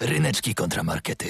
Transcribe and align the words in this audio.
Ryneczki 0.00 0.54
kontramarkety. 0.54 1.28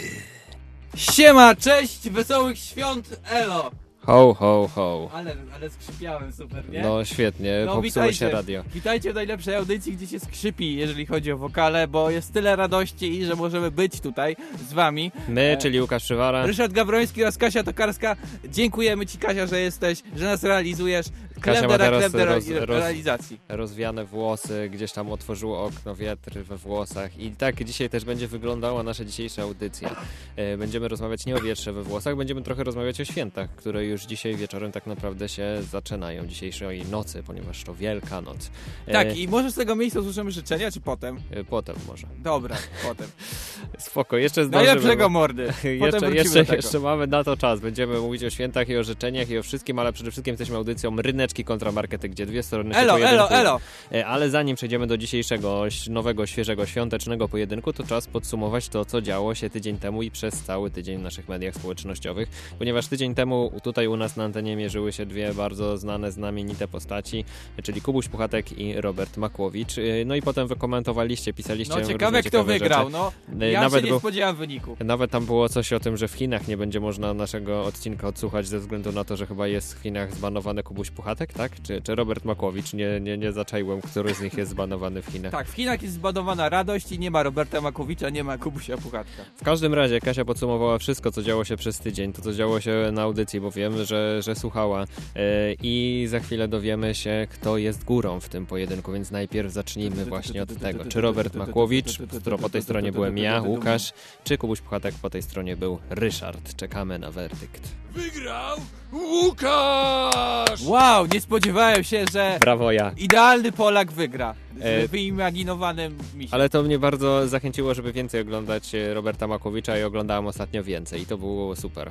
Siema, 0.96 1.54
cześć, 1.54 2.08
wesołych 2.10 2.58
świąt, 2.58 3.20
elo! 3.30 3.70
Ho, 4.00 4.34
ho, 4.34 4.68
ho. 4.74 5.10
Ale, 5.14 5.36
ale 5.54 5.70
skrzypiałem 5.70 6.32
super, 6.32 6.70
nie? 6.70 6.82
No 6.82 7.04
świetnie, 7.04 7.52
No, 7.60 7.66
popsuło 7.66 7.82
witajcie. 7.82 8.14
się 8.18 8.30
radio. 8.30 8.64
Witajcie 8.74 9.12
w 9.12 9.14
najlepszej 9.14 9.54
audycji, 9.54 9.92
gdzie 9.96 10.06
się 10.06 10.20
skrzypi, 10.20 10.76
jeżeli 10.76 11.06
chodzi 11.06 11.32
o 11.32 11.38
wokale, 11.38 11.88
bo 11.88 12.10
jest 12.10 12.32
tyle 12.32 12.56
radości, 12.56 13.24
że 13.24 13.34
możemy 13.34 13.70
być 13.70 14.00
tutaj 14.00 14.36
z 14.68 14.72
wami. 14.72 15.12
My, 15.28 15.40
E, 15.40 15.56
czyli 15.56 15.80
Łukasz 15.80 16.02
Przywara. 16.04 16.46
Ryszard 16.46 16.72
Gawroński 16.72 17.22
oraz 17.22 17.38
Kasia 17.38 17.62
Tokarska, 17.62 18.16
dziękujemy 18.44 19.06
Ci 19.06 19.18
Kasia, 19.18 19.46
że 19.46 19.60
jesteś, 19.60 20.02
że 20.16 20.24
nas 20.24 20.42
realizujesz. 20.42 21.06
Kasia 21.40 21.68
ma 21.68 21.78
teraz 21.78 22.14
roz- 22.14 22.48
roz- 22.48 22.78
realizacji. 22.78 23.40
Rozwiane 23.48 24.04
włosy, 24.04 24.68
gdzieś 24.72 24.92
tam 24.92 25.12
otworzyło 25.12 25.64
okno, 25.64 25.96
wiatr 25.96 26.32
we 26.38 26.56
włosach. 26.56 27.18
I 27.18 27.30
tak 27.30 27.64
dzisiaj 27.64 27.90
też 27.90 28.04
będzie 28.04 28.28
wyglądała 28.28 28.82
nasza 28.82 29.04
dzisiejsza 29.04 29.42
audycja. 29.42 29.96
E, 30.36 30.56
Będziemy 30.56 30.88
rozmawiać 30.88 31.26
nie 31.26 31.36
o 31.36 31.40
wietrze 31.40 31.72
we 31.72 31.82
włosach, 31.82 32.16
będziemy 32.16 32.42
trochę 32.42 32.64
rozmawiać 32.64 33.00
o 33.00 33.04
świętach, 33.04 33.50
które 33.56 33.84
już 33.84 34.02
dzisiaj 34.02 34.36
wieczorem 34.36 34.72
tak 34.72 34.86
naprawdę 34.86 35.28
się 35.28 35.44
zaczynają. 35.70 36.26
Dzisiejszej 36.26 36.84
nocy, 36.86 37.22
ponieważ 37.22 37.64
to 37.64 37.74
Wielka 37.74 38.20
Noc. 38.20 38.50
E, 38.86 38.92
Tak, 38.92 39.16
i 39.16 39.28
może 39.28 39.50
z 39.50 39.54
tego 39.54 39.76
miejsca 39.76 40.00
usłyszymy 40.00 40.30
życzenia, 40.30 40.70
czy 40.70 40.80
potem? 40.80 41.20
e, 41.30 41.44
Potem 41.44 41.76
może. 41.88 42.06
Dobra, 42.18 42.56
potem. 42.88 43.08
Spoko, 43.78 44.16
jeszcze 44.16 44.44
zdążymy. 44.44 44.66
Najlepszego 44.74 45.08
mordy. 45.08 45.42
Jeszcze, 45.64 46.10
jeszcze, 46.10 46.56
jeszcze 46.56 46.78
mamy 46.80 47.06
na 47.06 47.24
to 47.24 47.36
czas. 47.36 47.60
Będziemy 47.60 48.00
mówić 48.00 48.24
o 48.24 48.30
świętach 48.30 48.68
i 48.68 48.76
o 48.76 48.84
życzeniach 48.84 49.30
i 49.30 49.38
o 49.38 49.42
wszystkim, 49.42 49.78
ale 49.78 49.92
przede 49.92 50.10
wszystkim 50.10 50.32
jesteśmy 50.32 50.56
audycją 50.56 50.96
Ryneczki 51.30 51.44
kontra 51.44 51.72
Markety, 51.72 52.08
gdzie 52.08 52.26
dwie 52.26 52.42
strony 52.42 52.74
się 52.74 52.80
Elo, 52.80 52.98
elo, 53.00 53.30
elo! 53.30 53.60
E, 53.92 54.06
Ale 54.06 54.30
zanim 54.30 54.56
przejdziemy 54.56 54.86
do 54.86 54.96
dzisiejszego 54.98 55.64
nowego, 55.90 56.26
świeżego, 56.26 56.66
świątecznego 56.66 57.28
pojedynku, 57.28 57.72
to 57.72 57.84
czas 57.84 58.06
podsumować 58.06 58.68
to, 58.68 58.84
co 58.84 59.00
działo 59.02 59.34
się 59.34 59.50
tydzień 59.50 59.78
temu 59.78 60.02
i 60.02 60.10
przez 60.10 60.34
cały 60.42 60.70
tydzień 60.70 60.98
w 60.98 61.02
naszych 61.02 61.28
mediach 61.28 61.54
społecznościowych, 61.54 62.28
ponieważ 62.58 62.86
tydzień 62.86 63.14
temu 63.14 63.52
tutaj 63.62 63.86
u 63.86 63.96
nas 63.96 64.16
na 64.16 64.24
antenie 64.24 64.56
mierzyły 64.56 64.92
się 64.92 65.06
dwie 65.06 65.34
bardzo 65.34 65.78
znane, 65.78 66.12
znamienite 66.12 66.68
postaci, 66.68 67.24
czyli 67.62 67.80
Kubuś 67.80 68.08
Puchatek 68.08 68.58
i 68.58 68.80
Robert 68.80 69.16
Makłowicz. 69.16 69.78
E, 69.78 69.82
No 70.06 70.14
i 70.14 70.22
potem 70.22 70.48
wy 70.48 70.56
komentowaliście, 70.56 71.32
pisaliście 71.32 71.74
No 71.74 71.84
ciekawe, 71.86 72.22
kto 72.22 72.44
wygrał, 72.44 72.80
rzeczy. 72.90 72.92
no. 72.92 73.12
E, 73.46 73.50
Ja 73.50 73.60
Nawet 73.60 73.80
się 73.80 73.84
nie 73.84 73.90
był, 73.90 73.98
spodziewałem 73.98 74.36
wyniku. 74.36 74.76
nawet 74.84 75.10
tam 75.10 75.26
było 75.26 75.48
coś 75.48 75.72
o 75.72 75.80
tym, 75.80 75.96
że 75.96 76.08
w 76.08 76.12
Chinach 76.12 76.48
nie 76.48 76.56
będzie 76.56 76.80
można 76.80 77.14
naszego 77.14 77.64
odcinka 77.64 78.08
odsłuchać 78.08 78.46
ze 78.46 78.58
względu 78.58 78.92
na 78.92 79.04
to, 79.04 79.16
że 79.16 79.26
chyba 79.26 79.46
jest 79.46 79.74
w 79.78 79.82
Chinach 79.82 80.14
zbanowany 80.14 80.62
Kubuś 80.62 80.90
Puchatek, 80.90 81.19
tak? 81.28 81.62
Czy, 81.62 81.82
czy 81.82 81.94
Robert 81.94 82.24
Makłowicz? 82.24 82.72
Nie, 82.72 83.00
nie, 83.00 83.18
nie 83.18 83.32
zaczaiłem, 83.32 83.80
który 83.80 84.14
z 84.14 84.20
nich 84.20 84.34
jest 84.34 84.50
zbanowany 84.50 85.02
w 85.02 85.06
Chinach. 85.06 85.32
Tak, 85.32 85.48
w 85.48 85.52
Chinach 85.52 85.82
jest 85.82 85.94
zbanowana 85.94 86.48
radość 86.48 86.92
i 86.92 86.98
nie 86.98 87.10
ma 87.10 87.22
Roberta 87.22 87.60
Makowicza, 87.60 88.10
nie 88.10 88.24
ma 88.24 88.38
Kubusia 88.38 88.76
Puchatka. 88.76 89.24
W 89.36 89.44
każdym 89.44 89.74
razie 89.74 90.00
Kasia 90.00 90.24
podsumowała 90.24 90.78
wszystko, 90.78 91.12
co 91.12 91.22
działo 91.22 91.44
się 91.44 91.56
przez 91.56 91.78
tydzień, 91.78 92.12
to 92.12 92.22
co 92.22 92.32
działo 92.32 92.60
się 92.60 92.90
na 92.92 93.02
audycji, 93.02 93.40
bo 93.40 93.50
wiem, 93.50 93.84
że, 93.84 94.22
że 94.22 94.34
słuchała 94.34 94.84
e, 95.16 95.52
i 95.62 96.06
za 96.08 96.20
chwilę 96.20 96.48
dowiemy 96.48 96.94
się, 96.94 97.26
kto 97.30 97.58
jest 97.58 97.84
górą 97.84 98.20
w 98.20 98.28
tym 98.28 98.46
pojedynku, 98.46 98.92
więc 98.92 99.10
najpierw 99.10 99.52
zacznijmy 99.52 100.04
właśnie 100.04 100.42
od 100.42 100.58
tego. 100.58 100.84
Czy 100.84 101.00
Robert 101.00 101.34
Makłowicz, 101.34 101.98
który 102.20 102.38
po 102.38 102.48
tej 102.48 102.62
stronie 102.62 102.92
byłem 102.92 103.18
ja, 103.18 103.42
Łukasz, 103.42 103.92
czy 104.24 104.38
Kubuś 104.38 104.60
Puchatek 104.60 104.94
po 105.02 105.10
tej 105.10 105.22
stronie 105.22 105.56
był 105.56 105.78
Ryszard. 105.90 106.56
Czekamy 106.56 106.98
na 106.98 107.10
werdykt. 107.10 107.62
Wygrał 107.94 108.56
Łukasz! 108.92 110.62
Wow, 110.64 111.06
nie 111.06 111.20
spodziewałem 111.20 111.84
się, 111.84 112.04
że 112.12 112.38
Brawo 112.40 112.72
ja. 112.72 112.92
idealny 112.96 113.52
Polak 113.52 113.92
wygra 113.92 114.34
z 114.58 114.62
E, 114.62 114.88
wyimaginowanym 114.88 115.98
misiem. 116.14 116.34
Ale 116.34 116.48
to 116.48 116.62
mnie 116.62 116.78
bardzo 116.78 117.28
zachęciło, 117.28 117.74
żeby 117.74 117.92
więcej 117.92 118.20
oglądać 118.20 118.74
e, 118.74 118.94
Roberta 118.94 119.26
Makłowicza 119.26 119.78
i 119.78 119.82
oglądałem 119.82 120.26
ostatnio 120.26 120.64
więcej 120.64 121.02
i 121.02 121.06
to 121.06 121.18
było 121.18 121.56
super. 121.56 121.90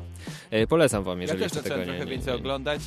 E, 0.52 0.68
Polecam 0.68 1.04
wam, 1.04 1.18
Ja 1.18 1.22
jeżeli 1.22 1.40
też 1.44 1.54
jeszcze 1.54 1.70
tego 1.70 1.78
nie, 1.78 1.86
trochę 1.86 2.06
nie, 2.06 2.12
więcej 2.12 2.34
nie, 2.34 2.40
oglądać 2.40 2.82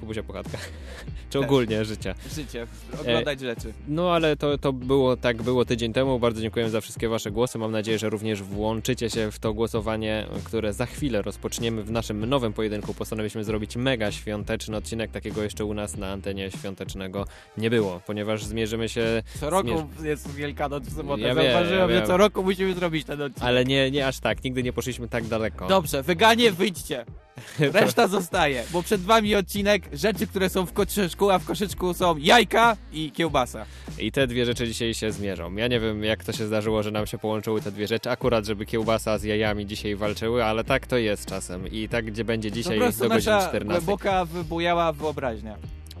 Kubusia 0.00 0.22
Puchatka. 0.22 0.58
Czy 1.30 1.38
Też. 1.38 1.46
ogólnie 1.46 1.84
życia. 1.84 2.14
życie, 2.34 2.66
oglądać 3.00 3.40
rzeczy. 3.40 3.72
No 3.88 4.12
ale 4.12 4.36
to, 4.36 4.58
to 4.58 4.72
było 4.72 5.16
tak 5.16 5.42
było 5.42 5.64
tydzień 5.64 5.92
temu. 5.92 6.18
Bardzo 6.18 6.40
dziękuję 6.40 6.70
za 6.70 6.80
wszystkie 6.80 7.08
wasze 7.08 7.30
głosy. 7.30 7.58
Mam 7.58 7.72
nadzieję, 7.72 7.98
że 7.98 8.10
również 8.10 8.42
włączycie 8.42 9.10
się 9.10 9.30
w 9.30 9.38
to 9.38 9.52
głosowanie, 9.52 10.26
które 10.44 10.72
za 10.72 10.86
chwilę 10.86 11.22
rozpoczniemy 11.22 11.82
w 11.82 11.90
naszym 11.90 12.26
nowym 12.26 12.52
pojedynku. 12.52 12.94
Postanowiliśmy 12.94 13.44
zrobić 13.44 13.76
mega 13.76 14.12
świąteczny 14.12 14.76
odcinek. 14.76 15.10
Takiego 15.10 15.42
jeszcze 15.42 15.64
u 15.64 15.74
nas 15.74 15.96
na 15.96 16.12
antenie 16.12 16.50
świątecznego 16.50 17.24
nie 17.58 17.70
było, 17.70 18.00
ponieważ 18.06 18.44
zmierzymy 18.44 18.88
się, 18.88 18.95
Co 19.40 19.50
roku 19.50 19.88
jest 20.02 20.34
Wielkanoc 20.34 20.84
w 20.84 20.96
sobotę. 20.96 21.22
Ja 21.22 21.34
Zauważyłem, 21.34 21.90
ja 21.90 22.00
że 22.00 22.06
co 22.06 22.16
roku 22.16 22.42
musimy 22.42 22.74
zrobić 22.74 23.04
ten 23.06 23.22
odcinek. 23.22 23.48
ale 23.48 23.64
nie, 23.64 23.90
nie 23.90 24.06
aż 24.06 24.20
tak. 24.20 24.44
Nigdy 24.44 24.62
nie 24.62 24.72
poszliśmy 24.72 25.08
tak 25.08 25.24
daleko. 25.24 25.66
Dobrze, 25.66 26.02
weganie 26.02 26.52
wyjdźcie. 26.52 27.04
Reszta 27.58 28.08
zostaje, 28.08 28.64
bo 28.72 28.82
przed 28.82 29.00
wami 29.00 29.34
odcinek 29.34 29.88
rzeczy, 29.92 30.26
które 30.26 30.48
są 30.48 30.66
w 30.66 30.72
koszyczku, 30.72 31.30
a 31.30 31.38
w 31.38 31.44
koszyczku 31.44 31.94
są 31.94 32.16
jajka 32.18 32.76
i 32.92 33.10
kiełbasa. 33.12 33.66
I 33.98 34.12
te 34.12 34.26
dwie 34.26 34.44
rzeczy 34.46 34.66
dzisiaj 34.66 34.94
się 34.94 35.12
zmierzą. 35.12 35.54
Ja 35.56 35.68
nie 35.68 35.80
wiem, 35.80 36.04
jak 36.04 36.24
to 36.24 36.32
się 36.32 36.46
zdarzyło, 36.46 36.82
że 36.82 36.90
nam 36.90 37.06
się 37.06 37.18
połączyły 37.18 37.60
te 37.60 37.72
dwie 37.72 37.86
rzeczy. 37.86 38.10
Akurat, 38.10 38.46
żeby 38.46 38.66
kiełbasa 38.66 39.18
z 39.18 39.22
jajami 39.22 39.66
dzisiaj 39.66 39.96
walczyły, 39.96 40.44
ale 40.44 40.64
tak 40.64 40.86
to 40.86 40.96
jest 40.96 41.26
czasem. 41.26 41.68
I 41.70 41.88
tak, 41.88 42.04
gdzie 42.04 42.24
będzie 42.24 42.50
Po 42.50 42.56
dzisiaj 42.56 42.78
prostu 42.78 43.02
do 43.02 43.08
godziny 43.08 43.32
nasza 43.32 43.48
14. 43.48 43.84
głęboka 43.86 44.24
wybujała 44.24 44.92
wyobraźnia. 44.92 45.56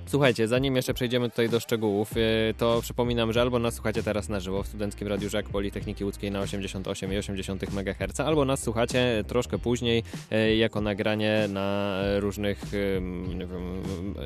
Słuchajcie, 0.08 0.48
zanim 0.48 0.76
jeszcze 0.76 0.94
przejdziemy 0.94 1.30
tutaj 1.30 1.48
do 1.48 1.60
szczegółów, 1.60 2.16
yy, 2.16 2.54
to 2.58 2.80
przypominam, 2.82 3.32
że 3.32 3.40
albo 3.40 3.58
nas 3.58 3.74
słuchacie 3.74 4.02
teraz 4.02 4.28
na 4.28 4.40
żywo 4.40 4.62
w 4.62 4.66
Studenckim 4.66 5.08
Radiu 5.08 5.30
Żak 5.30 5.48
Politechniki 5.48 6.04
Łódzkiej 6.04 6.30
na 6.30 6.40
88,8 6.42 7.66
MHz, 7.78 8.20
albo 8.20 8.44
nas 8.44 8.62
słuchacie 8.62 9.24
troszkę 9.26 9.58
później 9.58 10.02
yy, 10.30 10.56
jako 10.56 10.80
nagranie 10.80 11.46
na 11.48 11.96
różnych, 12.18 12.72
yy, 12.72 13.00
nie 13.34 13.46
wiem, 13.46 13.82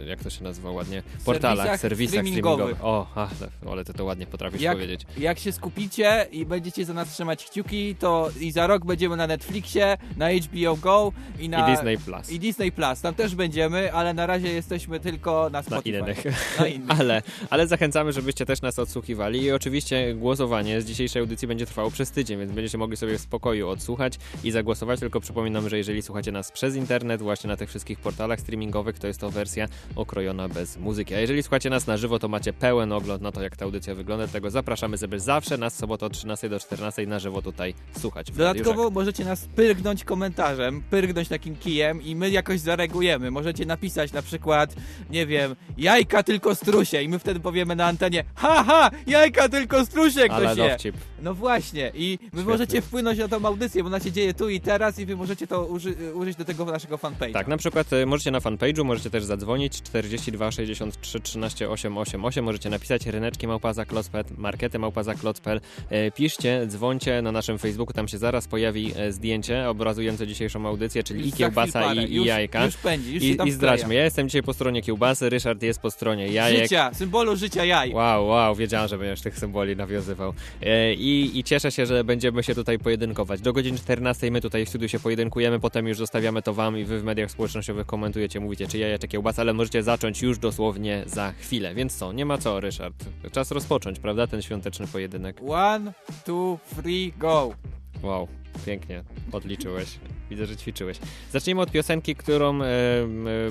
jak 0.06 0.22
to 0.22 0.30
się 0.30 0.44
nazywa 0.44 0.70
ładnie, 0.70 1.02
portalach, 1.24 1.56
Serwisach 1.66 1.80
serwisach 1.80 2.12
streamingowych. 2.20 2.76
streamingowych. 2.76 2.84
O, 2.84 3.06
ach, 3.14 3.30
ale 3.70 3.84
ty 3.84 3.94
to 3.94 4.04
ładnie 4.04 4.26
potrafisz 4.26 4.60
Jak- 4.62 4.74
powiedzieć. 4.76 5.06
Jak 5.18 5.38
się 5.38 5.52
skupicie 5.52 6.26
i 6.32 6.46
będziecie 6.46 6.84
za 6.84 6.94
nas 6.94 7.08
trzymać 7.12 7.44
kciuki, 7.44 7.94
to 7.94 8.30
i 8.40 8.52
za 8.52 8.66
rok 8.66 8.84
będziemy 8.84 9.16
na 9.16 9.26
Netflixie, 9.26 9.96
na 10.16 10.26
HBO 10.32 10.76
Go 10.76 11.12
i 11.38 11.48
na 11.48 11.68
I 11.68 11.72
Disney 11.74 11.98
Plus. 11.98 12.30
i 12.30 12.38
Disney 12.38 12.72
Plus. 12.72 13.00
Tam 13.00 13.14
też 13.14 13.34
będziemy, 13.34 13.92
ale 13.92 14.14
na 14.14 14.26
razie 14.26 14.48
jesteśmy 14.52 15.00
tylko 15.00 15.50
na 15.52 15.62
Na 15.70 15.80
innych. 15.80 16.24
Na 16.58 16.66
innych. 16.76 17.00
Ale, 17.00 17.22
ale 17.50 17.66
zachęcamy, 17.66 18.12
żebyście 18.12 18.46
też 18.46 18.62
nas 18.62 18.78
odsłuchiwali 18.78 19.42
i 19.42 19.52
oczywiście 19.52 20.14
głosowanie 20.14 20.80
z 20.80 20.84
dzisiejszej 20.84 21.20
audycji 21.20 21.48
będzie 21.48 21.66
trwało 21.66 21.90
przez 21.90 22.10
tydzień, 22.10 22.38
więc 22.38 22.52
będziecie 22.52 22.78
mogli 22.78 22.96
sobie 22.96 23.18
w 23.18 23.20
spokoju 23.20 23.68
odsłuchać 23.68 24.18
i 24.44 24.50
zagłosować, 24.50 25.00
tylko 25.00 25.20
przypominam, 25.20 25.68
że 25.68 25.78
jeżeli 25.78 26.02
słuchacie 26.02 26.32
nas 26.32 26.52
przez 26.52 26.76
internet, 26.76 27.22
właśnie 27.22 27.48
na 27.48 27.56
tych 27.56 27.68
wszystkich 27.68 27.98
portalach 27.98 28.40
streamingowych, 28.40 28.98
to 28.98 29.06
jest 29.06 29.20
to 29.20 29.30
wersja 29.30 29.68
okrojona 29.96 30.48
bez 30.48 30.76
muzyki. 30.76 31.14
A 31.14 31.20
jeżeli 31.20 31.42
słuchacie 31.42 31.70
nas 31.70 31.86
na 31.86 31.96
żywo, 31.96 32.18
to 32.18 32.28
macie 32.28 32.52
pełen 32.52 32.92
ogląd 32.92 33.22
na 33.22 33.32
to, 33.32 33.42
jak 33.42 33.56
ta 33.56 33.64
audycja 33.64 33.94
wygląda, 33.94 34.26
dlatego 34.26 34.50
zapraszamy, 34.50 34.96
żeby 34.96 35.20
zawsze 35.20 35.58
nas 35.58 35.76
sobotę 35.76 36.06
od 36.06 36.12
13 36.12 36.48
do 36.48 36.60
14 36.60 37.06
na 37.06 37.18
żywo 37.18 37.42
tutaj 37.42 37.74
słuchać. 37.98 38.30
Dodatkowo 38.30 38.90
możecie 38.90 39.24
nas 39.24 39.48
pyrgnąć 39.56 40.04
komentarzem, 40.04 40.82
pyrgnąć 40.90 41.28
takim 41.28 41.56
kijem 41.56 42.02
i 42.02 42.16
my 42.16 42.30
jakoś 42.30 42.60
zareagujemy. 42.60 43.30
Możecie 43.30 43.66
napisać 43.66 44.12
na 44.12 44.22
przykład, 44.22 44.74
nie 45.10 45.26
wiem, 45.26 45.56
jajka 45.78 46.22
tylko 46.22 46.54
strusie 46.54 47.02
i 47.02 47.08
my 47.08 47.18
wtedy 47.18 47.40
powiemy 47.40 47.76
na 47.76 47.86
antenie, 47.86 48.24
haha, 48.34 48.90
jajka 49.06 49.48
tylko 49.48 49.86
strusie 49.86 50.24
ktoś 50.24 50.46
Ale 50.46 50.50
je. 50.50 50.70
dowcip. 50.70 50.96
No 51.22 51.34
właśnie 51.34 51.92
i 51.94 52.18
wy 52.32 52.44
możecie 52.44 52.82
wpłynąć 52.82 53.18
na 53.18 53.28
tą 53.28 53.44
audycję, 53.44 53.82
bo 53.82 53.86
ona 53.86 54.00
się 54.00 54.12
dzieje 54.12 54.34
tu 54.34 54.48
i 54.48 54.60
teraz 54.60 54.98
i 54.98 55.06
wy 55.06 55.16
możecie 55.16 55.46
to 55.46 55.66
uży 55.66 55.94
użyć 56.14 56.36
do 56.36 56.44
tego 56.44 56.64
naszego 56.64 56.96
fanpage'a. 56.96 57.32
Tak, 57.32 57.48
na 57.48 57.56
przykład 57.56 57.92
e, 57.92 58.06
możecie 58.06 58.30
na 58.30 58.38
fanpage'u, 58.40 58.84
możecie 58.84 59.10
też 59.10 59.24
zadzwonić 59.24 59.82
42 59.82 60.50
63 60.50 61.20
13 61.20 61.70
888, 61.70 62.44
możecie 62.44 62.70
napisać 62.70 63.06
ryneczki 63.06 63.46
małpaza 63.46 63.84
klocpel, 63.84 64.24
markety 64.38 64.78
małpaza 64.78 65.14
klocpel, 65.14 65.60
e, 65.90 66.10
piszcie, 66.10 66.66
dzwońcie 66.66 67.22
na 67.22 67.32
naszym 67.32 67.58
Facebooku, 67.58 67.92
tam 67.94 68.08
się 68.08 68.18
zaraz 68.18 68.48
pojawi 68.48 68.92
e, 68.96 69.12
zdjęcie 69.12 69.68
obrazujące 69.68 70.26
dzisiejszą 70.26 70.66
audycję, 70.66 71.02
czyli 71.02 71.20
Już 71.20 71.28
i 71.28 71.32
kiełbasa 71.32 71.94
i, 71.94 71.98
i 72.12 72.14
już, 72.14 72.26
jajka. 72.26 72.64
Już 72.64 72.76
pędzi, 72.76 73.14
już 73.14 73.22
I, 73.22 73.38
I 73.48 73.52
zdradźmy, 73.52 73.94
ja 73.94 74.04
jestem 74.04 74.28
dzisiaj 74.28 74.42
po 74.42 74.54
stronie 74.54 74.82
kiełbasy, 74.82 75.30
Ryszard 75.30 75.49
jest 75.62 75.80
po 75.80 75.90
stronie 75.90 76.28
jajek. 76.28 76.62
Życia, 76.62 76.90
symbolu 76.94 77.36
życia 77.36 77.64
jaj. 77.64 77.94
Wow, 77.94 78.26
wow, 78.26 78.54
wiedziałem, 78.54 78.88
że 78.88 78.98
będziesz 78.98 79.20
tych 79.20 79.38
symboli 79.38 79.76
nawiązywał. 79.76 80.34
E, 80.62 80.94
i, 80.94 81.38
I 81.38 81.44
cieszę 81.44 81.72
się, 81.72 81.86
że 81.86 82.04
będziemy 82.04 82.42
się 82.42 82.54
tutaj 82.54 82.78
pojedynkować. 82.78 83.40
Do 83.40 83.52
godziny 83.52 83.78
14 83.78 84.30
my 84.30 84.40
tutaj 84.40 84.66
w 84.66 84.68
studiu 84.68 84.88
się 84.88 85.00
pojedynkujemy, 85.00 85.60
potem 85.60 85.88
już 85.88 85.98
zostawiamy 85.98 86.42
to 86.42 86.54
wam 86.54 86.78
i 86.78 86.84
wy 86.84 87.00
w 87.00 87.04
mediach 87.04 87.30
społecznościowych 87.30 87.86
komentujecie, 87.86 88.40
mówicie 88.40 88.66
czy 88.66 88.78
jaja, 88.78 88.98
czy 88.98 89.08
kiełbasa, 89.08 89.42
ale 89.42 89.52
możecie 89.52 89.82
zacząć 89.82 90.22
już 90.22 90.38
dosłownie 90.38 91.02
za 91.06 91.32
chwilę. 91.32 91.74
Więc 91.74 91.96
co, 91.96 92.12
nie 92.12 92.24
ma 92.24 92.38
co, 92.38 92.60
Ryszard. 92.60 93.04
Czas 93.32 93.50
rozpocząć, 93.50 93.98
prawda, 93.98 94.26
ten 94.26 94.42
świąteczny 94.42 94.86
pojedynek. 94.86 95.36
One, 95.48 95.92
two, 96.24 96.58
three, 96.76 97.12
go. 97.18 97.54
Wow, 98.02 98.28
pięknie, 98.66 99.04
odliczyłeś. 99.32 99.98
Widzę, 100.30 100.46
że 100.46 100.56
ćwiczyłeś. 100.56 100.98
Zacznijmy 101.30 101.60
od 101.60 101.70
piosenki, 101.70 102.16
którą 102.16 102.62
e, 102.62 102.66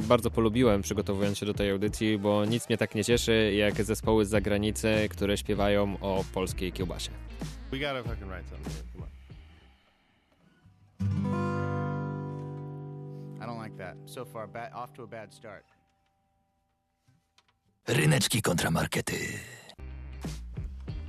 bardzo 0.01 0.31
polubiłem 0.31 0.81
przygotowując 0.81 1.37
się 1.37 1.45
do 1.45 1.53
tej 1.53 1.71
audycji, 1.71 2.17
bo 2.17 2.45
nic 2.45 2.69
mnie 2.69 2.77
tak 2.77 2.95
nie 2.95 3.03
cieszy 3.03 3.53
jak 3.53 3.83
zespoły 3.83 4.25
z 4.25 4.29
zagranicy, 4.29 5.07
które 5.09 5.37
śpiewają 5.37 5.97
o 6.01 6.23
polskiej 6.33 6.71
kiełbasie. 6.71 7.11
We 7.71 7.79
gotta 7.79 8.03
fucking 8.03 8.27
write 8.27 8.49
something. 8.49 8.75
Come 8.93 9.03
on. 9.03 9.09
I 13.37 13.45
don't 13.45 13.63
like 13.63 13.77
that. 13.77 13.95
So 14.05 14.25
far, 14.25 14.49
bad, 14.49 14.73
off 14.73 14.93
to 14.93 15.03
a 15.03 15.07
bad 15.07 15.33
start. 15.33 15.63
Ryneczki 17.87 18.41
kontramarkety. 18.41 19.15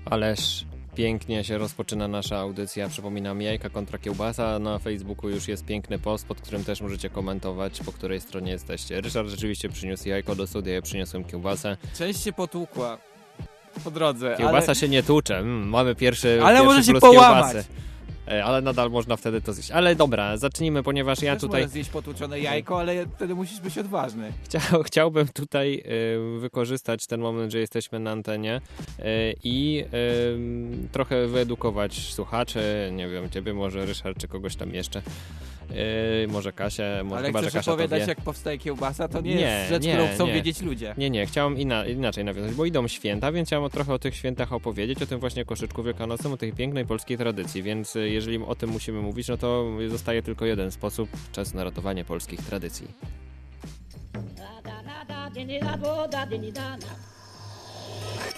Ależ 0.05 0.67
pięknie 0.95 1.45
się 1.45 1.59
rozpoczyna 1.59 2.09
nasza 2.09 2.39
audycja. 2.39 2.89
Przypominam, 2.89 3.43
jajka 3.43 3.71
kontra 3.71 3.99
kiełbasa. 3.99 4.59
Na 4.59 4.79
Facebooku 4.79 5.31
już 5.31 5.49
jest 5.49 5.65
piękny 5.65 5.99
post, 5.99 6.27
pod 6.27 6.41
którym 6.41 6.65
też 6.65 6.81
możecie 6.81 7.11
komentować, 7.11 7.81
po 7.85 7.93
której 7.93 8.21
stronie 8.21 8.53
jesteście. 8.53 9.01
Ryszard 9.01 9.29
rzeczywiście 9.29 9.69
przyniósł 9.69 10.09
jajko 10.09 10.35
do 10.35 10.47
studia, 10.47 10.75
ja 10.75 10.83
przyniosłem 10.83 11.25
kiełbasę. 11.25 11.77
Część 11.99 12.23
się 12.25 12.33
potłukła 12.33 12.99
po 13.85 13.91
drodze, 13.91 14.35
Kiełbasa 14.39 14.67
ale... 14.67 14.75
się 14.75 14.89
nie 14.89 15.03
tłucze. 15.03 15.39
Mm, 15.39 15.69
mamy 15.69 15.95
pierwszy 15.95 16.41
Ale 16.45 16.49
pierwszy 16.59 16.65
może 16.65 16.85
się 16.85 16.91
plus 16.93 17.01
połamać. 17.01 17.53
kiełbasy. 17.53 17.65
E, 18.31 18.45
Ale 18.45 18.63
nadal 18.63 18.91
można 18.91 19.17
wtedy 19.17 19.41
to 19.41 19.53
zjeść. 19.53 19.71
Ale 19.71 19.95
dobra, 19.95 20.37
zacznijmy, 20.37 20.83
ponieważ 20.83 21.23
ja 21.23 21.33
Też 21.33 21.41
tutaj 21.41 21.61
możesz 21.61 21.73
zjeść 21.73 21.91
potłuczone 21.91 22.41
jajko, 22.41 22.81
ale 22.81 23.07
wtedy 23.17 23.35
musisz 23.35 23.61
być 23.61 23.79
odważny. 23.79 24.33
Chciał, 24.45 24.83
chciałbym 24.83 25.29
tutaj 25.29 25.83
y, 26.37 26.39
wykorzystać 26.41 27.07
ten 27.07 27.21
moment, 27.21 27.53
że 27.53 27.59
jesteśmy 27.59 27.99
na 27.99 28.11
antenie 28.11 28.61
y, 28.99 29.03
i 29.45 29.85
y, 29.95 30.89
trochę 30.93 31.27
wyedukować 31.27 31.95
słuchaczy, 32.13 32.91
nie 32.93 33.09
wiem, 33.09 33.31
ciebie 33.31 33.55
może 33.55 33.87
Ryszard, 33.87 34.19
czy 34.19 34.29
kogoś 34.29 34.57
tam 34.57 34.75
jeszcze, 34.75 35.03
y, 36.25 36.29
może 36.29 36.53
Kasię, 36.53 37.01
może 37.05 37.17
Ale 37.17 37.27
chyba, 37.27 37.43
że 37.43 37.49
chcesz 37.49 37.59
Kasia 37.59 37.73
opowiadać, 37.73 38.09
jak 38.09 38.21
powstaje 38.21 38.59
kiełbasa, 38.59 39.09
to 39.09 39.21
nie, 39.21 39.35
Nie, 39.35 39.41
jest 39.41 39.69
rzecz, 39.69 39.83
nie, 39.83 39.93
którą 39.93 40.09
chcą 40.09 40.27
nie. 40.27 40.33
wiedzieć 40.33 40.61
ludzie. 40.61 40.95
Nie, 40.99 41.11
nie, 41.11 41.27
chciałem 41.27 41.59
inna, 41.59 41.87
inaczej 41.87 42.25
nawiązać, 42.25 42.55
bo 42.55 42.65
idą 42.65 42.89
święta, 42.89 43.33
więc 43.33 43.49
chciałem 43.49 43.71
trochę 43.71 43.95
o 43.95 43.99
tych 43.99 44.15
świętach 44.17 44.53
opowiedzieć, 44.53 45.03
o 45.03 45.07
tym 45.07 45.21
właśnie 45.21 45.45
koszyczku 45.45 45.83
wielkanocnym, 45.83 46.33
o 46.33 46.37
tej 46.37 46.53
pięknej 46.53 46.87
polskiej 46.87 47.19
tradycji, 47.19 47.63
więc 47.63 47.97
y, 47.97 48.09
jeżeli 48.21 48.45
o 48.45 48.55
tym 48.55 48.71
musimy 48.71 49.01
mówić, 49.01 49.29
no 49.29 49.37
to 49.37 49.67
zostaje 49.89 50.23
tylko 50.23 50.45
jeden 50.45 50.71
sposób, 50.71 51.11
czas 51.33 51.55
na 51.55 51.65
ratowanie 51.65 52.05
polskich 52.05 52.41
tradycji. 52.41 52.89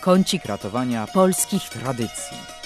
Kącik 0.01 0.45
ratowania 0.45 1.07
polskich 1.07 1.63
tradycji. 1.63 2.62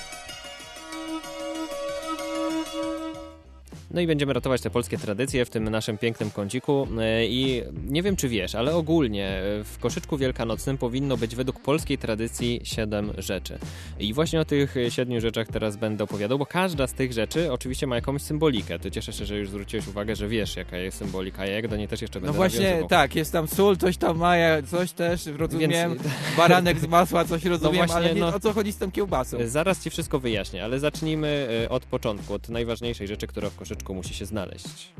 No 3.90 4.00
i 4.00 4.06
będziemy 4.06 4.32
ratować 4.32 4.60
te 4.60 4.70
polskie 4.70 4.98
tradycje 4.98 5.44
w 5.44 5.50
tym 5.50 5.68
naszym 5.68 5.98
pięknym 5.98 6.30
kąciku. 6.30 6.88
E, 7.00 7.26
I 7.26 7.62
nie 7.88 8.02
wiem, 8.02 8.16
czy 8.16 8.28
wiesz, 8.28 8.54
ale 8.54 8.74
ogólnie 8.74 9.40
w 9.64 9.78
koszyczku 9.80 10.16
wielkanocnym 10.16 10.78
powinno 10.78 11.16
być 11.16 11.36
według 11.36 11.60
polskiej 11.60 11.98
tradycji 11.98 12.60
siedem 12.64 13.12
rzeczy. 13.18 13.58
I 13.98 14.14
właśnie 14.14 14.40
o 14.40 14.44
tych 14.44 14.74
siedmiu 14.88 15.20
rzeczach 15.20 15.46
teraz 15.48 15.76
będę 15.76 16.04
opowiadał, 16.04 16.38
bo 16.38 16.46
każda 16.46 16.86
z 16.86 16.92
tych 16.92 17.12
rzeczy 17.12 17.52
oczywiście 17.52 17.86
ma 17.86 17.96
jakąś 17.96 18.22
symbolikę. 18.22 18.78
To 18.78 18.90
cieszę 18.90 19.12
się, 19.12 19.26
że 19.26 19.38
już 19.38 19.48
zwróciłeś 19.48 19.88
uwagę, 19.88 20.16
że 20.16 20.28
wiesz, 20.28 20.56
jaka 20.56 20.76
jest 20.78 20.98
symbolika. 20.98 21.46
Ja 21.46 21.52
jak 21.52 21.68
do 21.68 21.76
niej 21.76 21.88
też 21.88 22.02
jeszcze 22.02 22.20
No 22.20 22.24
będę 22.24 22.36
właśnie, 22.36 22.60
nawiązywał. 22.60 22.88
tak, 22.88 23.14
jest 23.16 23.32
tam 23.32 23.48
sól, 23.48 23.76
coś 23.76 23.96
tam 23.96 24.16
maja, 24.18 24.62
coś 24.62 24.92
też, 24.92 25.26
rozumiem, 25.26 25.70
Więc- 25.70 26.02
baranek 26.36 26.78
z 26.78 26.86
masła, 26.86 27.24
coś 27.24 27.44
rozumiem, 27.44 27.76
właśnie, 27.76 27.96
ale 27.96 28.14
nie, 28.14 28.20
no. 28.20 28.34
o 28.34 28.40
co 28.40 28.52
chodzi 28.52 28.72
z 28.72 28.78
tą 28.78 28.90
kiełbasą? 28.92 29.36
Zaraz 29.44 29.82
ci 29.84 29.90
wszystko 29.90 30.18
wyjaśnię, 30.20 30.64
ale 30.64 30.78
zacznijmy 30.78 31.48
e, 31.64 31.68
od 31.68 31.84
początku, 31.84 32.34
od 32.34 32.48
najważniejszej 32.48 33.08
rzeczy, 33.08 33.26
która 33.26 33.50
w 33.50 33.56
koszyczku 33.56 33.75
musi 33.94 34.14
się 34.14 34.26
znaleźć. 34.26 34.92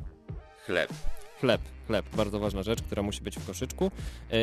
Chleb. 0.66 0.90
Chleb, 1.40 1.60
chleb, 1.86 2.06
bardzo 2.16 2.38
ważna 2.38 2.62
rzecz, 2.62 2.82
która 2.82 3.02
musi 3.02 3.20
być 3.20 3.36
w 3.36 3.46
koszyczku. 3.46 3.90
Yy, 4.32 4.38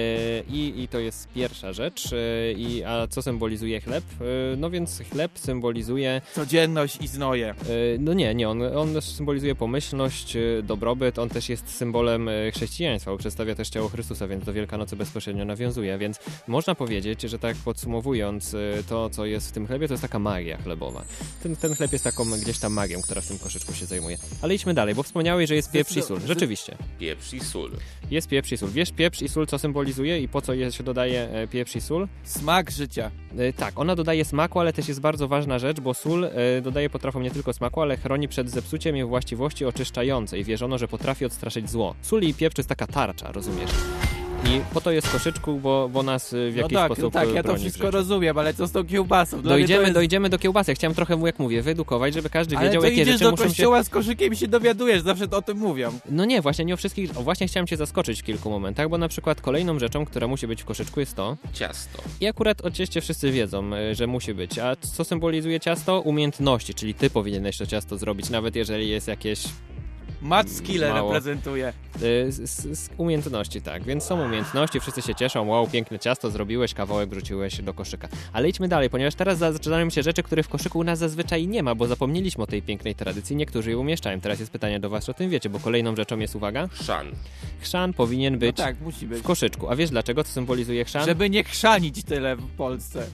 I, 0.50 0.82
I 0.82 0.88
to 0.88 1.00
jest 1.00 1.28
pierwsza 1.34 1.74
rzecz. 1.74 2.12
Yy, 2.12 2.18
I, 2.58 2.84
a 2.84 3.08
co 3.08 3.22
symbolizuje 3.22 3.82
chleb? 3.82 4.04
Yy, 4.20 4.58
no 4.58 4.70
więc 4.70 5.02
chleb 5.12 5.40
symbolizuje. 5.40 6.22
Codzienność 6.36 6.98
i 7.02 7.08
znoje. 7.08 7.56
No 8.00 8.14
nie, 8.14 8.36
nie, 8.36 8.50
on, 8.50 8.62
on 8.78 9.02
symbolizuje 9.02 9.56
pomyślność, 9.56 10.38
dobrobyt. 10.64 11.20
On 11.20 11.30
też 11.30 11.50
jest 11.50 11.70
symbolem 11.70 12.30
chrześcijaństwa, 12.54 13.12
bo 13.12 13.18
przedstawia 13.18 13.56
też 13.56 13.70
ciało 13.70 13.90
Chrystusa, 13.90 14.28
więc 14.28 14.46
do 14.46 14.54
Wielkanocy 14.54 14.96
bezpośrednio 14.96 15.46
nawiązuje. 15.46 15.98
Więc 15.98 16.20
można 16.48 16.76
powiedzieć, 16.76 17.22
że 17.22 17.40
tak 17.40 17.58
podsumowując 17.58 18.56
to, 18.90 19.10
co 19.10 19.26
jest 19.26 19.50
w 19.50 19.52
tym 19.52 19.68
chlebie, 19.68 19.88
to 19.88 19.94
jest 19.94 20.02
taka 20.02 20.20
magia 20.20 20.58
chlebowa. 20.58 21.04
Ten, 21.44 21.56
ten 21.56 21.76
chleb 21.76 21.92
jest 21.92 22.04
taką 22.04 22.32
gdzieś 22.42 22.60
tam 22.60 22.74
magią, 22.74 23.02
która 23.02 23.22
w 23.22 23.28
tym 23.28 23.40
koszyczku 23.40 23.74
się 23.74 23.86
zajmuje. 23.86 24.18
Ale 24.42 24.56
idźmy 24.56 24.74
dalej, 24.74 24.96
bo 24.96 25.04
wspomniałeś, 25.04 25.50
że 25.50 25.56
jest 25.56 25.72
pieprz 25.72 25.98
i 25.98 26.02
sól. 26.02 26.20
Rzeczywiście. 26.26 26.78
Pieprz 27.00 27.33
i 27.34 27.40
sól. 27.40 27.72
Jest 28.12 28.28
pieprz 28.28 28.52
i 28.52 28.58
sól. 28.58 28.70
Wiesz 28.70 28.92
pieprz 28.92 29.22
i 29.22 29.30
sól 29.30 29.48
co 29.48 29.60
symbolizuje 29.60 30.20
i 30.20 30.28
po 30.28 30.42
co 30.42 30.54
je 30.54 30.72
się 30.72 30.84
dodaje 30.84 31.30
e, 31.30 31.48
pieprz 31.48 31.76
i 31.76 31.82
sól? 31.82 32.08
Smak 32.24 32.72
życia. 32.72 33.12
E, 33.38 33.54
tak, 33.54 33.80
ona 33.80 33.96
dodaje 33.96 34.26
smaku, 34.26 34.60
ale 34.60 34.74
też 34.74 34.88
jest 34.88 35.00
bardzo 35.02 35.28
ważna 35.28 35.60
rzecz, 35.60 35.80
bo 35.80 35.94
sól 35.94 36.26
e, 36.26 36.62
dodaje 36.62 36.90
potrawom 36.90 37.24
nie 37.24 37.32
tylko 37.32 37.54
smaku, 37.54 37.82
ale 37.82 37.98
chroni 37.98 38.28
przed 38.28 38.50
zepsuciem 38.50 38.98
i 38.98 39.04
właściwości 39.04 39.66
oczyszczające 39.66 40.40
i 40.40 40.44
wierzono, 40.44 40.78
że 40.78 40.88
potrafi 40.88 41.26
odstraszyć 41.26 41.70
zło. 41.70 41.96
Sól 42.02 42.22
i 42.22 42.34
pieprz 42.34 42.56
to 42.56 42.60
jest 42.60 42.70
taka 42.70 42.88
tarcza, 42.88 43.32
rozumiesz? 43.32 43.72
I 44.46 44.62
po 44.74 44.82
to 44.82 44.92
jest 44.92 45.10
koszyczku, 45.10 45.60
bo, 45.60 45.90
bo 45.90 46.04
nas 46.04 46.34
e, 46.34 46.52
w 46.52 46.56
No 46.56 46.62
jakiś 46.62 46.74
tak, 46.74 46.92
sposób 46.92 47.14
tak, 47.14 47.28
e, 47.28 47.32
ja 47.32 47.44
to 47.44 47.56
wszystko 47.56 47.92
rozumiem, 47.92 48.38
ale 48.38 48.54
co 48.54 48.68
z 48.68 48.72
tą 48.72 48.86
kiełbasą? 48.86 49.42
Dla 49.42 49.50
Dojdziemy, 49.50 49.82
jest... 49.82 49.94
dojdziemy 49.94 50.30
do 50.30 50.40
kiełbasy. 50.40 50.76
Chciałem 50.76 50.96
trochę, 50.96 51.20
jak 51.26 51.40
mówię, 51.40 51.62
wyedukować, 51.62 52.14
żeby 52.14 52.30
każdy 52.30 52.58
Ale 52.58 52.68
wiedział, 52.68 52.82
to 52.82 52.88
jakie 52.88 53.06
rzeczy 53.06 53.24
do 53.24 53.32
muszą 53.32 53.44
się... 53.44 53.50
kościoła 53.50 53.84
z 53.84 53.90
koszykiem 53.90 54.34
i 54.34 54.36
się 54.36 54.48
dowiadujesz, 54.48 55.02
zawsze 55.02 55.28
to 55.28 55.38
o 55.38 55.42
tym 55.42 55.58
mówią. 55.58 56.00
No 56.10 56.26
nie, 56.26 56.42
właśnie 56.42 56.66
nie 56.66 56.74
o 56.74 56.78
wszystkich. 56.78 57.18
O, 57.18 57.24
właśnie 57.24 57.48
chciałem 57.48 57.68
cię 57.68 57.78
zaskoczyć 57.78 58.22
w 58.22 58.24
kilku 58.24 58.50
momentach, 58.50 58.90
bo 58.90 58.98
na 58.98 59.08
przykład 59.08 59.42
kolejną 59.42 59.80
rzeczą, 59.80 60.06
która 60.06 60.28
musi 60.28 60.48
być 60.48 60.62
w 60.62 60.66
koszyczku 60.66 61.00
jest 61.00 61.16
to, 61.16 61.38
Ciasto. 61.54 62.04
I 62.22 62.28
akurat 62.28 62.66
o 62.66 62.72
cieście 62.72 63.02
wszyscy 63.02 63.32
wiedzą, 63.32 63.76
e, 63.76 63.96
że 63.96 64.08
musi 64.08 64.34
być. 64.34 64.60
A 64.60 64.76
co 64.76 65.04
symbolizuje 65.04 65.60
ciasto? 65.60 66.02
Umiejętności, 66.02 66.74
czyli 66.74 66.94
ty 66.94 67.10
powinieneś 67.10 67.58
to 67.58 67.66
ciasto 67.66 67.98
zrobić, 67.98 68.30
nawet 68.30 68.56
jeżeli 68.56 68.90
jest 68.90 69.08
jakieś 69.08 69.44
Match 70.24 70.50
skille 70.50 70.94
reprezentuje. 70.94 71.68
e, 71.68 72.32
z, 72.32 72.50
z, 72.50 72.80
z 72.80 72.90
umiejętności, 72.98 73.62
tak. 73.62 73.84
Więc 73.84 74.04
są 74.04 74.26
umiejętności, 74.26 74.80
wszyscy 74.80 75.02
się 75.02 75.16
cieszą, 75.16 75.48
wow, 75.50 75.68
piękne 75.68 76.00
ciasto 76.00 76.32
zrobiłeś, 76.32 76.74
kawałek 76.74 77.10
wrzuciłeś 77.10 77.62
do 77.62 77.74
koszyka. 77.74 78.08
Ale 78.34 78.50
idźmy 78.50 78.68
dalej, 78.68 78.90
ponieważ 78.90 79.16
teraz 79.16 79.38
zaczynają 79.38 79.90
się 79.90 80.04
rzeczy, 80.04 80.24
które 80.24 80.44
w 80.44 80.50
koszyku 80.50 80.80
u 80.80 80.84
nas 80.84 81.00
zazwyczaj 81.00 81.48
nie 81.48 81.64
ma, 81.64 81.76
bo 81.76 81.88
zapomnieliśmy 81.88 82.44
o 82.44 82.48
tej 82.48 82.62
pięknej 82.62 82.96
tradycji, 82.96 83.36
niektórzy 83.36 83.70
je 83.70 83.78
umieszczają. 83.78 84.22
Teraz 84.22 84.40
jest 84.40 84.52
pytanie 84.52 84.80
do 84.80 84.90
was, 84.90 85.06
czy 85.06 85.12
o 85.12 85.14
tym 85.14 85.30
wiecie, 85.30 85.50
bo 85.50 85.60
kolejną 85.60 85.96
rzeczą 85.96 86.20
jest, 86.20 86.36
uwaga, 86.36 86.68
Chrzan. 86.68 87.08
chrzan 87.60 87.94
powinien 87.94 88.34
No 88.34 88.40
być 88.40 88.58
tak, 88.58 88.82
musi 88.82 89.08
być. 89.08 89.20
w 89.20 89.24
koszyczku. 89.24 89.70
A 89.70 89.76
wiesz 89.76 89.90
dlaczego? 89.90 90.24
Co 90.24 90.32
symbolizuje 90.32 90.86
chrzan? 90.86 91.06
Żeby 91.06 91.30
nie 91.30 91.44
chrzanić 91.44 92.04
tyle 92.04 92.36
w 92.36 92.48
Polsce. 92.56 93.06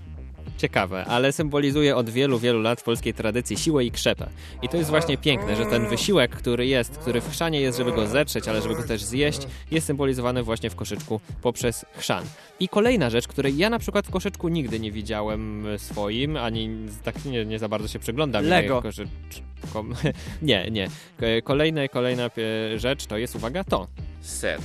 Ciekawe, 0.59 1.06
ale 1.06 1.31
symbolizuje 1.31 1.95
od 1.95 2.09
wielu, 2.09 2.39
wielu 2.39 2.61
lat 2.61 2.81
w 2.81 2.83
polskiej 2.83 3.13
tradycji 3.13 3.57
siłę 3.57 3.85
i 3.85 3.91
krzepę. 3.91 4.29
I 4.61 4.69
to 4.69 4.77
jest 4.77 4.89
właśnie 4.89 5.17
piękne, 5.17 5.56
że 5.56 5.65
ten 5.65 5.88
wysiłek, 5.88 6.31
który 6.31 6.68
jest, 6.68 6.97
który 6.97 7.21
w 7.21 7.30
chrzanie 7.31 7.61
jest, 7.61 7.78
żeby 7.78 7.92
go 7.92 8.07
zetrzeć, 8.07 8.47
ale 8.47 8.61
żeby 8.61 8.75
go 8.75 8.83
też 8.83 9.04
zjeść, 9.04 9.39
jest 9.71 9.87
symbolizowany 9.87 10.44
właśnie 10.44 10.69
w 10.69 10.75
koszyczku 10.75 11.21
poprzez 11.42 11.85
chrzan. 11.97 12.23
I 12.59 12.69
kolejna 12.69 13.09
rzecz, 13.09 13.28
której 13.28 13.57
ja 13.57 13.69
na 13.69 13.80
przykład 13.80 14.07
w 14.07 14.11
koszyczku 14.11 14.47
nigdy 14.47 14.80
nie 14.80 14.92
widziałem 14.92 15.66
swoim, 15.78 16.37
ani 16.37 16.69
z- 16.87 16.99
tak 17.01 17.25
nie, 17.25 17.45
nie 17.45 17.59
za 17.59 17.69
bardzo 17.69 17.87
się 17.87 17.99
przyglądam. 17.99 18.45
Lego. 18.45 18.81
Koszyczkom. 18.81 19.95
nie, 20.42 20.68
nie. 20.71 20.87
K- 21.19 21.25
Kolejna, 21.44 21.87
kolejna 21.87 22.30
rzecz 22.75 23.06
to 23.06 23.18
jest, 23.18 23.35
uwaga, 23.35 23.63
to. 23.63 23.87
Ser. 24.21 24.59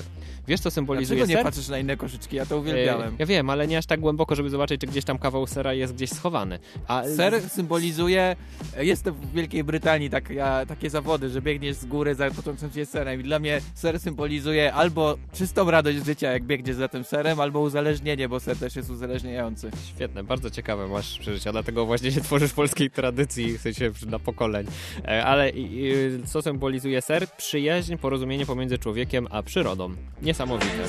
Wiesz, 0.49 0.61
co 0.61 0.71
symbolizuje 0.71 1.17
Dlaczego 1.19 1.31
nie 1.31 1.37
ser? 1.37 1.45
patrzysz 1.45 1.69
na 1.69 1.79
inne 1.79 1.97
koszyczki? 1.97 2.37
Ja 2.37 2.47
to 2.47 2.55
E, 2.55 2.59
uwielbiałem. 2.59 3.17
Ja 3.19 3.27
wiem, 3.27 3.51
ale 3.51 3.67
nie 3.67 3.79
aż 3.79 3.87
tak 3.87 4.01
głęboko, 4.01 4.35
żeby 4.35 4.51
zobaczyć, 4.51 4.81
czy 4.81 4.87
gdzieś 4.87 5.05
tam 5.05 5.19
kawał 5.19 5.47
sera 5.47 5.75
jest 5.75 5.95
gdzieś 5.95 6.11
schowany. 6.11 6.59
A 6.89 7.05
Ser 7.17 7.41
symbolizuje, 7.51 8.37
jestem 8.79 9.15
w 9.15 9.33
Wielkiej 9.33 9.65
Brytanii, 9.65 10.11
tak, 10.11 10.31
ja, 10.31 10.67
takie 10.67 10.91
zawody, 10.91 11.31
że 11.31 11.43
biegniesz 11.43 11.77
z 11.77 11.85
góry 11.85 12.15
za 12.15 12.31
początkiem 12.31 12.71
się 12.71 12.87
serem 12.87 13.21
i 13.21 13.25
dla 13.25 13.39
mnie 13.39 13.61
ser 13.75 14.01
symbolizuje 14.01 14.73
albo 14.75 15.17
czystą 15.33 15.71
radość 15.71 16.05
życia, 16.05 16.33
jak 16.33 16.45
biegniesz 16.45 16.77
za 16.77 16.89
tym 16.89 17.05
serem, 17.05 17.41
albo 17.41 17.61
uzależnienie, 17.61 18.29
bo 18.29 18.41
ser 18.41 18.57
też 18.57 18.77
jest 18.77 18.91
uzależniający. 18.91 19.71
Świetne, 19.95 20.25
bardzo 20.25 20.51
ciekawe 20.51 20.89
masz 20.89 21.19
przeżycia, 21.19 21.53
dlatego 21.53 21.87
właśnie 21.87 22.13
się 22.13 22.21
tworzysz 22.21 22.53
polskiej 22.53 22.91
tradycji, 22.91 23.59
w 23.59 23.61
sensie 23.61 23.93
na 24.07 24.19
pokoleń. 24.19 24.67
E, 25.05 25.25
Ale 25.25 25.53
co 26.27 26.43
symbolizuje 26.43 27.03
ser? 27.03 27.27
Przyjaźń, 27.37 27.97
porozumienie 27.97 28.47
pomiędzy 28.47 28.79
człowiekiem 28.79 29.27
a 29.31 29.43
przyrodą. 29.43 29.95
Niesamowite. 30.35 30.89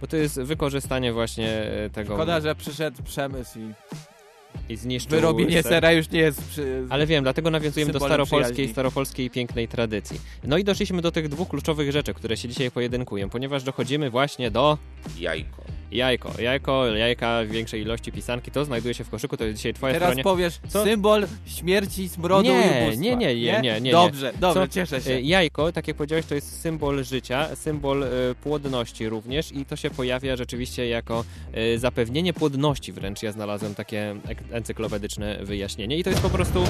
Bo 0.00 0.06
to 0.06 0.16
jest 0.16 0.40
wykorzystanie 0.40 1.12
właśnie 1.12 1.48
e, 1.48 1.90
tego 1.90 2.14
Szkoda, 2.14 2.40
że 2.40 2.54
przyszedł 2.54 3.02
przemysł 3.02 3.58
i 3.58 3.72
i 4.68 4.76
zniszczył 4.76 5.10
wyrobienie 5.10 5.62
ser. 5.62 5.72
sera 5.72 5.92
już 5.92 6.10
nie 6.10 6.20
jest 6.20 6.42
przy... 6.48 6.86
Ale 6.90 7.06
wiem, 7.06 7.22
dlatego 7.22 7.50
nawiązujemy 7.50 7.92
do 7.92 8.00
staropolskiej, 8.00 8.52
przyjaźni. 8.52 8.72
staropolskiej 8.72 9.30
pięknej 9.30 9.68
tradycji. 9.68 10.20
No 10.44 10.58
i 10.58 10.64
doszliśmy 10.64 11.02
do 11.02 11.12
tych 11.12 11.28
dwóch 11.28 11.48
kluczowych 11.48 11.92
rzeczy, 11.92 12.14
które 12.14 12.36
się 12.36 12.48
dzisiaj 12.48 12.70
pojedynkują, 12.70 13.30
ponieważ 13.30 13.62
dochodzimy 13.62 14.10
właśnie 14.10 14.50
do 14.50 14.78
Jajko. 15.18 15.62
Jajko. 15.92 16.32
Jajko, 16.42 16.86
jajka 16.86 17.40
w 17.44 17.48
większej 17.48 17.82
ilości 17.82 18.12
pisanki, 18.12 18.50
to 18.50 18.64
znajduje 18.64 18.94
się 18.94 19.04
w 19.04 19.10
koszyku, 19.10 19.36
to 19.36 19.44
jest 19.44 19.56
dzisiaj 19.56 19.74
twoja 19.74 19.94
Teraz 19.94 20.06
stronie. 20.08 20.22
powiesz 20.24 20.58
Co? 20.68 20.84
symbol 20.84 21.26
śmierci, 21.46 22.08
smrodu 22.08 22.42
Nie, 22.48 22.56
i 22.80 22.82
ubóstwa. 22.82 23.02
nie, 23.02 23.16
nie, 23.16 23.34
nie, 23.40 23.60
nie, 23.60 23.80
nie. 23.80 23.92
Dobrze, 23.92 24.32
dobrze, 24.40 24.60
Co? 24.66 24.72
cieszę 24.74 25.00
się. 25.00 25.12
E, 25.12 25.20
Jajko, 25.20 25.72
tak 25.72 25.88
jak 25.88 25.96
powiedziałeś, 25.96 26.26
to 26.26 26.34
jest 26.34 26.60
symbol 26.60 27.04
życia, 27.04 27.56
symbol 27.56 28.04
e, 28.04 28.08
płodności 28.42 29.08
również 29.08 29.52
i 29.52 29.64
to 29.64 29.76
się 29.76 29.90
pojawia 29.90 30.36
rzeczywiście 30.36 30.88
jako 30.88 31.24
e, 31.52 31.78
zapewnienie 31.78 32.32
płodności 32.32 32.92
wręcz. 32.92 33.22
Ja 33.22 33.32
znalazłem 33.32 33.74
takie 33.74 34.16
encyklopedyczne 34.52 35.38
wyjaśnienie 35.44 35.98
i 35.98 36.04
to 36.04 36.10
jest 36.10 36.22
po 36.22 36.30
prostu 36.30 36.64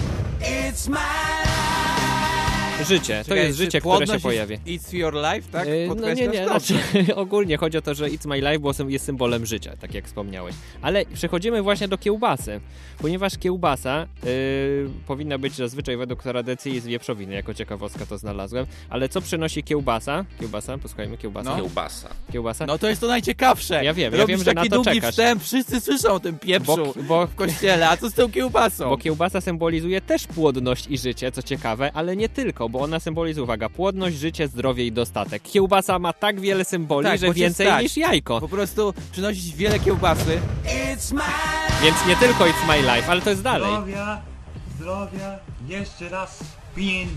Życie, 2.88 3.24
to 3.28 3.34
jest 3.34 3.58
życie, 3.58 3.80
które 3.80 4.06
się 4.06 4.20
pojawi. 4.20 4.58
It's 4.58 4.94
your 4.96 5.14
life, 5.14 5.42
tak? 5.52 5.66
E, 5.68 5.94
No 5.96 6.14
nie, 6.14 6.28
nie, 6.28 6.44
znaczy 6.46 6.74
ogólnie 7.16 7.56
chodzi 7.56 7.78
o 7.78 7.82
to, 7.82 7.94
że 7.94 8.06
It's 8.08 8.26
My 8.28 8.36
Life 8.40 8.58
bo 8.58 8.72
sym- 8.72 8.90
jest 8.90 9.04
symbolem 9.04 9.46
życia, 9.46 9.76
tak 9.80 9.94
jak 9.94 10.06
wspomniałeś. 10.06 10.54
Ale 10.82 11.06
przechodzimy 11.06 11.62
właśnie 11.62 11.88
do 11.88 11.98
kiełbasy, 11.98 12.60
ponieważ 12.98 13.38
kiełbasa 13.38 14.06
y, 14.24 14.88
powinna 15.06 15.38
być 15.38 15.54
zazwyczaj 15.54 15.96
według 15.96 16.22
tradycji 16.22 16.80
z 16.80 16.86
wieprzowiny, 16.86 17.34
jako 17.34 17.54
ciekawostka 17.54 18.06
to 18.06 18.18
znalazłem. 18.18 18.66
Ale 18.90 19.08
co 19.08 19.20
przynosi 19.20 19.62
kiełbasa? 19.62 20.24
Kiełbasa, 20.40 20.78
posłuchajmy, 20.78 21.16
kiełbasa. 21.18 21.50
No. 21.50 21.56
Kiełbasa. 21.56 22.08
Kiełbasa? 22.32 22.66
No 22.66 22.78
to 22.78 22.88
jest 22.88 23.00
to 23.00 23.06
najciekawsze. 23.08 23.84
Ja 23.84 23.94
wiem, 23.94 24.12
ja 24.12 24.18
Robisz 24.20 24.36
wiem, 24.36 24.44
że 24.44 24.52
na 24.54 24.62
to 24.62 24.68
długi 24.68 24.90
czekasz. 24.94 25.10
wstęp, 25.10 25.42
wszyscy 25.42 25.80
słyszą 25.80 26.08
o 26.12 26.20
tym 26.20 26.38
pieprzu 26.38 26.76
bo, 26.76 27.02
bo, 27.02 27.26
w 27.26 27.34
kościele, 27.34 27.88
a 27.88 27.96
co 27.96 28.10
z 28.10 28.14
tą 28.14 28.30
kiełbasą? 28.30 28.88
bo 28.88 28.98
kiełbasa 28.98 29.40
symbolizuje 29.40 30.00
też 30.00 30.26
płodność 30.26 30.86
i 30.88 30.98
życie, 30.98 31.32
co 31.32 31.42
ciekawe, 31.42 31.90
ale 31.94 32.16
nie 32.16 32.28
tylko, 32.28 32.68
bo 32.70 32.80
ona 32.80 33.00
symbolizuje, 33.00 33.44
uwaga, 33.44 33.68
płodność, 33.68 34.16
życie, 34.16 34.48
zdrowie 34.48 34.86
i 34.86 34.92
dostatek. 34.92 35.42
Kiełbasa 35.42 35.98
ma 35.98 36.12
tak 36.12 36.40
wiele 36.40 36.64
symboli, 36.64 37.06
Tak, 37.06 37.20
że 37.20 37.32
więcej 37.32 37.66
stać. 37.66 37.82
niż 37.82 37.96
jajko. 37.96 38.40
Po 38.40 38.48
prostu 38.48 38.94
przynosić 39.12 39.54
wiele 39.56 39.78
kiełbasy. 39.78 40.40
Więc 41.82 41.96
nie 42.08 42.16
tylko 42.16 42.44
It's 42.44 42.66
My 42.68 42.76
Life, 42.82 43.06
ale 43.08 43.20
to 43.22 43.30
jest 43.30 43.42
dalej. 43.42 43.70
Zdrowia, 43.72 44.20
zdrowia, 44.76 45.38
jeszcze 45.68 46.08
raz 46.08 46.38
pięć. 46.76 47.10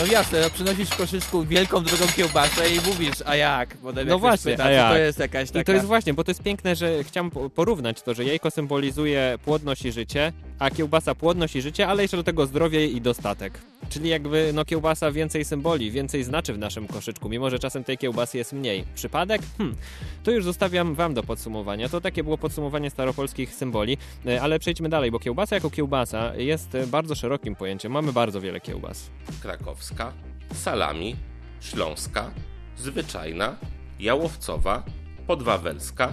No 0.00 0.06
jasne, 0.06 0.40
no 0.40 0.50
przynosisz 0.50 0.88
w 0.90 0.96
koszyczku 0.96 1.44
wielką, 1.44 1.84
drugą 1.84 2.04
kiełbasę 2.16 2.70
i 2.70 2.80
mówisz, 2.86 3.14
a 3.26 3.36
jak? 3.36 3.68
Potem 3.76 3.94
No 3.94 4.00
jak 4.00 4.08
ktoś 4.08 4.20
właśnie, 4.20 4.52
pyta, 4.52 4.64
a 4.64 4.70
jak? 4.70 4.92
to 4.92 4.96
jest 4.98 5.18
jakaś 5.18 5.48
taka... 5.50 5.60
I 5.60 5.64
to 5.64 5.72
jest 5.72 5.84
właśnie, 5.86 6.14
bo 6.14 6.24
to 6.24 6.30
jest 6.30 6.42
piękne, 6.42 6.76
że 6.76 7.04
chciałem 7.04 7.30
po- 7.30 7.50
porównać 7.50 8.02
to, 8.02 8.14
że 8.14 8.24
jajko 8.24 8.50
symbolizuje 8.50 9.38
płodność 9.44 9.84
i 9.84 9.92
życie, 9.92 10.32
a 10.58 10.70
kiełbasa 10.70 11.14
płodność 11.14 11.56
i 11.56 11.62
życie, 11.62 11.88
ale 11.88 12.02
jeszcze 12.02 12.16
do 12.16 12.24
tego 12.24 12.46
zdrowie 12.46 12.86
i 12.86 13.00
dostatek. 13.00 13.58
Czyli 13.88 14.08
jakby 14.08 14.50
no 14.54 14.64
kiełbasa 14.64 15.12
więcej 15.12 15.44
symboli, 15.44 15.90
więcej 15.90 16.24
znaczy 16.24 16.52
w 16.52 16.58
naszym 16.58 16.86
koszyczku, 16.86 17.28
mimo 17.28 17.50
że 17.50 17.58
czasem 17.58 17.84
tej 17.84 17.98
kiełbasy 17.98 18.38
jest 18.38 18.52
mniej. 18.52 18.84
Przypadek? 18.94 19.42
Hm, 19.58 19.74
to 20.22 20.30
już 20.30 20.44
zostawiam 20.44 20.94
wam 20.94 21.14
do 21.14 21.22
podsumowania. 21.22 21.88
To 21.88 22.00
takie 22.00 22.24
było 22.24 22.38
podsumowanie 22.38 22.90
staropolskich 22.90 23.54
symboli, 23.54 23.98
E, 24.26 24.42
ale 24.42 24.58
przejdźmy 24.58 24.88
dalej, 24.88 25.10
bo 25.10 25.18
kiełbasa 25.18 25.54
jako 25.54 25.70
kiełbasa 25.70 26.34
jest 26.34 26.74
e, 26.74 26.86
bardzo 26.86 27.14
szerokim 27.14 27.54
pojęciem. 27.54 27.92
Mamy 27.92 28.12
bardzo 28.12 28.40
wiele 28.40 28.60
kiełbas. 28.60 29.10
Krakowska. 29.42 30.12
Salami. 30.54 31.16
Śląska. 31.60 32.30
Zwyczajna. 32.76 33.56
Jałowcowa. 34.00 34.82
Podwawelska. 35.26 36.12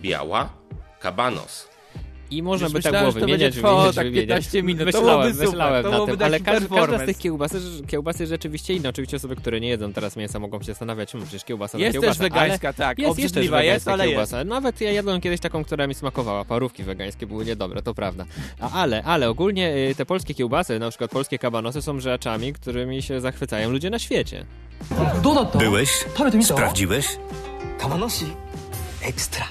Biała. 0.00 0.52
Kabanos. 1.00 1.71
I 2.36 2.42
można 2.42 2.66
by 2.68 2.72
tak 2.72 2.84
myślałem, 2.84 3.04
tak 3.04 3.14
było 3.14 3.26
wymieniać, 3.26 3.54
trwało, 3.54 3.76
wymieniać, 3.76 3.94
tak 3.94 4.12
15 4.12 4.62
minut. 4.62 4.86
Myślałem, 4.92 5.36
to 5.36 5.44
myślałem 5.44 5.84
super, 5.84 6.00
na 6.00 6.06
tym, 6.06 6.22
ale 6.22 6.40
tak 6.40 6.54
każda, 6.54 6.76
każda 6.76 6.98
z 6.98 7.06
tych 7.06 7.18
kiełbasy, 7.18 7.60
kiełbasy 7.86 8.26
rzeczywiście 8.26 8.74
inna. 8.74 8.88
Oczywiście 8.88 9.16
osoby, 9.16 9.36
które 9.36 9.60
nie 9.60 9.68
jedzą 9.68 9.92
teraz 9.92 10.16
mięsa 10.16 10.38
mogą 10.38 10.58
się 10.58 10.64
zastanawiać, 10.64 11.12
hmm, 11.12 11.28
przecież 11.28 11.44
kiełbasa 11.44 11.78
jest 11.78 11.92
kiełbasa. 11.92 12.08
Jest 12.08 12.20
wegańska, 12.20 12.72
tak. 12.72 12.98
Jest, 12.98 13.18
jest 13.18 13.34
też 13.34 13.48
wegańska 13.48 13.74
jest, 13.74 13.88
ale 13.88 14.06
kiełbasa. 14.06 14.38
Jest. 14.38 14.48
Nawet 14.48 14.80
ja 14.80 14.92
jadłem 14.92 15.20
kiedyś 15.20 15.40
taką, 15.40 15.64
która 15.64 15.86
mi 15.86 15.94
smakowała. 15.94 16.44
Parówki 16.44 16.82
wegańskie 16.82 17.26
były 17.26 17.44
niedobre, 17.44 17.82
to 17.82 17.94
prawda. 17.94 18.24
A, 18.60 18.70
ale, 18.70 19.02
ale 19.02 19.28
ogólnie 19.28 19.74
y, 19.90 19.94
te 19.94 20.06
polskie 20.06 20.34
kiełbasy, 20.34 20.78
na 20.78 20.90
przykład 20.90 21.10
polskie 21.10 21.38
kabanosy 21.38 21.82
są 21.82 22.00
rzeczami, 22.00 22.52
którymi 22.52 23.02
się 23.02 23.20
zachwycają 23.20 23.70
ludzie 23.70 23.90
na 23.90 23.98
świecie. 23.98 24.44
Byłeś? 25.58 25.90
Sprawdziłeś? 26.42 27.06
Kabanosi. 27.78 28.26
Ekstra. 29.02 29.44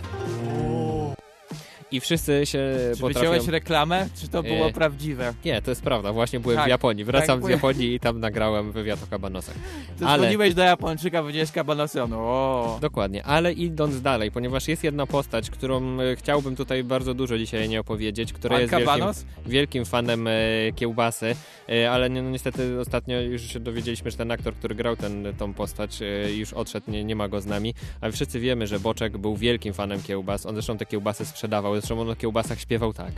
I 1.91 1.99
wszyscy 1.99 2.45
się 2.45 2.59
Czy 2.95 3.01
potrafią... 3.01 3.19
wyciąłeś 3.29 3.47
reklamę, 3.47 4.07
czy 4.21 4.27
to 4.27 4.43
było 4.43 4.67
E, 4.67 4.73
prawdziwe? 4.73 5.33
Nie, 5.45 5.61
to 5.61 5.71
jest 5.71 5.81
prawda. 5.83 6.13
Właśnie 6.13 6.39
byłem 6.39 6.57
Tak, 6.57 6.65
w 6.65 6.69
Japonii. 6.69 7.03
Wracam 7.03 7.39
tak, 7.39 7.47
z 7.47 7.49
Japonii 7.51 7.93
i 7.93 7.99
tam 7.99 8.19
nagrałem 8.19 8.71
wywiad 8.71 9.03
o 9.03 9.07
kabanosach. 9.07 9.55
Ty 9.99 10.05
ale- 10.05 10.23
dzwoniłeś 10.23 10.53
do 10.53 10.61
Japończyka, 10.63 11.21
powiedziałeś 11.21 11.51
kabanosy, 11.51 12.03
on 12.03 12.13
o. 12.13 12.77
Dokładnie, 12.81 13.23
ale 13.23 13.53
idąc 13.53 14.01
dalej, 14.01 14.31
ponieważ 14.31 14.67
jest 14.67 14.83
jedna 14.83 15.07
postać, 15.07 15.49
którą 15.49 15.99
e, 15.99 16.15
chciałbym 16.15 16.55
tutaj 16.55 16.83
bardzo 16.83 17.13
dużo 17.13 17.37
dzisiaj 17.37 17.69
nie 17.69 17.79
opowiedzieć, 17.79 18.33
która 18.33 18.55
Pan 18.55 18.61
jest 18.61 18.71
wielkim, 18.75 19.51
wielkim 19.51 19.85
fanem 19.85 20.27
e, 20.27 20.31
kiełbasy, 20.75 21.35
e, 21.69 21.91
ale 21.91 22.09
ni- 22.09 22.21
no, 22.21 22.29
niestety 22.29 22.79
ostatnio 22.79 23.21
już 23.21 23.41
się 23.41 23.59
dowiedzieliśmy, 23.59 24.11
że 24.11 24.17
ten 24.17 24.31
aktor, 24.31 24.53
który 24.55 24.75
grał 24.75 24.95
ten, 24.95 25.33
tą 25.37 25.53
postać, 25.53 25.99
już 26.35 26.53
odszedł, 26.53 26.91
nie, 26.91 27.03
nie 27.03 27.15
ma 27.15 27.27
go 27.27 27.41
z 27.41 27.45
nami, 27.45 27.73
ale 28.01 28.11
wszyscy 28.11 28.39
wiemy, 28.39 28.67
że 28.67 28.79
Boczek 28.79 29.17
był 29.17 29.35
wielkim 29.35 29.73
fanem 29.73 30.03
kiełbas, 30.03 30.45
on 30.45 30.55
zresztą 30.55 30.77
te 30.77 30.85
kiełbasy 30.85 31.25
sprzedawał, 31.25 31.80
zresztą 31.81 32.01
on 32.01 32.09
o 32.09 32.15
kiełbasach 32.15 32.59
śpiewał 32.59 32.93
tak. 32.93 33.11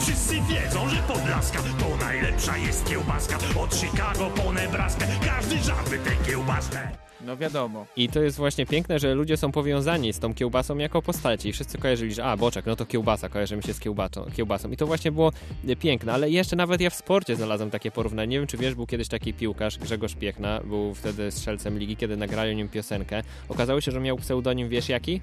Wszyscy 0.00 0.34
wiedzą, 0.34 0.88
że 0.88 0.96
Podlaska 0.96 1.58
to 1.58 2.04
najlepsza 2.04 2.56
jest 2.56 2.88
kiełbaska 2.88 3.38
Od 3.60 3.74
Chicago 3.74 4.30
po 4.30 4.52
Nebraskę, 4.52 5.06
każdy 5.26 5.58
żarty 5.58 5.98
tę 5.98 6.30
kiełbaskę 6.30 6.78
No 7.20 7.36
wiadomo. 7.36 7.86
I 7.96 8.08
to 8.08 8.22
jest 8.22 8.36
właśnie 8.36 8.66
piękne, 8.66 8.98
że 8.98 9.14
ludzie 9.14 9.36
są 9.36 9.52
powiązani 9.52 10.12
z 10.12 10.18
tą 10.18 10.34
kiełbasą 10.34 10.78
jako 10.78 11.02
postaci. 11.02 11.48
I 11.48 11.52
wszyscy 11.52 11.78
kojarzyli, 11.78 12.14
że 12.14 12.24
a, 12.24 12.36
boczek, 12.36 12.66
no 12.66 12.76
to 12.76 12.86
kiełbasa, 12.86 13.28
kojarzy 13.28 13.56
mi 13.56 13.62
się 13.62 13.74
z 13.74 13.80
kiełbasą, 13.80 14.26
kiełbasą. 14.36 14.70
I 14.70 14.76
to 14.76 14.86
właśnie 14.86 15.12
było 15.12 15.32
e, 15.68 15.76
piękne, 15.76 16.12
ale 16.12 16.30
jeszcze 16.30 16.56
nawet 16.56 16.80
ja 16.80 16.90
w 16.90 16.94
sporcie 16.94 17.36
znalazłem 17.36 17.70
takie 17.70 17.90
porównanie. 17.90 18.28
Nie 18.28 18.38
wiem, 18.38 18.46
czy 18.46 18.56
wiesz, 18.56 18.74
był 18.74 18.86
kiedyś 18.86 19.08
taki 19.08 19.34
piłkarz, 19.34 19.78
Grzegorz 19.78 20.14
Piechna, 20.14 20.60
był 20.64 20.94
wtedy 20.94 21.30
strzelcem 21.30 21.78
ligi, 21.78 21.96
kiedy 21.96 22.16
nagrali 22.16 22.50
o 22.50 22.54
nim 22.54 22.68
piosenkę. 22.68 23.22
Okazało 23.48 23.80
się, 23.80 23.92
że 23.92 24.00
miał 24.00 24.16
pseudonim, 24.16 24.68
wiesz 24.68 24.88
jaki? 24.88 25.20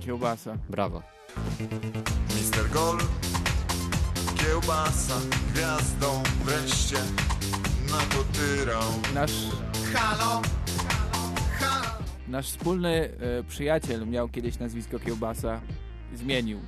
Kiełbasa. 0.00 0.56
Brawo. 0.68 1.17
Mister 2.36 2.70
Gol, 2.70 2.98
kiełbasa, 4.38 5.20
gwiazdą 5.54 6.22
wreszcie 6.44 6.96
nakotyrał. 7.90 8.82
Nasz, 9.14 9.32
Halo, 9.94 10.42
nasz 12.28 12.46
wspólny 12.46 13.10
e, 13.38 13.42
przyjaciel 13.48 14.06
miał 14.06 14.28
kiedyś 14.28 14.58
nazwisko 14.58 14.98
Kiełbasa. 14.98 15.60
Zmienił. 16.14 16.60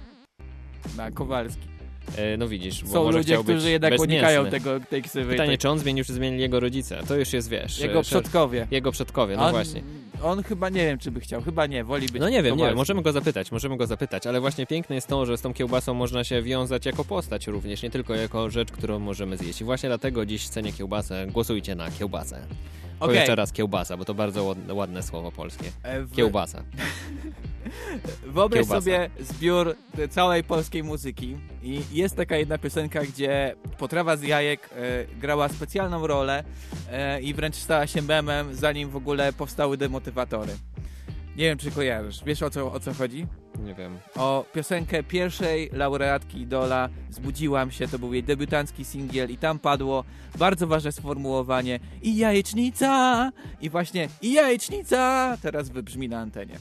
Na 0.97 1.11
Kowalski. 1.11 1.69
E, 2.17 2.37
no 2.37 2.49
widzisz, 2.49 2.85
bo 2.85 2.91
Są 2.91 3.05
może 3.05 3.19
ludzie, 3.19 3.39
którzy 3.39 3.71
jednak 3.71 3.93
bezmięsny. 3.93 4.15
unikają 4.15 4.47
tego, 4.47 4.81
tej 4.81 5.03
ksywy. 5.03 5.31
Pytanie, 5.31 5.49
tej, 5.49 5.59
czy 5.59 5.69
on 5.69 5.79
zmienił, 5.79 6.05
czy 6.05 6.13
zmienili 6.13 6.43
jego 6.43 6.61
rodzice? 6.61 7.01
To 7.09 7.17
już 7.17 7.33
jest, 7.33 7.49
wiesz... 7.49 7.79
jego 7.79 8.03
przodkowie. 8.03 8.67
Jego 8.71 8.93
przodkowie, 8.93 9.37
no 9.37 9.47
on, 9.47 9.51
właśnie. 9.51 9.83
On 10.23 10.43
chyba 10.43 10.69
nie 10.69 10.85
wiem, 10.87 10.99
czy 10.99 11.11
by 11.11 11.21
chciał. 11.21 11.43
Chyba 11.43 11.67
nie, 11.67 11.85
woli 11.85 12.07
być 12.07 12.21
No 12.21 12.29
nie 12.29 12.43
wiem, 12.43 12.57
nie 12.57 12.65
wiem, 12.65 12.77
możemy 12.77 13.03
go 13.03 13.13
zapytać, 13.13 13.53
możemy 13.53 13.77
go 13.77 13.87
zapytać, 13.87 14.27
ale 14.27 14.41
właśnie 14.41 14.67
piękne 14.67 14.95
jest 14.95 15.07
to, 15.07 15.27
że 15.27 15.37
z 15.37 15.41
tą 15.41 15.55
kiełbasą 15.55 15.95
można 15.95 16.25
się 16.25 16.43
wiązać 16.43 16.87
jako 16.87 17.05
postać 17.05 17.47
również, 17.47 17.83
nie 17.83 17.91
tylko 17.91 18.15
jako 18.15 18.51
rzecz, 18.51 18.73
którą 18.73 18.99
możemy 18.99 19.37
zjeść. 19.37 19.61
I 19.61 19.65
właśnie 19.65 19.89
dlatego 19.89 20.27
dziś 20.27 20.49
cenię 20.49 20.73
kiełbasę, 20.73 21.27
głosujcie 21.27 21.75
na 21.75 21.91
kiełbasę. 21.91 22.47
Okej. 23.01 23.17
jeszcze 23.17 23.35
raz 23.35 23.53
kiełbasa, 23.53 23.97
bo 23.97 24.05
to 24.05 24.15
bardzo 24.15 24.45
ładne, 24.45 24.75
ładne 24.75 25.03
słowo 25.03 25.33
polskie. 25.33 25.65
E, 25.83 26.03
w- 26.03 26.13
Kiełbasa. 26.13 26.63
Wyobraź 28.27 28.61
Kiełbasa. 28.61 28.81
sobie 28.81 29.11
zbiór 29.21 29.77
całej 30.11 30.45
polskiej 30.45 30.83
muzyki 30.85 31.37
i 31.63 31.83
jest 31.93 32.17
taka 32.17 32.37
jedna 32.37 32.59
piosenka, 32.59 33.03
gdzie 33.05 33.55
potrawa 33.79 34.17
z 34.17 34.23
jajek 34.23 34.71
e, 34.77 35.07
grała 35.21 35.49
specjalną 35.49 36.07
rolę 36.07 36.45
e, 36.91 37.21
i 37.21 37.35
wręcz 37.35 37.57
stała 37.57 37.87
się 37.87 38.03
memem, 38.03 38.55
zanim 38.55 38.91
w 38.91 38.97
ogóle 38.97 39.33
powstały 39.33 39.77
demotywatory. 40.11 40.53
Nie 41.37 41.45
wiem, 41.45 41.59
czy 41.59 41.71
kojarzysz. 41.71 42.25
Wiesz, 42.25 42.43
o 42.43 42.51
co, 42.51 42.73
o 42.73 42.81
co 42.81 42.95
chodzi? 42.95 43.27
Nie 43.65 43.75
wiem. 43.75 43.99
O 44.17 44.45
piosenkę 44.53 45.03
pierwszej 45.03 45.71
laureatki 45.73 46.41
Idola 46.41 46.89
Zbudziłam 47.11 47.71
się, 47.71 47.89
to 47.89 47.99
był 47.99 48.13
jej 48.13 48.23
debiutancki 48.23 48.85
singiel 48.85 49.31
i 49.31 49.39
tam 49.39 49.59
padło 49.59 50.05
bardzo 50.39 50.67
ważne 50.67 50.93
sformułowanie 50.93 51.81
i 52.03 52.17
jajecznica! 52.17 53.33
I 53.61 53.71
właśnie 53.71 54.09
i 54.23 54.33
jajecznica 54.33 55.37
teraz 55.43 55.69
wybrzmi 55.69 56.09
na 56.09 56.19
antenie. 56.19 56.59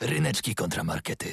Ryneczki 0.00 0.54
kontramarkety. 0.54 1.28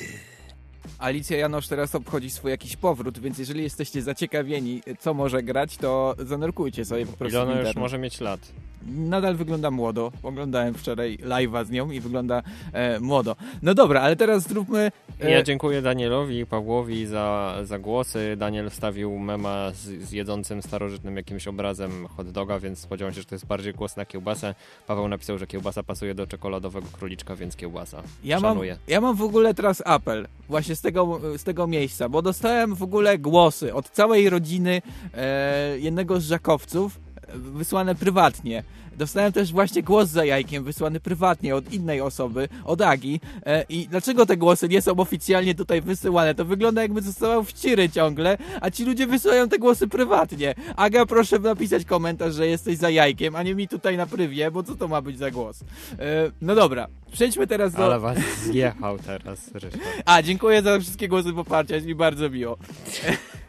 Alicja 1.00 1.38
Janosz 1.38 1.68
teraz 1.68 1.96
obchodzi 1.96 2.30
swój 2.30 2.52
jakiś 2.52 2.76
powrót, 2.76 3.20
więc 3.20 3.38
jeżeli 3.38 3.64
jesteście 3.64 4.02
zaciekawieni, 4.02 4.82
co 5.00 5.14
może 5.14 5.44
grać, 5.44 5.78
to 5.78 6.16
zanurkujcie 6.20 6.86
sobie 6.86 7.06
po 7.06 7.18
prostu 7.18 7.38
Ile 7.38 7.44
ona 7.52 7.62
już 7.62 7.76
może 7.76 7.98
mieć 7.98 8.22
lat? 8.22 8.40
Nadal 8.88 9.36
wygląda 9.36 9.72
młodo. 9.72 10.12
Oglądałem 10.24 10.74
wczoraj 10.74 11.18
live'a 11.18 11.66
z 11.66 11.70
nią 11.70 11.92
i 11.92 12.00
wygląda 12.00 12.44
e, 12.74 13.00
młodo. 13.00 13.36
No 13.62 13.74
dobra, 13.74 14.02
ale 14.02 14.16
teraz 14.16 14.44
zróbmy... 14.48 14.92
E, 15.22 15.32
Ja 15.32 15.44
dziękuję 15.44 15.82
Danielowi 15.82 16.40
i 16.40 16.46
Pawłowi 16.46 17.06
za, 17.06 17.56
za 17.64 17.80
głosy. 17.80 18.36
Daniel 18.38 18.70
wstawił 18.70 19.20
mema 19.20 19.72
z, 19.72 19.78
z 19.80 20.12
jedzącym 20.12 20.62
starożytnym 20.62 21.18
jakimś 21.18 21.48
obrazem 21.48 22.08
hot 22.08 22.32
doga, 22.32 22.60
więc 22.60 22.80
spodziewam 22.80 23.14
się, 23.14 23.20
że 23.22 23.26
to 23.26 23.36
jest 23.36 23.46
bardziej 23.46 23.74
głos 23.74 23.98
na 23.98 24.06
kiełbasę. 24.06 24.56
Paweł 24.88 25.08
napisał, 25.08 25.38
że 25.38 25.48
kiełbasa 25.48 25.84
pasuje 25.84 26.16
do 26.16 26.28
czekoladowego 26.28 26.88
króliczka, 26.92 27.36
więc 27.36 27.56
kiełbasa. 27.56 28.04
Ja 28.24 28.40
mam, 28.40 28.52
Szanuję. 28.52 28.78
ja 28.88 29.02
mam 29.02 29.16
w 29.16 29.22
ogóle 29.22 29.54
teraz 29.54 29.82
apel 29.86 30.28
właśnie 30.50 30.73
z 30.76 30.82
tego, 30.82 31.20
z 31.38 31.44
tego 31.44 31.68
miejsca, 31.68 32.10
bo 32.10 32.22
dostałem 32.22 32.76
w 32.76 32.84
ogóle 32.84 33.18
głosy 33.18 33.74
od 33.74 33.90
całej 33.90 34.30
rodziny 34.30 34.82
e, 35.14 35.80
jednego 35.80 36.20
z 36.20 36.24
żakowców, 36.26 37.00
wysłane 37.34 37.96
prywatnie. 37.96 38.64
Dostałem 38.98 39.32
też 39.32 39.52
właśnie 39.52 39.84
głos 39.84 40.10
za 40.10 40.26
jajkiem 40.26 40.64
wysłany 40.64 41.00
prywatnie 41.00 41.56
od 41.56 41.74
innej 41.74 42.02
osoby, 42.02 42.50
od 42.66 42.82
Agi. 42.82 43.20
E, 43.46 43.66
I 43.70 43.88
dlaczego 43.88 44.26
te 44.26 44.38
głosy 44.38 44.70
nie 44.70 44.82
są 44.82 44.92
oficjalnie 44.92 45.56
tutaj 45.56 45.82
wysyłane? 45.82 46.36
To 46.36 46.46
wygląda 46.46 46.82
jakby 46.82 47.02
zostawał 47.02 47.44
wciry 47.44 47.90
ciągle, 47.90 48.38
a 48.62 48.72
ci 48.72 48.86
ludzie 48.86 49.08
wysyłają 49.08 49.50
te 49.50 49.60
głosy 49.60 49.88
prywatnie. 49.88 50.56
Aga, 50.76 51.06
proszę 51.06 51.40
napisać 51.40 51.86
komentarz, 51.86 52.34
że 52.34 52.48
jesteś 52.48 52.78
za 52.78 52.90
jajkiem, 52.90 53.36
a 53.36 53.44
nie 53.44 53.56
mi 53.56 53.68
tutaj 53.68 53.98
na 53.98 54.06
prywie, 54.06 54.52
bo 54.52 54.64
co 54.64 54.76
to 54.76 54.88
ma 54.88 55.02
być 55.02 55.18
za 55.18 55.32
głos? 55.32 55.60
E, 56.00 56.32
no 56.42 56.56
dobra, 56.56 56.88
przejdźmy 57.12 57.48
teraz 57.48 57.74
do... 57.74 57.86
Ale 57.86 58.00
was 58.00 58.18
zjechał 58.44 59.00
teraz, 59.00 59.52
Ryszard. 59.54 59.78
A, 60.06 60.22
dziękuję 60.22 60.62
za 60.62 60.80
wszystkie 60.80 61.08
głosy 61.08 61.34
poparcia, 61.34 61.76
jest 61.76 61.88
mi 61.88 61.96
bardzo 61.96 62.30
miło. 62.30 62.58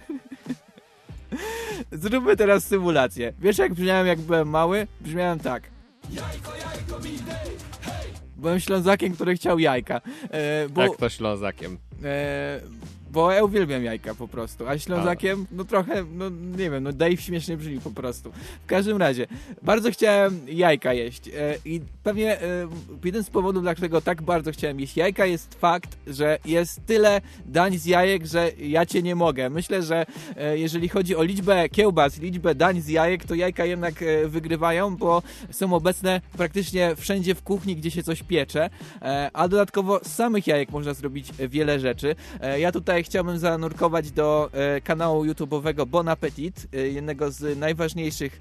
Zróbmy 1.94 2.36
teraz 2.36 2.64
symulację. 2.64 3.32
Wiesz 3.38 3.58
jak 3.58 3.74
brzmiałem 3.74 4.06
jak 4.06 4.20
byłem 4.20 4.48
mały? 4.48 4.86
Brzmiałem 5.00 5.38
tak. 5.38 5.62
Byłem 8.36 8.60
Ślązakiem, 8.60 9.14
który 9.14 9.34
chciał 9.34 9.58
jajka. 9.58 10.00
E, 10.30 10.68
bo, 10.68 10.82
Jak 10.82 10.96
to 10.96 11.08
Ślązakiem? 11.08 11.78
E, 12.04 12.60
bo 13.14 13.32
ja 13.32 13.44
uwielbiam 13.44 13.84
jajka 13.84 14.14
po 14.14 14.28
prostu, 14.28 14.68
a 14.68 14.78
Ślązakiem, 14.78 15.46
no 15.52 15.64
trochę, 15.64 16.04
no 16.14 16.30
nie 16.30 16.70
wiem, 16.70 16.82
no 16.84 16.92
Dave 16.92 17.16
śmiesznie 17.16 17.56
brzmi 17.56 17.80
po 17.80 17.90
prostu. 17.90 18.32
W 18.64 18.66
każdym 18.66 18.96
razie, 18.96 19.26
bardzo 19.62 19.90
chciałem 19.90 20.40
jajka 20.46 20.92
jeść 20.92 21.28
e, 21.28 21.32
i 21.64 21.80
pewnie 22.02 22.42
e, 22.42 22.68
jeden 23.04 23.24
z 23.24 23.30
powodów, 23.30 23.62
dlaczego 23.62 24.00
tak 24.00 24.22
bardzo 24.22 24.52
chciałem 24.52 24.80
jeść 24.80 24.96
jajka 24.96 25.26
jest 25.26 25.54
fakt, 25.54 25.96
że 26.06 26.38
jest 26.44 26.86
tyle 26.86 27.20
dań 27.46 27.78
z 27.78 27.86
jajek, 27.86 28.26
że 28.26 28.50
ja 28.58 28.86
cię 28.86 29.02
nie 29.02 29.14
mogę. 29.14 29.50
Myślę, 29.50 29.82
że 29.82 30.06
jeżeli 30.54 30.88
chodzi 30.88 31.16
o 31.16 31.22
liczbę 31.22 31.68
kiełbas, 31.68 32.18
liczbę 32.18 32.54
dań 32.54 32.80
z 32.80 32.88
jajek, 32.88 33.24
to 33.24 33.34
jajka 33.34 33.64
jednak 33.64 33.94
wygrywają, 34.26 34.96
bo 34.96 35.22
są 35.50 35.74
obecne 35.74 36.20
praktycznie 36.36 36.96
wszędzie 36.96 37.34
w 37.34 37.42
kuchni, 37.42 37.76
gdzie 37.76 37.90
się 37.90 38.02
coś 38.02 38.22
piecze, 38.22 38.70
a 39.32 39.48
dodatkowo 39.48 40.00
z 40.04 40.12
samych 40.12 40.46
jajek 40.46 40.70
można 40.70 40.94
zrobić 40.94 41.28
wiele 41.48 41.80
rzeczy. 41.80 41.93
E, 42.02 42.60
ja 42.60 42.72
tutaj 42.72 43.04
chciałbym 43.04 43.38
zanurkować 43.38 44.10
do 44.10 44.50
e, 44.52 44.80
kanału 44.80 45.24
YouTube'owego 45.24 45.86
Bon 45.86 46.08
Appetit, 46.08 46.66
e, 46.72 46.88
jednego 46.88 47.30
z 47.30 47.58
najważniejszych 47.58 48.40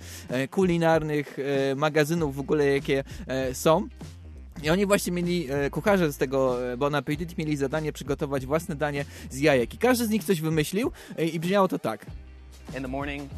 kulinarnych 0.51 1.37
magazynów 1.75 2.35
w 2.35 2.39
ogóle, 2.39 2.65
jakie 2.65 3.03
są. 3.53 3.87
I 4.63 4.69
oni 4.69 4.85
właśnie 4.85 5.13
mieli, 5.13 5.47
kucharze 5.71 6.13
z 6.13 6.17
tego 6.17 6.57
Bon 6.77 6.95
Appetit 6.95 7.37
mieli 7.37 7.57
zadanie 7.57 7.93
przygotować 7.93 8.45
własne 8.45 8.75
danie 8.75 9.05
z 9.29 9.39
jajek. 9.39 9.73
I 9.73 9.77
każdy 9.77 10.05
z 10.05 10.09
nich 10.09 10.23
coś 10.23 10.41
wymyślił 10.41 10.91
i 11.33 11.39
brzmiało 11.39 11.67
to 11.67 11.79
tak. 11.79 12.05
In 12.77 12.81
the 12.81 12.87
morning, 12.87 13.31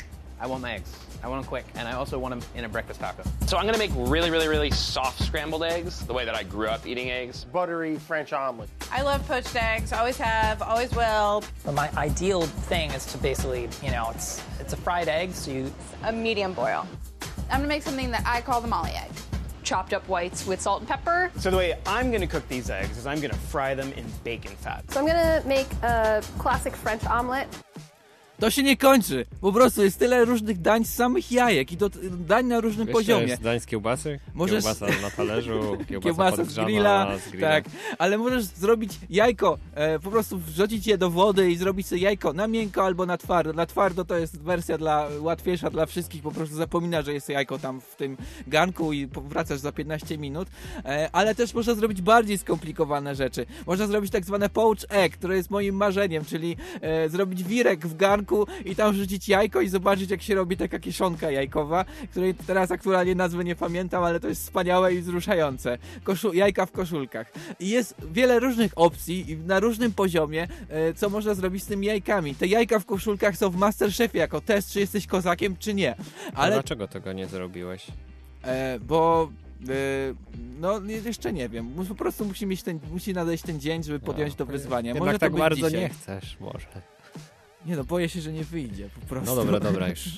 I 0.46 0.50
want 0.50 0.62
my 0.62 0.72
eggs. 0.72 1.05
I 1.24 1.28
want 1.28 1.42
them 1.42 1.50
quick, 1.50 1.66
and 1.76 1.88
I 1.88 1.94
also 1.94 2.20
want 2.20 2.40
them 2.40 2.50
in 2.56 2.66
a 2.66 2.70
breakfast 2.70 3.00
taco. 3.00 3.24
So 3.48 3.58
I'm 3.58 3.66
gonna 3.66 3.78
make 3.78 3.92
really, 3.96 4.30
really, 4.30 4.48
really 4.48 4.72
soft 4.72 5.22
scrambled 5.24 5.64
eggs, 5.64 6.06
the 6.06 6.14
way 6.14 6.26
that 6.26 6.36
I 6.36 6.44
grew 6.44 6.68
up 6.68 6.86
eating 6.86 7.12
eggs. 7.12 7.46
Buttery 7.46 7.98
French 7.98 8.34
omelet. 8.34 8.70
I 8.92 9.02
love 9.02 9.28
poached 9.28 9.56
eggs. 9.56 9.94
Always 9.94 10.18
have. 10.18 10.62
Always 10.62 10.92
will. 10.96 11.44
But 11.64 11.74
my 11.74 11.90
ideal 11.98 12.44
thing 12.44 12.92
is 12.92 13.06
to 13.08 13.18
basically, 13.18 13.70
you 13.84 13.92
know, 13.92 14.10
it's 14.14 14.42
it's 14.60 14.74
a 14.74 14.78
fried 14.78 15.08
egg, 15.08 15.34
so 15.34 15.52
you 15.52 15.74
A 16.04 16.12
medium 16.12 16.54
boil. 16.54 16.88
I'm 17.50 17.60
gonna 17.60 17.68
make 17.68 17.84
something 17.84 18.12
that 18.12 18.24
I 18.26 18.42
call 18.42 18.62
the 18.62 18.68
molly 18.68 18.92
egg. 18.92 19.10
Chopped 19.64 19.94
up 19.94 20.08
whites 20.08 20.46
with 20.46 20.62
salt 20.62 20.82
and 20.82 20.88
pepper. 20.88 21.32
So 21.38 21.50
the 21.50 21.58
way 21.58 21.76
I'm 21.88 22.12
gonna 22.12 22.28
cook 22.28 22.48
these 22.48 22.70
eggs 22.70 22.98
is 22.98 23.08
I'm 23.08 23.20
gonna 23.20 23.34
fry 23.34 23.74
them 23.74 23.92
in 23.94 24.06
bacon 24.24 24.56
fat. 24.58 24.84
So 24.92 25.00
I'm 25.00 25.08
gonna 25.08 25.42
make 25.46 25.68
a 25.82 26.24
classic 26.38 26.76
French 26.76 27.04
omelet. 27.06 27.48
To 28.40 28.50
się 28.52 28.64
nie 28.64 28.78
kończy. 28.78 29.26
Po 29.42 29.52
prostu 29.54 29.84
jest 29.84 30.00
tyle 30.00 30.26
różnych 30.26 30.62
dań 30.62 30.86
z 30.86 30.94
samych 30.94 31.32
jajek 31.32 31.72
i 31.72 31.78
to 31.78 31.90
t- 31.90 32.00
dań 32.28 32.46
na 32.46 32.60
różnym 32.60 32.88
Wiesz, 32.88 32.94
poziomie. 32.94 33.26
jest 33.28 33.42
dań 33.42 33.60
z 33.60 33.66
kiełbasy? 33.66 34.20
Możesz- 34.34 34.64
Kiełbasa 34.64 34.86
na 35.02 35.12
talerzu, 35.12 35.52
kiełbasa, 35.90 36.00
Kiełbasa 36.02 36.44
z 36.44 36.56
grilla, 36.66 37.18
z 37.28 37.30
grilla. 37.32 37.48
tak, 37.50 37.66
ale 37.98 38.18
możesz 38.18 38.44
zrobić 38.44 38.92
jajko, 39.10 39.58
e, 39.76 40.00
po 40.00 40.12
prostu 40.12 40.38
wrzucić 40.40 40.88
je 40.88 40.98
do 40.98 41.10
wody 41.10 41.52
i 41.52 41.56
zrobić 41.58 41.88
sobie 41.88 42.02
jajko 42.02 42.34
na 42.34 42.48
miękko 42.48 42.86
albo 42.86 43.06
na 43.06 43.18
twardo. 43.18 43.54
Na 43.54 43.66
twardo 43.66 44.06
to 44.06 44.18
jest 44.18 44.42
wersja 44.42 44.78
dla 44.78 45.08
łatwiejsza 45.20 45.70
dla 45.70 45.86
wszystkich, 45.86 46.22
po 46.24 46.32
prostu 46.32 46.56
zapomina, 46.56 47.02
że 47.02 47.14
jest 47.14 47.30
jajko 47.30 47.60
tam 47.60 47.82
w 47.82 47.96
tym 47.96 48.18
garnku 48.48 48.94
i 48.94 49.08
wracasz 49.08 49.60
za 49.60 49.72
15 49.72 50.18
minut, 50.18 50.48
e, 50.86 51.10
ale 51.12 51.36
też 51.36 51.54
można 51.54 51.76
zrobić 51.76 52.02
bardziej 52.02 52.38
skomplikowane 52.38 53.16
rzeczy. 53.16 53.46
Można 53.66 53.88
zrobić 53.88 54.12
tak 54.12 54.26
zwane 54.26 54.50
poach 54.50 54.78
egg, 54.90 55.18
które 55.18 55.36
jest 55.38 55.50
moim 55.50 55.76
marzeniem, 55.76 56.26
czyli 56.26 56.58
e, 56.82 57.10
zrobić 57.10 57.44
wirek 57.44 57.88
w 57.88 57.96
garnku 57.96 58.25
i 58.66 58.76
tam 58.76 58.94
wrzucić 58.94 59.30
jajko 59.30 59.62
i 59.62 59.70
zobaczyć 59.70 60.12
jak 60.12 60.22
się 60.22 60.36
robi 60.36 60.58
taka 60.58 60.80
kieszonka 60.80 61.32
jajkowa, 61.32 61.86
której 62.12 62.34
teraz 62.34 62.72
aktualnie 62.72 63.16
nazwy 63.16 63.44
nie 63.44 63.56
pamiętam, 63.56 64.04
ale 64.04 64.20
to 64.20 64.28
jest 64.28 64.42
wspaniałe 64.42 64.94
i 64.94 65.02
wzruszające. 65.02 65.78
Koszu 66.04 66.34
jajka 66.34 66.66
w 66.66 66.72
koszulkach. 66.72 67.32
I 67.60 67.70
jest 67.70 67.96
wiele 68.12 68.40
różnych 68.40 68.72
opcji 68.76 69.32
i 69.32 69.38
na 69.38 69.60
różnym 69.60 69.92
poziomie, 69.92 70.48
e, 70.70 70.94
co 70.94 71.10
można 71.10 71.34
zrobić 71.34 71.64
z 71.64 71.68
tymi 71.68 71.88
jajkami. 71.88 72.36
Te 72.36 72.48
jajka 72.48 72.80
w 72.80 72.86
koszulkach 72.86 73.38
są 73.38 73.50
w 73.50 73.56
Masterchefie 73.56 74.18
jako 74.18 74.42
test, 74.42 74.72
czy 74.72 74.80
jesteś 74.80 75.08
kozakiem, 75.08 75.56
czy 75.60 75.74
nie. 75.74 75.96
Ale 76.34 76.46
Ale 76.46 76.54
dlaczego 76.56 76.88
tego 76.88 77.14
nie 77.14 77.28
zrobiłeś? 77.28 77.88
E, 78.44 78.80
bo 78.80 79.30
e, 79.70 79.74
no 80.60 80.80
jeszcze 81.06 81.34
nie 81.34 81.50
wiem. 81.50 81.72
Po 81.90 81.96
prostu 81.96 82.26
musi 82.26 82.46
mieć 82.46 82.64
ten, 82.64 82.80
musi 82.92 83.14
nadejść 83.14 83.44
ten 83.44 83.60
dzień, 83.60 83.84
żeby 83.84 84.00
podjąć 84.00 84.36
to 84.36 84.46
wyzwanie. 84.46 84.94
Może 84.94 85.14
to 85.14 85.20
tak 85.20 85.32
być 85.32 85.40
bardzo 85.40 85.70
dzisiaj. 85.70 85.82
nie 85.82 85.90
chcesz, 85.90 86.38
może. 86.40 86.95
Nie 87.66 87.76
no, 87.76 87.84
boję 87.84 88.10
się, 88.10 88.22
że 88.22 88.34
nie 88.34 88.44
wyjdzie 88.44 88.90
po 89.02 89.08
prostu. 89.08 89.36
No 89.36 89.36
dobra, 89.36 89.60
dobra, 89.60 89.90
już. 89.90 90.10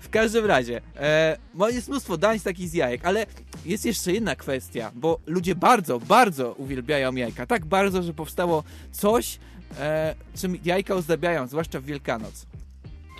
W 0.00 0.08
każdym 0.08 0.46
razie, 0.46 0.80
e, 0.96 1.36
jest 1.70 1.88
mnóstwo 1.88 2.16
dań 2.16 2.38
z 2.38 2.42
takich 2.42 2.68
z 2.68 2.72
jajek, 2.72 3.04
ale 3.04 3.26
jest 3.64 3.84
jeszcze 3.84 4.12
jedna 4.12 4.36
kwestia, 4.36 4.90
bo 4.94 5.18
ludzie 5.26 5.54
bardzo, 5.54 6.00
bardzo 6.00 6.52
uwielbiają 6.52 7.14
jajka. 7.14 7.46
Tak 7.46 7.66
bardzo, 7.66 8.02
że 8.02 8.14
powstało 8.14 8.64
coś, 8.92 9.38
e, 9.78 10.14
czym 10.36 10.58
jajka 10.64 10.94
ozdabiają, 10.94 11.46
zwłaszcza 11.46 11.80
w 11.80 11.84
Wielkanoc. 11.84 12.46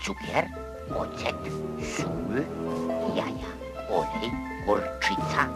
Cukier, 0.05 0.49
ocet, 0.97 1.37
sól, 1.97 2.45
jaja, 3.17 3.49
olej, 3.91 4.31
gorczyca, 4.67 5.49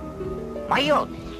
majonez. 0.68 1.35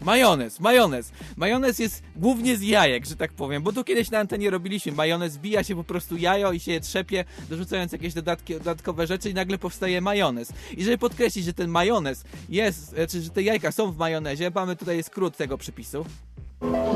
Majonez, 0.00 0.60
majonez. 0.60 1.12
Majonez 1.36 1.78
jest 1.78 2.02
głównie 2.16 2.56
z 2.56 2.62
jajek, 2.62 3.06
że 3.06 3.16
tak 3.16 3.32
powiem, 3.32 3.62
bo 3.62 3.72
tu 3.72 3.84
kiedyś 3.84 4.10
na 4.10 4.18
antenie 4.18 4.50
robiliśmy. 4.50 4.92
Majonez 4.92 5.38
bija 5.38 5.64
się 5.64 5.76
po 5.76 5.84
prostu 5.84 6.16
jajo 6.16 6.52
i 6.52 6.60
się 6.60 6.72
je 6.72 6.80
trzepie, 6.80 7.24
dorzucając 7.50 7.92
jakieś 7.92 8.14
dodatki, 8.14 8.54
dodatkowe 8.54 9.06
rzeczy 9.06 9.30
i 9.30 9.34
nagle 9.34 9.58
powstaje 9.58 10.00
majonez. 10.00 10.52
I 10.76 10.84
żeby 10.84 10.98
podkreślić, 10.98 11.44
że 11.44 11.52
ten 11.52 11.70
majonez 11.70 12.24
jest, 12.48 12.88
znaczy, 12.88 13.20
że 13.20 13.30
te 13.30 13.42
jajka 13.42 13.72
są 13.72 13.92
w 13.92 13.96
majonezie, 13.96 14.50
mamy 14.54 14.76
tutaj 14.76 15.02
skrót 15.02 15.36
tego 15.36 15.58
przepisu. 15.58 16.04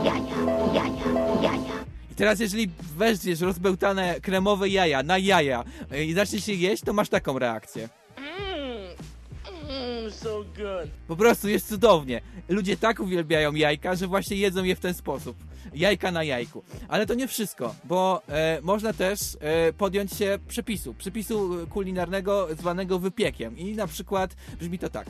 Jaja, 0.05 0.23
jaja, 0.75 0.85
jaja. 1.43 1.73
I 2.13 2.15
teraz 2.15 2.41
jeżeli 2.41 2.71
weźmiesz 2.97 3.41
rozbełtane 3.41 4.21
kremowe 4.21 4.69
jaja 4.69 5.03
na 5.03 5.19
jaja 5.19 5.65
i 6.07 6.13
zaczniesz 6.13 6.49
je 6.49 6.55
jeść, 6.55 6.83
to 6.83 6.93
masz 6.93 7.09
taką 7.09 7.39
reakcję. 7.39 7.89
Mmm, 9.73 10.11
so 10.11 10.45
good. 10.45 10.91
Po 11.09 11.17
prostu 11.17 11.49
jest 11.49 11.69
cudownie. 11.69 12.21
Ludzie 12.49 12.77
tak 12.77 13.01
uwielbiają 13.01 13.55
jajka, 13.55 13.95
że 13.95 14.07
właśnie 14.07 14.37
jedzą 14.37 14.65
je 14.65 14.77
w 14.77 14.81
ten 14.81 14.95
sposób. 14.95 15.37
Jajka 15.75 16.11
na 16.11 16.25
jajku. 16.25 16.63
Ale 16.89 17.07
to 17.07 17.15
nie 17.15 17.29
wszystko, 17.29 17.75
bo 17.85 18.23
e, 18.29 18.59
można 18.63 18.93
też 18.93 19.21
e, 19.41 19.73
podjąć 19.73 20.13
się 20.13 20.39
przepisu. 20.49 20.95
Przepisu 20.95 21.67
kulinarnego 21.71 22.49
zwanego 22.59 22.99
wypiekiem. 22.99 23.59
I 23.59 23.75
na 23.75 23.87
przykład 23.87 24.35
brzmi 24.61 24.79
to 24.79 24.89
tak. 24.89 25.07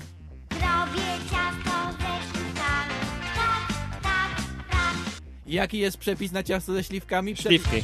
Ciasto 1.30 1.70
ze 1.98 2.32
śliwkami. 2.32 2.94
Tak, 3.34 4.02
tak, 4.02 4.44
tak. 4.70 4.96
Jaki 5.46 5.78
jest 5.78 5.96
przepis 5.98 6.32
na 6.32 6.42
ciasto 6.42 6.72
ze 6.72 6.84
śliwkami? 6.84 7.34
Przepis- 7.34 7.48
Śliwki. 7.48 7.82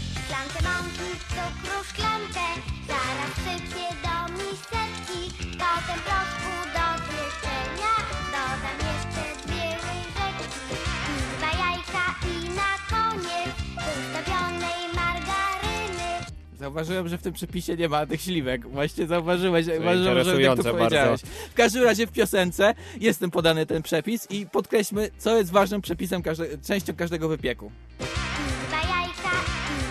Zauważyłem, 16.68 17.08
że 17.08 17.18
w 17.18 17.22
tym 17.22 17.32
przepisie 17.32 17.76
nie 17.76 17.88
ma 17.88 18.06
tych 18.06 18.20
śliwek. 18.22 18.68
Właśnie 18.68 19.06
zauważyłeś, 19.06 19.66
zauważyłem, 19.66 20.24
że 20.24 20.42
jak 20.42 20.56
to 20.62 20.74
powiedziałeś. 20.74 21.20
W 21.50 21.54
każdym 21.54 21.84
razie 21.84 22.06
w 22.06 22.12
piosence 22.12 22.74
jest 23.00 23.20
tym 23.20 23.30
podany 23.30 23.66
ten 23.66 23.82
przepis 23.82 24.30
i 24.30 24.46
podkreślmy, 24.46 25.10
co 25.18 25.36
jest 25.36 25.50
ważnym 25.50 25.80
przepisem, 25.80 26.22
każde, 26.22 26.58
częścią 26.58 26.94
każdego 26.96 27.28
wypieku. 27.28 27.72
Dwa 27.98 28.76
jajka, 28.76 29.30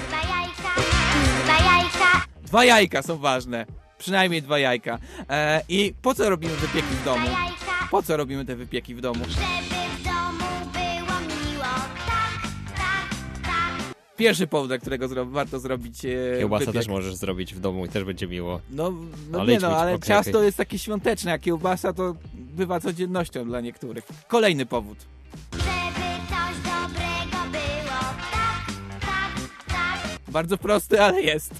dwa 0.08 0.18
jajka, 0.18 0.82
dwa 1.44 1.54
jajka. 1.54 2.26
Dwa 2.44 2.66
jajka 2.66 3.02
są 3.02 3.18
ważne. 3.18 3.66
Przynajmniej 3.98 4.42
dwa 4.42 4.60
jajka. 4.60 5.00
E, 5.30 5.62
I 5.70 5.94
po 6.02 6.14
co 6.14 6.30
robimy 6.30 6.56
wypieki 6.56 6.96
w 7.02 7.06
domu? 7.06 7.28
Po 7.92 8.04
co 8.04 8.18
robimy 8.18 8.46
te 8.46 8.56
wypieki 8.56 8.96
w 8.96 9.02
domu? 9.02 9.26
Pierwszy 14.18 14.48
powód, 14.48 14.68
dla 14.70 14.78
którego 14.78 15.08
zro 15.08 15.26
warto 15.26 15.60
zrobić 15.60 16.06
e, 16.06 16.10
Kiełbasa 16.40 16.66
wypiek. 16.66 16.76
też 16.82 16.88
możesz 16.88 17.16
zrobić 17.16 17.56
w 17.56 17.60
domu 17.60 17.86
i 17.86 17.90
też 17.90 18.04
będzie 18.04 18.28
miło. 18.28 18.62
No, 18.72 18.94
no 19.32 19.40
Ale 19.42 19.54
nie 19.54 19.60
no, 19.60 19.68
ale 19.78 20.00
ciasto 20.00 20.44
jest 20.44 20.58
takie 20.58 20.80
świąteczne, 20.80 21.34
a 21.34 21.40
kiełbasa 21.40 21.94
to 21.94 22.16
bywa 22.34 22.80
codziennością 22.80 23.46
dla 23.46 23.62
niektórych. 23.62 24.04
Kolejny 24.28 24.66
powód. 24.66 24.98
Żeby 25.54 25.64
coś 26.30 26.58
dobrego 26.64 27.52
było. 27.52 28.00
Tak, 28.32 28.66
tak, 29.02 29.66
tak. 29.68 30.20
Bardzo 30.28 30.58
prosty, 30.58 31.02
ale 31.02 31.22
jest. 31.22 31.52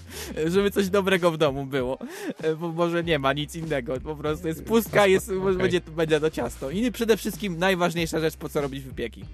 Żeby 0.48 0.72
coś 0.72 0.90
dobrego 0.90 1.32
w 1.32 1.38
domu 1.38 1.66
było. 1.66 1.98
E, 2.44 2.56
Bo 2.56 2.72
może 2.72 3.04
nie 3.04 3.20
ma 3.20 3.34
nic 3.34 3.56
innego. 3.56 4.00
Po 4.04 4.16
prostu 4.16 4.48
jest 4.48 4.64
pustka, 4.64 5.08
jest, 5.08 5.30
Okej. 5.44 5.56
będzie, 5.58 5.82
będzie 5.82 6.20
to 6.20 6.30
ciasto. 6.32 6.72
I 6.72 6.92
przede 6.92 7.18
wszystkim 7.18 7.58
najważniejsza 7.58 8.20
rzecz, 8.20 8.38
po 8.38 8.50
co 8.50 8.62
robić 8.62 8.84
wypieki. 8.84 9.26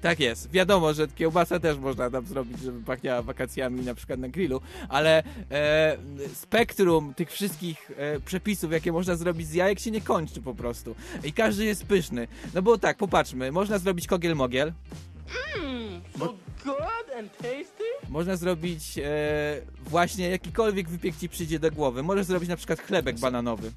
Tak. 0.00 0.20
Jest. 0.20 0.50
Wiadomo, 0.50 0.94
że 0.94 1.08
kiełbasa 1.08 1.60
też 1.60 1.78
można 1.78 2.10
tam 2.10 2.26
zrobić, 2.26 2.58
żeby 2.60 2.82
pachniała 2.84 3.22
wakacjami 3.22 3.80
na 3.84 3.94
przykład 3.94 4.18
na 4.20 4.28
grillu, 4.28 4.60
ale 4.88 5.22
e, 5.50 5.96
spektrum 6.34 7.14
tych 7.14 7.30
wszystkich 7.32 7.90
e, 7.96 8.20
przepisów, 8.20 8.72
jakie 8.72 8.92
można 8.92 9.16
zrobić 9.16 9.48
z 9.48 9.54
jajek 9.54 9.80
się 9.80 9.90
nie 9.90 10.00
kończy 10.00 10.40
po 10.42 10.54
prostu. 10.54 10.94
I 11.24 11.32
każdy 11.32 11.64
jest 11.64 11.86
pyszny. 11.86 12.28
No 12.54 12.62
bo 12.62 12.78
tak, 12.78 12.96
popatrzmy, 12.96 13.52
można 13.52 13.78
zrobić 13.78 14.06
kogiel-mogiel, 14.06 14.72
Mmm, 15.56 16.00
so 16.18 16.34
good 16.64 17.16
and 17.18 17.32
tasty. 17.36 17.84
można 18.08 18.36
zrobić 18.36 18.98
e, 18.98 19.02
właśnie 19.80 20.28
jakikolwiek 20.28 20.88
wypiek 20.88 21.16
ci 21.16 21.28
przyjdzie 21.28 21.58
do 21.58 21.70
głowy. 21.70 22.02
Możesz 22.02 22.26
zrobić 22.26 22.48
na 22.48 22.56
przykład 22.56 22.80
chlebek 22.80 23.18
bananowy. 23.18 23.70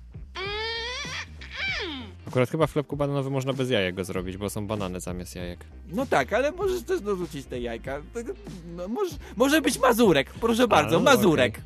Akurat 2.32 2.50
chyba 2.50 2.67
w 2.67 2.74
chlebku 2.74 2.98
bananowym 2.98 3.34
można 3.34 3.54
bez 3.54 3.70
jajek 3.70 3.96
go 3.96 4.04
zrobić, 4.04 4.38
bo 4.38 4.50
są 4.50 4.67
banany 4.67 5.00
zamiast 5.00 5.36
jajek. 5.36 5.65
No 5.88 6.06
tak, 6.06 6.34
ale 6.34 6.52
możesz 6.52 6.84
też 6.84 7.02
dorzucić 7.02 7.46
te 7.46 7.60
jajka. 7.60 8.02
No, 8.76 8.88
może, 8.88 9.15
może 9.36 9.62
być 9.62 9.80
mazurek, 9.80 10.30
proszę 10.41 10.67
bardzo, 10.67 10.98
no, 10.98 11.04
mazurek. 11.04 11.62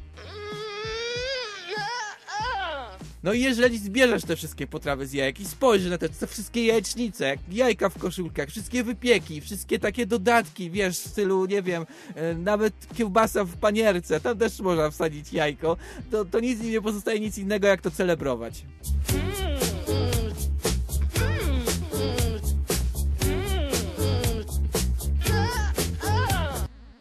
No 3.24 3.34
i 3.34 3.42
jeżeli 3.42 3.78
zbierzesz 3.78 4.24
te 4.24 4.36
wszystkie 4.36 4.68
potrawy 4.68 5.08
z 5.08 5.14
jajek 5.14 5.40
i 5.40 5.46
spojrzysz 5.46 5.90
na 5.90 5.98
te, 5.98 6.10
te 6.10 6.28
wszystkie 6.28 6.66
jajecznice, 6.66 7.26
jak 7.26 7.40
jajka 7.52 7.90
w 7.90 7.98
koszulkach, 7.98 8.50
wszystkie 8.50 8.84
wypieki, 8.84 9.42
wszystkie 9.42 9.80
takie 9.80 10.06
dodatki, 10.06 10.72
wiesz, 10.72 11.00
w 11.00 11.08
stylu, 11.08 11.46
nie 11.46 11.62
wiem, 11.62 11.86
e, 12.16 12.34
nawet 12.34 12.74
kiełbasa 12.96 13.44
w 13.44 13.58
panierce, 13.58 14.20
tam 14.20 14.38
też 14.38 14.60
można 14.60 14.92
wsadzić 14.92 15.34
jajko, 15.34 15.78
to, 16.12 16.26
to 16.26 16.40
nic 16.40 16.62
nie 16.62 16.82
pozostaje 16.82 17.20
nic 17.20 17.38
innego, 17.38 17.68
jak 17.68 17.82
to 17.82 17.92
celebrować. 17.92 18.66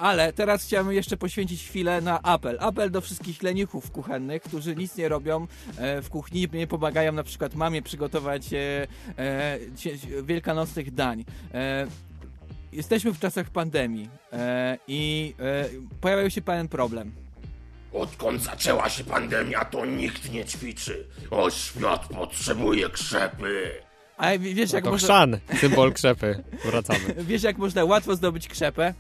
Ale 0.05 0.33
teraz 0.33 0.65
chciałem 0.65 0.93
jeszcze 0.93 1.17
poświęcić 1.17 1.63
chwilę 1.63 2.01
na 2.01 2.23
apel. 2.23 2.57
Apel 2.61 2.91
do 2.91 3.01
wszystkich 3.01 3.43
leniuchów 3.43 3.91
kuchennych, 3.91 4.43
którzy 4.43 4.77
nic 4.77 4.97
nie 4.97 5.09
robią 5.09 5.47
e, 5.77 6.03
w 6.03 6.11
kuchni, 6.11 6.49
nie 6.53 6.67
pomagają 6.67 7.13
na 7.13 7.23
przykład 7.23 7.55
mamie 7.55 7.83
przygotować 7.83 8.53
e, 8.53 8.87
e, 9.19 9.59
wielkanocnych 10.23 10.95
dań. 10.95 11.25
Jesteśmy 12.73 13.13
w 13.13 13.19
czasach 13.19 13.51
pandemii 13.51 14.09
e, 14.33 14.79
i 14.89 15.35
e, 15.41 15.65
pojawił 16.01 16.31
się 16.31 16.43
pewien 16.43 16.69
problem. 16.69 17.13
Odkąd 17.93 18.43
zaczęła 18.43 18.89
się 18.89 19.05
pandemia, 19.05 19.65
to 19.65 19.87
nikt 19.87 20.33
nie 20.33 20.45
ćwiczy. 20.45 21.07
O, 21.31 21.51
świat 21.51 22.07
potrzebuje 22.07 22.89
krzepy. 22.89 23.71
A 24.17 24.39
wiesz, 24.39 24.73
No 24.73 24.77
jak 24.77 24.85
to 24.85 24.91
można... 24.91 25.07
chrzan, 25.07 25.39
symbol 25.61 25.93
krzepy. 25.93 26.45
Wracamy. 26.65 27.15
Wiesz, 27.29 27.43
jak 27.43 27.59
można 27.59 27.85
łatwo 27.85 28.17
zdobyć 28.17 28.49
krzepę? 28.49 28.95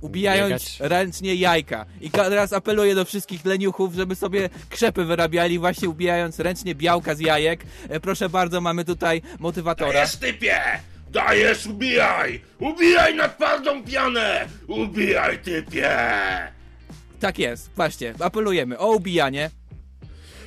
Ubijając 0.00 0.52
Biegać. 0.52 0.76
ręcznie 0.80 1.34
jajka. 1.34 1.86
I 2.00 2.10
teraz 2.10 2.52
apeluję 2.52 2.94
do 2.94 3.04
wszystkich 3.04 3.44
leniuchów, 3.44 3.94
żeby 3.94 4.14
sobie 4.14 4.48
krzepy 4.68 5.04
wyrabiali, 5.04 5.58
właśnie 5.58 5.88
ubijając 5.88 6.38
ręcznie 6.38 6.74
białka 6.74 7.14
z 7.14 7.20
jajek. 7.20 7.64
E, 7.88 8.00
proszę 8.00 8.28
bardzo, 8.28 8.60
mamy 8.60 8.84
tutaj 8.84 9.22
motywatora. 9.38 9.92
Dajesz 9.92 10.16
typie! 10.16 10.60
Dajesz, 11.10 11.66
ubijaj! 11.66 12.40
Ubijaj 12.58 13.14
na 13.14 13.28
twardą 13.28 13.84
pianę! 13.84 14.46
Ubijaj 14.68 15.38
typie! 15.38 15.90
Tak 17.20 17.38
jest, 17.38 17.70
właśnie, 17.76 18.14
apelujemy 18.20 18.78
o 18.78 18.90
ubijanie. 18.90 19.50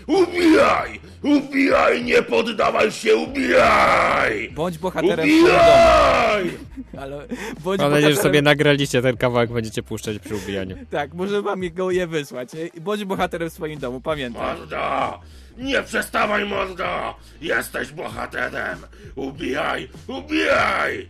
Ubijaj! 0.08 1.00
Ubijaj! 1.24 2.04
Nie 2.04 2.24
poddawaj 2.24 2.92
się! 2.92 3.16
Ubijaj! 3.16 4.50
Bądź 4.56 4.78
bohaterem 4.78 5.30
w 5.30 5.32
swoim 5.32 5.44
domu. 5.44 5.54
Ubijaj! 5.54 6.58
Ale 6.98 7.28
bądź 7.64 7.82
Mam 7.82 7.92
nadzieję, 7.92 8.16
że 8.16 8.22
sobie 8.22 8.42
nagraliście 8.42 9.02
ten 9.02 9.18
kawałek, 9.18 9.52
będziecie 9.52 9.84
puszczać 9.84 10.20
przy 10.20 10.36
ubijaniu. 10.36 10.78
Tak, 10.90 11.14
może 11.14 11.42
wam 11.42 11.62
go 11.74 11.92
je 11.92 12.08
wysłać. 12.08 12.50
Bądź 12.82 13.06
bohaterem 13.06 13.50
w 13.50 13.54
swoim 13.54 13.80
domu, 13.80 14.02
pamiętaj. 14.02 14.58
Morda! 14.58 15.20
Nie 15.58 15.84
przestawaj, 15.84 16.46
morda! 16.46 17.16
Jesteś 17.42 17.92
bohaterem! 17.92 18.78
Ubijaj! 19.16 19.90
Ubijaj! 20.08 21.08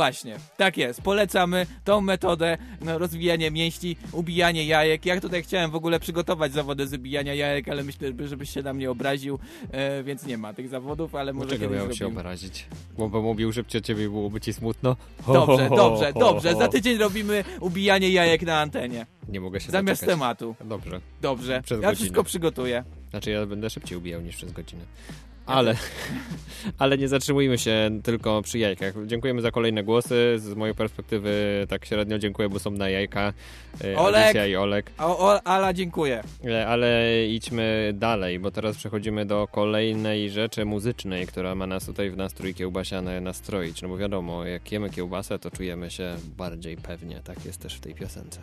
Właśnie, 0.00 0.36
tak 0.56 0.76
jest. 0.76 1.02
Polecamy 1.02 1.66
tą 1.84 2.00
metodę 2.00 2.58
no, 2.84 2.98
rozwijania 2.98 3.50
mięśni, 3.50 3.96
ubijanie 4.12 4.64
jajek. 4.64 5.06
Ja 5.06 5.20
tutaj 5.20 5.42
chciałem 5.42 5.70
w 5.70 5.74
ogóle 5.74 6.00
przygotować 6.00 6.52
zawody 6.52 6.86
z 6.86 6.94
ubijania 6.94 7.34
jajek, 7.34 7.68
ale 7.68 7.82
myślę, 7.84 8.08
żeby- 8.08 8.28
żebyś 8.28 8.50
się 8.50 8.62
na 8.62 8.72
mnie 8.74 8.90
obraził, 8.90 9.38
e, 9.70 10.02
więc 10.02 10.26
nie 10.26 10.38
ma 10.38 10.52
tych 10.54 10.68
zawodów, 10.68 11.14
ale 11.14 11.32
może 11.32 11.48
Dlaczego 11.48 11.64
kiedyś 11.66 11.76
miałem 11.78 11.94
się 11.96 12.06
obrazić? 12.06 12.66
Bo 12.98 13.08
bym 13.08 13.22
mówił 13.22 13.52
szybciej 13.52 13.82
ciebie 13.82 14.04
i 14.04 14.08
byłoby 14.08 14.40
ci 14.40 14.52
smutno. 14.52 14.96
Ho, 15.22 15.32
Dobrze, 15.32 15.68
ho, 15.68 15.76
dobrze, 15.76 16.12
ho, 16.12 16.20
dobrze. 16.20 16.54
Za 16.54 16.68
tydzień 16.68 16.98
robimy 16.98 17.44
ubijanie 17.60 18.10
jajek 18.10 18.42
na 18.42 18.60
antenie. 18.60 19.06
Nie 19.28 19.40
mogę 19.40 19.60
się 19.60 19.70
Zamiast 19.72 20.00
doczekać. 20.02 20.14
tematu. 20.18 20.54
Dobrze. 20.64 21.00
Dobrze. 21.22 21.62
Przez 21.62 21.76
ja 21.82 21.88
godzinę. 21.88 21.96
wszystko 21.96 22.24
przygotuję. 22.24 22.84
Znaczy 23.10 23.30
ja 23.30 23.46
będę 23.46 23.70
szybciej 23.70 23.98
ubijał 23.98 24.20
niż 24.22 24.36
przez 24.36 24.52
godzinę. 24.52 24.82
Ale, 25.46 25.76
ale 26.78 26.98
nie 26.98 27.08
zatrzymujmy 27.08 27.58
się 27.58 28.00
tylko 28.02 28.42
przy 28.42 28.58
jajkach. 28.58 28.94
Dziękujemy 29.06 29.42
za 29.42 29.50
kolejne 29.50 29.84
głosy. 29.84 30.34
Z 30.38 30.54
mojej 30.54 30.74
perspektywy 30.74 31.66
tak 31.68 31.84
średnio 31.86 32.18
dziękuję, 32.18 32.48
bo 32.48 32.58
są 32.58 32.70
na 32.70 32.88
jajka. 32.88 33.32
e, 33.84 33.96
Olek! 33.98 34.22
Alicja 34.22 34.46
i 34.46 34.56
Olek. 34.56 34.90
O, 34.98 35.18
o, 35.18 35.46
Ala, 35.46 35.72
dziękuję. 35.72 36.22
E, 36.44 36.66
Ale 36.66 37.10
idźmy 37.28 37.92
dalej, 37.94 38.38
bo 38.38 38.50
teraz 38.50 38.76
przechodzimy 38.76 39.26
do 39.26 39.48
kolejnej 39.52 40.30
rzeczy 40.30 40.64
muzycznej, 40.64 41.26
która 41.26 41.54
ma 41.54 41.66
nas 41.66 41.86
tutaj 41.86 42.10
w 42.10 42.16
nastrój 42.16 42.54
kiełbasiany 42.54 43.20
nastroić. 43.20 43.82
No 43.82 43.88
bo 43.88 43.96
wiadomo, 43.96 44.44
jak 44.44 44.72
jemy 44.72 44.90
kiełbasę, 44.90 45.38
to 45.38 45.50
czujemy 45.50 45.90
się 45.90 46.16
bardziej 46.36 46.76
pewnie. 46.76 47.20
Tak 47.24 47.44
jest 47.44 47.60
też 47.62 47.74
w 47.76 47.80
tej 47.80 47.94
piosence. 47.94 48.40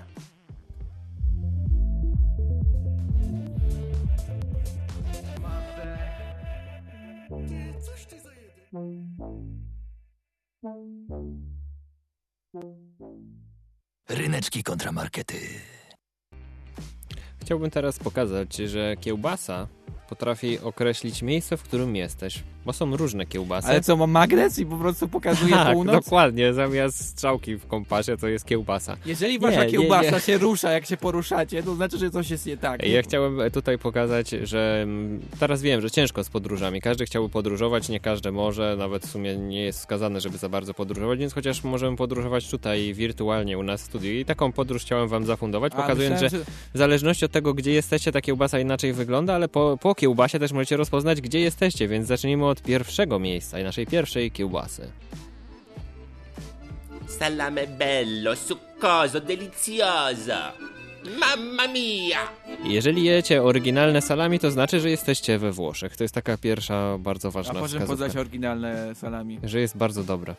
Ryneczki 14.09 14.63
kontramarkety. 14.63 15.35
Chciałbym 17.41 17.71
teraz 17.71 17.99
pokazać, 17.99 18.55
że 18.55 18.95
kiełbasa 18.97 19.67
potrafi 20.09 20.59
określić 20.59 21.21
miejsce, 21.21 21.57
w 21.57 21.63
którym 21.63 21.95
jesteś. 21.95 22.43
Bo 22.65 22.73
są 22.73 22.97
różne 22.97 23.25
kiełbasy. 23.25 23.67
Ale 23.67 23.81
co, 23.81 23.97
mam 23.97 24.11
magnes 24.11 24.59
i 24.59 24.65
po 24.65 24.77
prostu 24.77 25.07
pokazuje 25.07 25.53
tak, 25.53 25.73
północ? 25.73 25.95
dokładnie. 25.95 26.53
Zamiast 26.53 27.05
strzałki 27.05 27.55
w 27.55 27.67
kompasie 27.67 28.17
to 28.17 28.27
jest 28.27 28.45
kiełbasa. 28.45 28.97
Jeżeli 29.05 29.33
Nie, 29.33 29.39
wasza 29.39 29.63
nie, 29.65 29.71
kiełbasa 29.71 30.11
nie. 30.11 30.19
się 30.19 30.37
rusza, 30.37 30.71
jak 30.71 30.85
się 30.85 30.97
poruszacie, 30.97 31.63
to 31.63 31.75
znaczy, 31.75 31.97
że 31.97 32.11
coś 32.11 32.29
jest 32.29 32.45
nie 32.45 32.57
tak. 32.57 32.87
Ja 32.87 33.01
chciałem 33.01 33.39
tutaj 33.53 33.77
pokazać, 33.77 34.29
że 34.29 34.79
mm, 34.83 35.19
teraz 35.39 35.61
wiem, 35.61 35.81
że 35.81 35.91
ciężko 35.91 36.23
z 36.23 36.29
podróżami. 36.29 36.81
Każdy 36.81 37.05
chciałby 37.05 37.29
podróżować, 37.29 37.89
nie 37.89 37.99
każdy 37.99 38.31
może, 38.31 38.75
nawet 38.77 39.05
w 39.05 39.09
sumie 39.11 39.37
nie 39.37 39.61
jest 39.61 39.79
wskazane, 39.79 40.21
żeby 40.21 40.37
za 40.37 40.49
bardzo 40.49 40.73
podróżować, 40.73 41.19
więc 41.19 41.33
chociaż 41.33 41.63
możemy 41.63 41.97
podróżować 41.97 42.49
tutaj 42.49 42.93
wirtualnie 42.93 43.57
u 43.57 43.63
nas 43.63 43.81
w 43.81 43.85
studiu. 43.85 44.11
I 44.11 44.25
taką 44.25 44.51
podróż 44.51 44.81
chciałem 44.81 45.07
wam 45.07 45.25
zafundować, 45.25 45.73
A, 45.75 45.81
pokazując, 45.81 46.19
że 46.19 46.25
myślałem, 46.25 46.47
w 46.73 46.77
zależności 46.77 47.25
od 47.25 47.31
tego, 47.31 47.53
gdzie 47.53 47.71
jesteście, 47.71 48.11
ta 48.11 48.21
kiełbasa 48.21 48.59
inaczej 48.59 48.93
wygląda, 48.93 49.33
ale 49.35 49.47
po, 49.47 49.77
po 49.81 49.95
kiełbasie 49.95 50.39
też 50.39 50.51
możecie 50.51 50.77
rozpoznać, 50.77 51.21
gdzie 51.21 51.39
jesteście, 51.39 51.87
więc 51.87 52.07
zacznijmy 52.07 52.45
od 52.45 52.52
pierwszego 52.61 53.19
miejsca 53.19 53.59
i 53.59 53.63
naszej 53.63 53.87
pierwszej 53.87 54.31
kiełbasy. 54.31 54.91
Salame 57.07 57.67
bello, 57.67 58.35
succoso, 58.35 59.19
delizioso. 59.21 60.33
Mamma 61.19 61.67
mia! 61.67 62.19
Jeżeli 62.63 63.03
jecie 63.03 63.43
oryginalne 63.43 64.01
salami, 64.01 64.39
to 64.39 64.51
znaczy, 64.51 64.79
że 64.79 64.89
jesteście 64.89 65.39
we 65.39 65.51
Włoszech. 65.51 65.97
To 65.97 66.03
jest 66.03 66.13
taka 66.15 66.37
pierwsza 66.37 66.97
bardzo 66.97 67.27
A 67.27 67.31
ważna 67.31 67.53
możemy 67.53 67.67
wskazówka. 67.85 68.05
poznać 68.05 68.17
oryginalne 68.21 68.95
salami. 68.95 69.39
Że 69.43 69.59
jest 69.59 69.77
bardzo 69.77 70.03
dobre. 70.03 70.35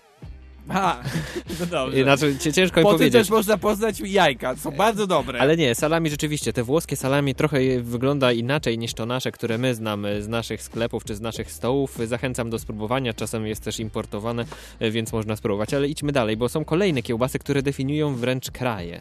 A, 0.69 0.97
no 1.61 1.67
dobrze. 1.67 2.39
Cie- 2.39 2.53
ciężko 2.53 2.81
mi 2.81 2.85
Po 2.85 2.93
powiedzieć. 2.93 3.13
też 3.13 3.31
można 3.31 3.59
poznać 3.59 4.01
jajka, 4.01 4.57
są 4.57 4.71
bardzo 4.71 5.07
dobre. 5.07 5.41
Ale 5.41 5.57
nie, 5.57 5.75
salami 5.75 6.11
rzeczywiście, 6.11 6.53
te 6.53 6.63
włoskie 6.63 6.97
salami 6.97 7.35
trochę 7.35 7.59
wygląda 7.81 8.33
inaczej 8.33 8.79
niż 8.79 8.95
to 8.95 9.07
nasze, 9.07 9.33
które 9.33 9.59
my 9.59 9.75
znamy 9.75 10.23
z 10.23 10.29
naszych 10.29 10.63
sklepów 10.63 11.05
czy 11.05 11.15
z 11.15 11.21
naszych 11.21 11.53
stołów. 11.53 11.99
Zachęcam 12.07 12.51
do 12.51 12.59
spróbowania, 12.59 13.15
czasem 13.15 13.47
jest 13.47 13.65
też 13.65 13.81
importowane, 13.81 14.45
e, 14.81 14.91
więc 14.91 15.13
można 15.13 15.37
spróbować. 15.37 15.75
Ale 15.75 15.89
idźmy 15.89 16.13
dalej, 16.13 16.37
bo 16.37 16.49
są 16.49 16.65
kolejne 16.65 17.03
kiełbasy, 17.03 17.39
które 17.39 17.63
definiują 17.63 18.15
wręcz 18.17 18.51
kraje. 18.51 19.01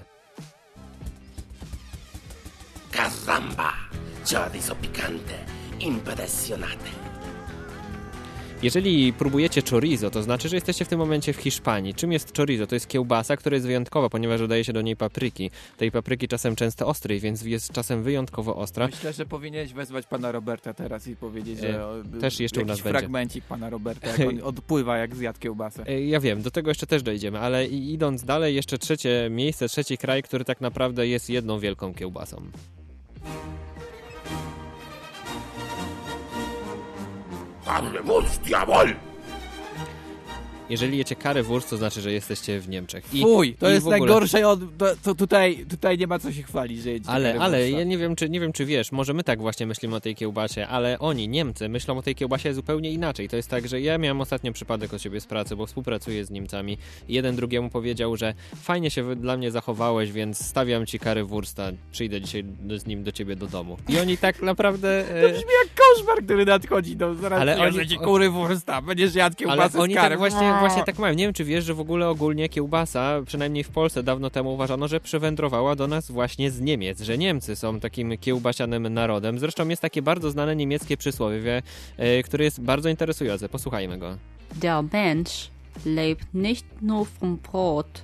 Caramba! 2.92 3.74
Chorizo 4.26 4.76
picante, 4.76 5.34
impressionante. 5.80 7.13
Jeżeli 8.64 9.14
próbujecie 9.14 9.62
chorizo, 9.70 10.10
to 10.10 10.24
znaczy, 10.24 10.50
że 10.50 10.56
jesteście 10.56 10.86
w 10.86 10.88
tym 10.88 11.00
momencie 11.00 11.34
w 11.34 11.38
Hiszpanii. 11.38 11.94
Czym 11.94 12.12
jest 12.12 12.38
chorizo? 12.38 12.68
To 12.68 12.76
jest 12.76 12.88
kiełbasa, 12.88 13.38
która 13.38 13.54
jest 13.56 13.66
wyjątkowa, 13.68 14.10
ponieważ 14.10 14.40
dodaje 14.40 14.64
się 14.64 14.74
do 14.74 14.82
niej 14.82 14.96
papryki. 14.96 15.52
Tej 15.78 15.92
papryki 15.92 16.28
czasem 16.28 16.56
często 16.56 16.88
ostrej, 16.88 17.20
więc 17.20 17.42
jest 17.42 17.72
czasem 17.72 18.04
wyjątkowo 18.04 18.56
ostra. 18.56 18.88
Myślę, 18.88 19.14
że 19.14 19.26
powinieneś 19.26 19.74
wezwać 19.74 20.06
pana 20.06 20.32
Roberta 20.32 20.74
teraz 20.74 21.08
i 21.08 21.16
powiedzieć, 21.16 21.60
że 21.60 21.80
E, 21.80 21.86
o, 21.88 21.94
też 22.22 22.40
jeszcze 22.40 22.62
u 22.62 22.66
nas 22.66 22.78
będzie. 22.82 23.00
fragmencik 23.00 23.44
pana 23.46 23.70
Roberta, 23.70 24.08
jak 24.08 24.20
on 24.30 24.40
odpływa, 24.44 24.98
jak 24.98 25.16
zjadł 25.16 25.40
kiełbasę. 25.40 25.84
E, 25.88 26.02
Ja 26.06 26.20
wiem, 26.20 26.42
do 26.42 26.52
tego 26.52 26.70
jeszcze 26.72 26.88
też 26.88 27.04
dojdziemy, 27.04 27.40
ale 27.40 27.66
idąc 27.68 28.24
dalej, 28.24 28.56
jeszcze 28.56 28.78
trzecie 28.78 29.28
miejsce, 29.32 29.70
trzeci 29.70 29.98
kraj, 29.98 30.24
który 30.24 30.46
tak 30.46 30.62
naprawdę 30.62 31.08
jest 31.08 31.30
jedną 31.30 31.60
wielką 31.60 31.94
kiełbasą. 31.94 32.42
¡Hablemos, 37.66 38.42
diabol! 38.44 38.98
Jeżeli 40.70 40.98
jecie 40.98 41.16
currywurst, 41.16 41.70
to 41.70 41.78
znaczy, 41.78 42.02
że 42.02 42.12
jesteście 42.12 42.60
w 42.60 42.70
Niemczech. 42.70 43.06
Fuj, 43.06 43.56
to 43.60 43.70
i 43.70 43.74
jest 43.74 43.86
ogóle- 43.86 44.00
najgorsze, 44.00 44.48
od, 44.48 44.60
to, 44.78 44.86
to 45.04 45.16
tutaj, 45.16 45.66
tutaj 45.70 45.98
nie 45.98 46.08
ma 46.08 46.20
co 46.20 46.32
się 46.32 46.44
chwalić, 46.44 46.82
że 46.82 46.90
jedziecie 46.90 47.12
Ale, 47.12 47.40
ale 47.40 47.70
ja 47.70 47.84
nie 47.84 47.98
wiem, 47.98 48.16
czy, 48.16 48.30
nie 48.30 48.40
wiem, 48.40 48.54
czy 48.54 48.66
wiesz, 48.66 48.92
może 48.92 49.14
my 49.14 49.24
tak 49.24 49.42
właśnie 49.42 49.66
myślimy 49.68 49.96
o 49.96 50.00
tej 50.02 50.16
kiełbasie, 50.16 50.68
ale 50.68 51.00
oni, 51.00 51.28
Niemcy, 51.28 51.70
myślą 51.70 51.98
o 51.98 52.02
tej 52.02 52.16
kiełbasie 52.16 52.54
zupełnie 52.54 52.92
inaczej. 52.92 53.30
To 53.30 53.36
jest 53.36 53.50
tak, 53.50 53.68
że 53.68 53.82
ja 53.82 53.98
miałem 53.98 54.22
ostatnio 54.22 54.54
przypadek 54.54 54.94
od 54.94 55.02
siebie 55.02 55.22
z 55.22 55.26
pracy, 55.26 55.56
bo 55.56 55.66
współpracuję 55.66 56.26
z 56.26 56.30
Niemcami. 56.32 56.78
Jeden 57.10 57.36
drugiemu 57.36 57.70
powiedział, 57.70 58.18
że 58.18 58.34
fajnie 58.56 58.92
się 58.92 59.16
dla 59.16 59.38
mnie 59.38 59.52
zachowałeś, 59.52 60.12
więc 60.12 60.46
stawiam 60.46 60.86
ci 60.86 61.00
currywursta, 61.00 61.72
przyjdę 61.92 62.22
dzisiaj 62.22 62.44
z 62.78 62.86
nim 62.86 63.04
do 63.04 63.12
ciebie 63.12 63.36
do 63.36 63.48
domu. 63.48 63.78
I 63.90 64.00
oni 64.00 64.18
tak 64.18 64.42
naprawdę... 64.42 65.04
To 65.08 65.14
e, 65.14 65.30
brzmi 65.34 65.50
jak 65.64 65.86
koszmar, 65.96 66.24
który 66.24 66.46
nadchodzi, 66.46 66.98
no 66.98 67.16
zaraz 67.16 67.42
Ale 67.42 67.54
ale 67.54 67.68
oni- 67.68 67.80
oni... 67.80 67.88
ci 67.88 67.98
currywursta, 67.98 68.82
będziesz 68.82 69.16
jadł 69.16 69.36
Ale 69.40 69.48
kiełbasę 69.48 69.80
oni 69.80 69.94
z 69.94 69.96
tak 69.96 70.04
karem. 70.04 70.20
Właśnie, 70.60 70.70
właśnie 70.70 70.94
tak 70.94 71.00
mają. 71.00 71.14
Nie 71.14 71.24
wiem, 71.24 71.34
czy 71.34 71.44
wiesz, 71.44 71.66
że 71.66 71.74
w 71.74 71.80
ogóle 71.80 72.10
ogólnie 72.10 72.50
kiełbasa, 72.50 73.22
przynajmniej 73.26 73.64
w 73.64 73.70
Polsce 73.70 74.04
dawno 74.04 74.30
temu 74.30 74.54
uważano, 74.54 74.88
że 74.88 75.00
przywędrowała 75.00 75.76
do 75.76 75.88
nas 75.88 76.12
właśnie 76.12 76.52
z 76.52 76.62
Niemiec, 76.62 77.02
że 77.02 77.18
Niemcy 77.18 77.56
są 77.56 77.80
takim 77.80 78.18
kiełbasianym 78.18 78.94
narodem. 78.94 79.40
Zresztą 79.40 79.68
jest 79.68 79.82
takie 79.82 80.02
bardzo 80.02 80.32
znane 80.32 80.56
niemieckie 80.56 80.98
przysłowie, 80.98 81.62
e, 81.98 82.24
które 82.24 82.44
jest 82.44 82.62
bardzo 82.62 82.90
interesujące. 82.90 83.50
Posłuchajmy 83.50 83.98
go. 83.98 84.18
Der 84.56 84.84
Mensch 84.94 85.52
lebt 85.86 86.34
nicht 86.34 86.66
nur 86.82 87.08
vom 87.08 87.38
Brot, 87.52 88.02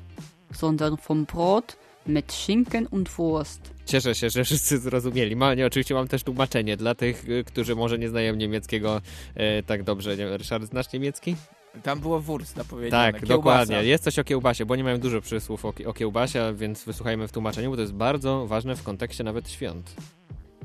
sondern 0.54 0.98
vom 0.98 1.26
Brot 1.26 1.78
mit 2.08 2.34
Schinken 2.34 2.88
und 2.92 3.10
Wurst. 3.10 3.74
Cieszę 3.86 4.16
się, 4.16 4.30
że 4.30 4.44
wszyscy 4.44 4.78
zrozumieli. 4.78 5.36
Ma, 5.36 5.54
nie, 5.54 5.66
oczywiście 5.66 5.94
mam 5.94 6.08
też 6.08 6.24
tłumaczenie 6.24 6.78
dla 6.78 6.96
tych, 6.96 7.26
którzy 7.46 7.76
może 7.76 8.00
nie 8.00 8.10
znają 8.10 8.36
niemieckiego 8.36 9.02
e, 9.36 9.64
tak 9.64 9.84
dobrze. 9.84 10.18
Nie, 10.18 10.38
Ryszard, 10.38 10.64
znasz 10.64 10.94
niemiecki? 10.94 11.36
Tam 11.84 12.00
było 12.00 12.20
wursta 12.20 12.64
powiedziane, 12.64 13.04
Tak, 13.14 13.22
kiełbasa. 13.22 13.38
dokładnie. 13.38 13.84
Jest 13.90 14.04
coś 14.04 14.20
o 14.20 14.24
kiełbasie, 14.24 14.66
bo 14.66 14.76
nie 14.76 14.84
mają 14.84 14.98
dużo 15.00 15.22
przysłów 15.22 15.66
o, 15.66 15.74
o 15.86 15.94
kiełbasie, 15.94 16.54
więc 16.56 16.84
wysłuchajmy 16.84 17.28
w 17.28 17.32
tłumaczeniu, 17.32 17.70
bo 17.70 17.76
to 17.76 17.82
jest 17.82 17.94
bardzo 17.94 18.48
ważne 18.48 18.76
w 18.76 18.84
kontekście 18.84 19.24
nawet 19.24 19.50
świąt. 19.50 19.96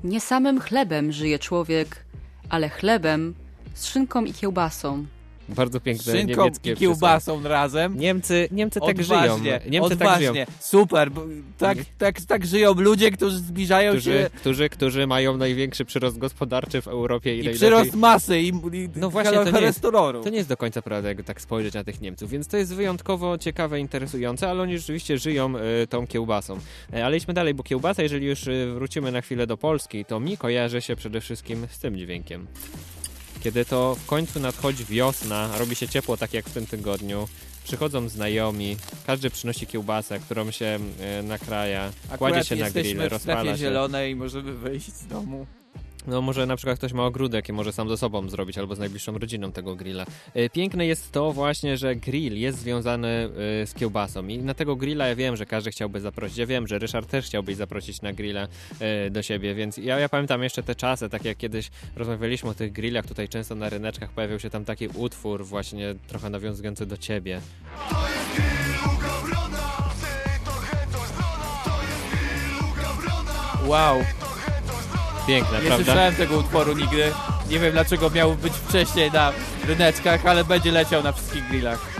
Nie 0.05 0.21
samym 0.21 0.61
chlebem 0.61 1.13
żyje 1.13 1.39
człowiek, 1.39 2.05
ale 2.49 2.69
chlebem 2.69 3.35
z 3.75 3.87
szynką 3.87 4.25
i 4.25 4.33
kiełbasą. 4.33 5.07
Bardzo 5.49 5.81
piękne 5.81 6.13
Szynką 6.13 6.43
niemieckie 6.43 6.73
i 6.73 6.77
kiełbasą 6.77 7.43
razem. 7.43 7.99
Niemcy, 7.99 8.49
Niemcy 8.51 8.81
tak 8.81 9.01
Odważnie, 9.01 9.61
żyją. 9.61 9.71
Niemcy 9.71 9.93
odważnie. 9.93 10.27
tak 10.27 10.35
żyją. 10.35 10.47
Super, 10.61 11.11
tak, 11.59 11.79
tak, 11.99 12.21
tak 12.21 12.47
żyją 12.47 12.75
ludzie, 12.75 13.11
którzy 13.11 13.39
zbliżają 13.39 13.93
Którzy, 13.93 14.13
się 14.13 14.31
którzy, 14.37 14.69
którzy 14.69 15.07
mają 15.07 15.37
największy 15.37 15.85
przyrost 15.85 16.19
gospodarczy 16.19 16.83
w 16.83 16.89
Europie 16.89 17.31
i, 17.31 17.35
i 17.35 17.39
najlepiej... 17.39 17.59
przyrost 17.59 17.95
masy 17.95 18.41
i, 18.41 18.49
i 18.49 18.89
No 18.97 19.11
właśnie, 19.11 19.33
to 19.33 19.51
nie, 19.51 19.61
jest, 19.61 19.81
to 19.81 20.31
nie 20.31 20.37
jest 20.37 20.49
do 20.49 20.57
końca 20.57 20.83
prawda, 20.83 21.09
jak 21.09 21.23
tak 21.23 21.41
spojrzeć 21.41 21.75
na 21.75 21.85
tych 21.85 22.01
Niemców, 22.01 22.31
więc 22.31 22.49
to 22.49 22.57
jest 22.57 22.75
wyjątkowo 22.75 23.39
ciekawe, 23.39 23.81
interesujące, 23.81 24.51
ale 24.51 24.63
oni 24.63 24.79
rzeczywiście 24.79 25.19
żyją 25.19 25.53
y, 25.57 25.87
tą 25.87 26.07
kiełbasą. 26.07 26.59
E, 26.93 27.05
ale 27.05 27.17
idźmy 27.17 27.35
dalej, 27.35 27.55
bo 27.55 27.63
kiełbasa, 27.63 28.03
jeżeli 28.03 28.27
już 28.27 28.47
y, 28.47 28.73
wrócimy 28.75 29.13
na 29.13 29.21
chwilę 29.21 29.47
do 29.47 29.57
Polski, 29.57 30.05
to 30.05 30.21
mi 30.21 30.37
kojarzy 30.37 30.83
się 30.83 30.97
przede 30.97 31.21
wszystkim 31.21 31.67
z 31.71 31.79
tym 31.79 31.97
dźwiękiem. 31.97 32.47
Kiedy 33.45 33.65
to 33.65 33.95
w 33.95 34.07
końcu 34.07 34.41
nadchodzi 34.41 34.85
wiosna, 34.85 35.59
robi 35.59 35.75
się 35.77 35.89
ciepło, 35.89 36.17
tak 36.17 36.35
jak 36.35 36.49
w 36.49 36.55
tym 36.55 36.67
tygodniu, 36.67 37.29
przychodzą 37.65 38.09
znajomi, 38.09 38.77
każdy 39.07 39.31
przynosi 39.31 39.67
kiełbasę, 39.67 40.19
którą 40.19 40.51
się 40.51 40.79
y, 41.21 41.23
nakraja, 41.23 41.93
kładzie 42.09 42.15
Akurat 42.15 42.47
się 42.47 42.57
na 42.57 42.71
grill, 42.71 42.99
w 42.99 43.13
rozpala 43.13 43.41
strefie 43.41 43.59
się. 43.59 43.65
zielonej 43.65 44.13
i 44.13 44.17
możemy 44.17 44.55
wyjść 44.55 44.93
z 44.93 45.07
domu. 45.07 45.47
No 46.07 46.23
może 46.23 46.47
na 46.47 46.57
przykład 46.57 46.79
ktoś 46.79 46.93
ma 46.93 47.05
ogródek 47.07 47.49
i 47.49 47.53
może 47.53 47.73
sam 47.73 47.89
ze 47.89 47.97
sobą 47.97 48.29
zrobić 48.29 48.59
albo 48.59 48.75
z 48.75 48.79
najbliższą 48.79 49.19
rodziną 49.19 49.53
tego 49.53 49.77
grilla. 49.77 50.07
E, 50.35 50.51
Piękne 50.51 50.87
jest 50.87 51.13
to 51.13 51.33
właśnie, 51.33 51.77
że 51.77 51.97
grill 51.97 52.41
jest 52.41 52.59
związany 52.59 53.09
e, 53.63 53.67
z 53.67 53.75
kiełbasą 53.75 54.27
i 54.27 54.39
na 54.39 54.55
tego 54.55 54.77
grilla 54.77 55.07
ja 55.07 55.17
wiem, 55.17 55.37
że 55.37 55.47
każdy 55.47 55.71
chciałby 55.71 56.01
zaprosić. 56.01 56.39
Ja 56.39 56.47
wiem, 56.47 56.67
że 56.67 56.79
Ryszard 56.79 57.11
też 57.11 57.27
chciałby 57.27 57.55
zaprosić 57.55 58.03
na 58.03 58.13
grilla 58.13 58.49
e, 58.81 59.11
do 59.11 59.23
siebie, 59.23 59.55
więc 59.55 59.77
ja, 59.77 59.99
ja 59.99 60.09
pamiętam 60.09 60.43
jeszcze 60.43 60.63
te 60.63 60.75
czasy, 60.75 61.09
tak 61.09 61.25
jak 61.25 61.39
kiedyś 61.39 61.71
rozmawialiśmy 61.97 62.51
o 62.51 62.55
tych 62.55 62.73
grillach, 62.73 63.07
tutaj 63.07 63.29
często 63.29 63.55
na 63.55 63.69
ryneczkach 63.69 64.11
pojawiał 64.11 64.41
się 64.41 64.51
tam 64.51 64.65
taki 64.65 64.89
utwór 64.89 65.45
właśnie 65.45 65.95
trochę 66.09 66.31
nawiązujący 66.31 66.87
do 66.87 66.97
ciebie. 66.97 67.41
Wow, 73.67 74.05
Piękne, 75.27 75.59
nie 75.59 75.67
prawda? 75.67 75.85
słyszałem 75.85 76.15
tego 76.15 76.37
utworu 76.37 76.77
nigdy. 76.77 77.13
Nie 77.51 77.59
wiem 77.59 77.73
dlaczego 77.73 78.11
miał 78.11 78.35
być 78.35 78.53
wcześniej 78.53 79.13
na 79.13 79.33
ryneczkach, 79.67 80.27
ale 80.27 80.45
będzie 80.45 80.73
leciał 80.73 81.03
na 81.03 81.13
wszystkich 81.13 81.49
grillach. 81.49 81.94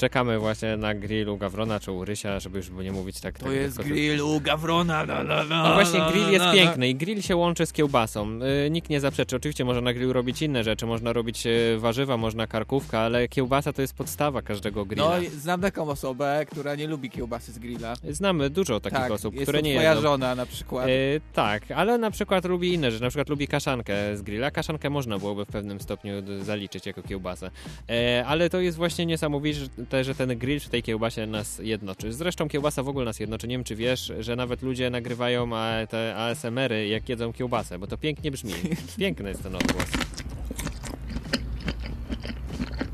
Czekamy 0.00 0.38
właśnie 0.38 0.76
na 0.76 0.94
grillu 0.94 1.36
Gawrona 1.36 1.80
czy 1.80 1.92
u 1.92 2.04
Rysia, 2.04 2.40
żeby 2.40 2.58
już 2.58 2.70
nie 2.70 2.92
mówić 2.92 3.20
tak. 3.20 3.38
To 3.38 3.44
tak 3.44 3.54
jest 3.54 3.76
tylko- 3.76 3.90
grill 3.90 4.22
u 4.22 4.40
Gawrona, 4.40 5.00
la, 5.00 5.20
la, 5.20 5.40
la, 5.40 5.68
No 5.68 5.74
właśnie, 5.74 6.00
grill 6.12 6.30
jest 6.30 6.44
piękny 6.52 6.88
i 6.88 6.94
grill 6.94 7.22
się 7.22 7.36
łączy 7.36 7.66
z 7.66 7.72
kiełbasą. 7.72 8.38
Yy, 8.38 8.70
nikt 8.70 8.90
nie 8.90 9.00
zaprzeczy. 9.00 9.36
Oczywiście 9.36 9.64
można 9.64 9.80
na 9.80 9.92
grillu 9.92 10.12
robić 10.12 10.42
inne 10.42 10.64
rzeczy, 10.64 10.86
można 10.86 11.12
robić 11.12 11.44
yy, 11.44 11.78
warzywa, 11.78 12.16
można 12.16 12.46
karkówka, 12.46 13.00
ale 13.00 13.28
kiełbasa 13.28 13.72
to 13.72 13.82
jest 13.82 13.94
podstawa 13.94 14.42
każdego 14.42 14.84
grilla. 14.84 15.20
No, 15.20 15.30
znam 15.38 15.60
taką 15.60 15.88
osobę, 15.88 16.46
która 16.50 16.74
nie 16.74 16.86
lubi 16.86 17.10
kiełbasy 17.10 17.52
z 17.52 17.58
grilla. 17.58 17.94
Znamy 18.10 18.50
dużo 18.50 18.80
takich 18.80 18.98
tak, 18.98 19.10
osób, 19.10 19.34
które 19.42 19.62
nie 19.62 19.74
twoja 19.74 19.90
jedzą. 19.90 20.02
żona 20.02 20.34
na 20.34 20.46
przykład. 20.46 20.88
Yy, 20.88 21.20
tak, 21.32 21.70
ale 21.70 21.98
na 21.98 22.10
przykład 22.10 22.44
lubi 22.44 22.74
inne 22.74 22.90
rzeczy, 22.90 23.02
na 23.02 23.10
przykład 23.10 23.28
lubi 23.28 23.48
kaszankę 23.48 24.16
z 24.16 24.22
grilla. 24.22 24.50
Kaszankę 24.50 24.90
można 24.90 25.18
byłoby 25.18 25.44
w 25.44 25.48
pewnym 25.48 25.80
stopniu 25.80 26.12
zaliczyć 26.42 26.86
jako 26.86 27.02
kiełbasę. 27.02 27.50
Yy, 27.88 28.26
ale 28.26 28.50
to 28.50 28.60
jest 28.60 28.76
właśnie 28.76 29.06
niesamowite, 29.06 29.60
że 30.04 30.14
ten 30.14 30.38
grill 30.38 30.60
przy 30.60 30.70
tej 30.70 30.82
kiełbasie 30.82 31.26
nas 31.26 31.58
jednoczy. 31.62 32.12
Zresztą 32.12 32.48
kiełbasa 32.48 32.82
w 32.82 32.88
ogóle 32.88 33.04
nas 33.04 33.20
jednoczy. 33.20 33.48
Nie 33.48 33.54
wiem, 33.54 33.64
czy 33.64 33.76
wiesz, 33.76 34.12
że 34.18 34.36
nawet 34.36 34.62
ludzie 34.62 34.90
nagrywają 34.90 35.50
te 35.88 36.16
ASMR-y, 36.16 36.86
jak 36.86 37.08
jedzą 37.08 37.32
kiełbasę, 37.32 37.78
bo 37.78 37.86
to 37.86 37.98
pięknie 37.98 38.30
brzmi. 38.30 38.52
Piękny 38.98 39.28
jest 39.28 39.42
ten 39.42 39.54
odgłos. 39.54 39.84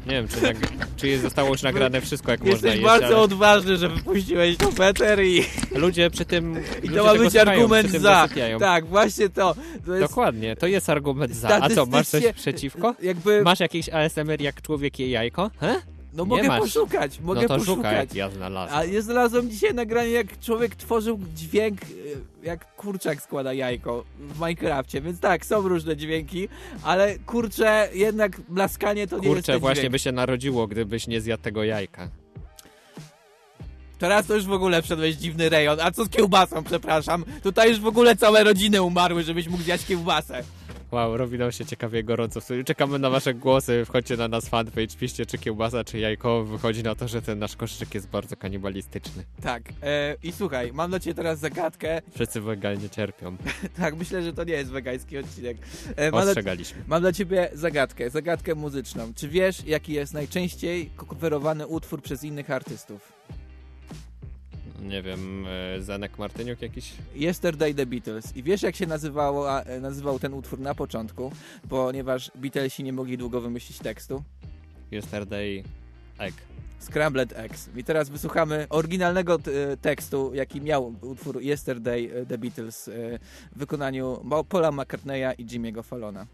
Nie 0.07 0.13
wiem, 0.13 0.29
czy, 0.29 0.41
nag- 0.41 0.87
czy 0.97 1.09
jest, 1.09 1.23
zostało 1.23 1.49
już 1.49 1.63
nagrane 1.63 2.01
wszystko, 2.01 2.31
jak 2.31 2.41
można 2.41 2.53
Jesteś 2.53 2.73
jeść, 2.73 2.85
bardzo 2.85 3.07
ale 3.07 3.17
odważny, 3.17 3.77
że 3.77 3.89
wypuściłeś 3.89 4.57
to 4.57 4.73
Peter 4.73 5.25
i, 5.25 5.45
ludzie 5.75 6.11
przy 6.11 6.25
tym 6.25 6.57
i 6.83 6.89
to 6.89 7.05
ma 7.05 7.15
być 7.15 7.33
słuchają, 7.33 7.51
argument 7.51 7.91
za. 7.91 8.29
Tak, 8.61 8.87
właśnie 8.87 9.29
to. 9.29 9.55
to 9.87 9.95
jest 9.95 10.09
Dokładnie, 10.09 10.57
to 10.57 10.67
jest 10.67 10.91
argument 10.91 11.35
za. 11.35 11.49
A 11.63 11.71
co, 11.71 11.87
masz 11.87 12.09
coś 12.09 12.25
przeciwko? 12.33 12.95
Jakby, 13.03 13.43
Masz 13.43 13.61
jakiś 13.61 13.89
ASMR 13.89 14.41
jak 14.41 14.63
człowiek 14.63 14.99
je 14.99 15.11
jajko? 15.11 15.51
He? 15.61 15.96
No 16.17 16.23
nie 16.25 16.29
mogę 16.29 16.49
masz. 16.49 16.61
poszukać, 16.61 17.21
mogę 17.21 17.43
no 17.43 17.49
to 17.49 17.57
poszukać. 17.59 18.09
szukaj, 18.09 18.19
ja 18.19 18.31
znalazłem. 18.31 18.79
A 18.79 18.85
ja 18.85 19.03
znalazłem 19.03 19.51
dzisiaj 19.51 19.75
nagranie, 19.75 20.11
jak 20.11 20.41
człowiek 20.41 20.77
tworzył 20.77 21.19
dźwięk, 21.35 21.83
y, 21.83 21.87
jak 22.43 22.75
kurczak 22.77 23.23
składa 23.23 23.53
jajko 23.53 24.05
w 24.19 24.35
Minecrafcie, 24.41 25.01
więc 25.01 25.21
tak, 25.21 25.47
są 25.47 25.69
różne 25.69 25.97
dźwięki, 25.97 26.49
ale 26.83 27.19
kurczę, 27.19 27.89
jednak 27.93 28.41
blaskanie 28.49 29.07
to 29.07 29.19
nie 29.19 29.29
jest 29.29 29.37
Kurczę, 29.37 29.59
właśnie 29.59 29.81
dźwięk. 29.81 29.93
by 29.93 29.99
się 29.99 30.13
narodziło, 30.13 30.67
gdybyś 30.67 31.07
nie 31.07 31.21
zjadł 31.21 31.43
tego 31.43 31.65
jajka. 31.65 32.09
Teraz 33.99 34.27
to 34.27 34.35
już 34.35 34.45
w 34.45 34.53
ogóle 34.53 34.83
wszedłeś 34.83 35.17
w 35.17 35.21
dziwny 35.21 35.49
rejon. 35.49 35.81
A 35.81 35.91
co 35.91 36.05
z 36.05 36.09
kiełbasą, 36.09 36.65
przepraszam? 36.65 37.25
Tutaj 37.43 37.69
już 37.71 37.81
w 37.81 37.87
ogóle 37.87 38.17
całe 38.17 38.45
rodziny 38.45 38.83
umarły, 38.83 39.23
żebyś 39.23 39.49
mógł 39.49 39.63
zjać 39.63 39.87
kiełbasę. 39.87 40.43
Wow, 40.93 41.17
robi 41.17 41.39
nam 41.39 41.53
się 41.53 41.65
ciekawie 41.65 42.05
gorąco. 42.05 42.41
Czekamy 42.67 42.99
na 42.99 43.11
wasze 43.11 43.35
głosy, 43.35 43.85
wchodźcie 43.85 44.17
na 44.17 44.29
nas 44.29 44.49
fanpage, 44.49 44.97
piszcie 45.01 45.27
czy 45.27 45.39
kiełbasa, 45.39 45.85
czy 45.85 45.99
jajko. 45.99 46.45
Wychodzi 46.45 46.83
na 46.83 46.95
to, 46.95 47.09
że 47.09 47.23
ten 47.23 47.39
nasz 47.39 47.57
koszyczek 47.57 47.95
jest 47.95 48.09
bardzo 48.09 48.37
kanibalistyczny. 48.37 49.25
Tak. 49.43 49.63
E, 49.83 50.17
I 50.23 50.33
słuchaj, 50.33 50.73
mam 50.73 50.91
dla 50.91 51.01
ciebie 51.01 51.15
teraz 51.15 51.39
zagadkę. 51.39 52.03
Wszyscy 52.15 52.41
wegalnie 52.41 52.91
cierpią. 52.91 53.37
tak, 53.81 53.97
myślę, 53.97 54.23
że 54.23 54.33
to 54.33 54.45
nie 54.45 54.53
jest 54.53 54.71
wegański 54.71 55.19
odcinek. 55.19 55.57
E, 55.97 56.11
mam, 56.11 56.21
dla, 56.23 56.31
Ostrzegaliśmy. 56.31 56.83
mam 56.87 57.01
dla 57.01 57.13
ciebie 57.13 57.49
zagadkę, 57.53 58.11
zagadkę 58.11 58.55
muzyczną. 58.55 59.13
Czy 59.15 59.29
wiesz, 59.29 59.65
jaki 59.65 59.93
jest 59.93 60.15
najczęściej 60.15 60.91
coverowany 60.97 61.67
utwór 61.67 62.03
przez 62.03 62.25
innych 62.25 62.51
artystów? 62.51 63.16
Nie 64.87 65.03
wiem, 65.03 65.47
e, 65.77 65.83
Zenek 65.83 66.19
Martyniuk 66.19 66.63
jakiś? 66.63 66.93
Yesterday 67.17 67.75
The 67.75 67.87
Beatles. 67.87 68.37
I 68.37 68.43
wiesz, 68.43 68.63
jak 68.63 68.77
się 68.77 68.87
nazywało, 68.87 69.61
e, 69.63 69.81
nazywał 69.81 70.19
ten 70.19 70.35
utwór 70.35 70.61
na 70.61 70.75
początku? 70.75 71.33
Ponieważ 71.69 72.31
Beatlesi 72.35 72.85
nie 72.85 72.93
mogli 72.93 73.19
długo 73.19 73.41
wymyślić 73.41 73.79
tekstu. 73.79 74.23
Yesterday 74.93 75.63
Egg. 76.19 76.35
Scrambled 76.81 77.33
Eggs. 77.33 77.69
I 77.77 77.85
teraz 77.85 78.09
wysłuchamy 78.09 78.67
oryginalnego 78.71 79.39
t- 79.39 79.77
tekstu, 79.77 80.35
jaki 80.35 80.61
miał 80.61 80.95
utwór 81.01 81.43
Yesterday 81.43 82.11
e, 82.15 82.27
The 82.27 82.39
Beatles 82.39 82.89
e, 82.89 82.93
w 83.53 83.59
wykonaniu 83.59 84.25
Paula 84.49 84.73
McCartneya 84.73 85.33
i 85.39 85.47
Jimmy'ego 85.47 85.83
Fallona. 85.83 86.27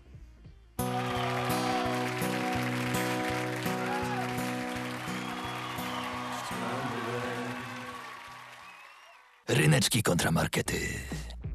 Ryneczki 9.49 10.03
kontramarkety. 10.03 10.75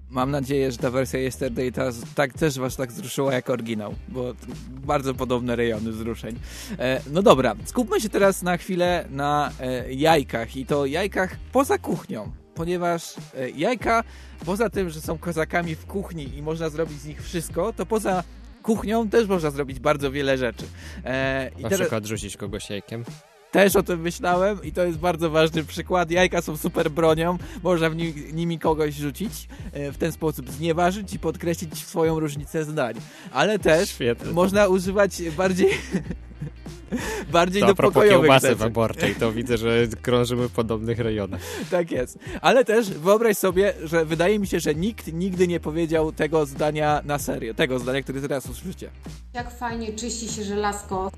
Mam 0.09 0.31
nadzieję, 0.31 0.71
że 0.71 0.77
ta 0.77 0.91
wersja 0.91 1.19
Yesterday 1.19 1.71
ta, 1.71 1.89
tak 2.15 2.33
też 2.33 2.59
was 2.59 2.75
tak 2.75 2.91
wzruszyła 2.91 3.33
jak 3.33 3.49
oryginał, 3.49 3.95
bo 4.07 4.33
bardzo 4.69 5.13
podobne 5.13 5.55
rejony 5.55 5.91
wzruszeń. 5.91 6.39
E, 6.79 7.01
no 7.11 7.21
dobra, 7.21 7.55
skupmy 7.65 8.01
się 8.01 8.09
teraz 8.09 8.41
na 8.41 8.57
chwilę 8.57 9.05
na 9.09 9.51
e, 9.59 9.93
jajkach 9.93 10.55
i 10.57 10.65
to 10.65 10.85
jajkach 10.85 11.35
poza 11.51 11.77
kuchnią, 11.77 12.31
ponieważ 12.55 13.13
e, 13.37 13.49
jajka 13.49 14.03
poza 14.45 14.69
tym, 14.69 14.89
że 14.89 15.01
są 15.01 15.17
kozakami 15.17 15.75
w 15.75 15.85
kuchni 15.85 16.37
i 16.37 16.41
można 16.41 16.69
zrobić 16.69 16.99
z 17.01 17.05
nich 17.05 17.23
wszystko, 17.23 17.73
to 17.73 17.85
poza 17.85 18.23
kuchnią 18.63 19.09
też 19.09 19.27
można 19.27 19.51
zrobić 19.51 19.79
bardzo 19.79 20.11
wiele 20.11 20.37
rzeczy. 20.37 20.65
E, 21.05 21.51
i 21.57 21.61
Na 21.61 21.69
teraz- 21.69 21.81
przykład 21.81 22.05
rzucić 22.05 22.37
kogoś 22.37 22.69
jajkiem. 22.69 23.03
Też 23.51 23.75
o 23.75 23.83
tym 23.83 24.01
myślałem 24.01 24.63
i 24.63 24.71
to 24.71 24.83
jest 24.85 24.97
bardzo 24.99 25.29
ważny 25.29 25.63
przykład. 25.63 26.11
Jajka 26.11 26.41
są 26.41 26.57
super 26.57 26.91
bronią, 26.91 27.37
można 27.63 27.89
w 27.89 27.95
ni 27.95 28.13
nimi 28.33 28.59
kogoś 28.59 28.93
rzucić, 28.95 29.47
e, 29.73 29.91
w 29.91 29.97
ten 29.97 30.11
sposób 30.11 30.51
znieważyć 30.51 31.13
i 31.13 31.19
podkreślić 31.19 31.85
swoją 31.85 32.19
różnicę 32.19 32.63
zdań. 32.65 32.95
Ale 33.31 33.59
też 33.59 33.89
Świetne. 33.89 34.31
można 34.31 34.67
używać 34.67 35.21
bardziej 35.37 35.69
bardziej 37.31 37.61
To 37.61 37.67
a 37.67 37.73
propos 37.73 38.03
kiełbasy 38.09 38.47
rzeczy. 38.47 38.55
wyborczej, 38.59 39.15
to 39.15 39.31
widzę, 39.31 39.57
że 39.57 39.87
krążymy 40.01 40.49
w 40.49 40.51
podobnych 40.51 40.99
rejonach. 40.99 41.41
Tak 41.71 41.91
jest. 41.91 42.19
Ale 42.41 42.65
też 42.65 42.89
wyobraź 42.89 43.37
sobie, 43.37 43.73
że 43.83 44.05
wydaje 44.05 44.39
mi 44.39 44.47
się, 44.47 44.59
że 44.59 44.75
nikt 44.75 45.13
nigdy 45.13 45.47
nie 45.47 45.59
powiedział 45.59 46.11
tego 46.11 46.45
zdania 46.45 47.01
na 47.05 47.19
serio. 47.19 47.53
Tego 47.53 47.79
zdania, 47.79 48.01
które 48.01 48.21
teraz 48.21 48.45
usłyszycie. 48.49 48.89
Jak 49.33 49.57
fajnie 49.59 49.93
czyści 49.93 50.29
się 50.29 50.43
żelazko. 50.43 51.11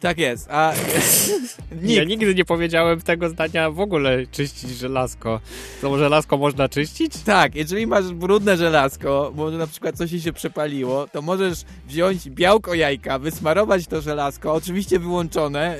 Tak 0.00 0.18
jest, 0.18 0.48
a 0.50 0.72
Ja 1.82 2.04
nigdy 2.04 2.34
nie 2.34 2.44
powiedziałem 2.44 3.00
tego 3.00 3.28
zdania 3.28 3.70
w 3.70 3.80
ogóle 3.80 4.26
czyścić 4.26 4.70
żelazko. 4.70 5.40
To 5.80 5.98
żelazko 5.98 6.36
można 6.36 6.68
czyścić? 6.68 7.16
Tak, 7.16 7.54
jeżeli 7.54 7.86
masz 7.86 8.12
brudne 8.12 8.56
żelazko, 8.56 9.32
może 9.34 9.58
na 9.58 9.66
przykład 9.66 9.96
coś 9.96 10.10
się 10.22 10.32
przepaliło, 10.32 11.08
to 11.08 11.22
możesz 11.22 11.62
wziąć 11.88 12.30
białko 12.30 12.74
jajka, 12.74 13.18
wysmarować 13.18 13.86
to 13.86 14.00
żelazko, 14.00 14.54
oczywiście 14.54 14.98
wyłączone, 14.98 15.78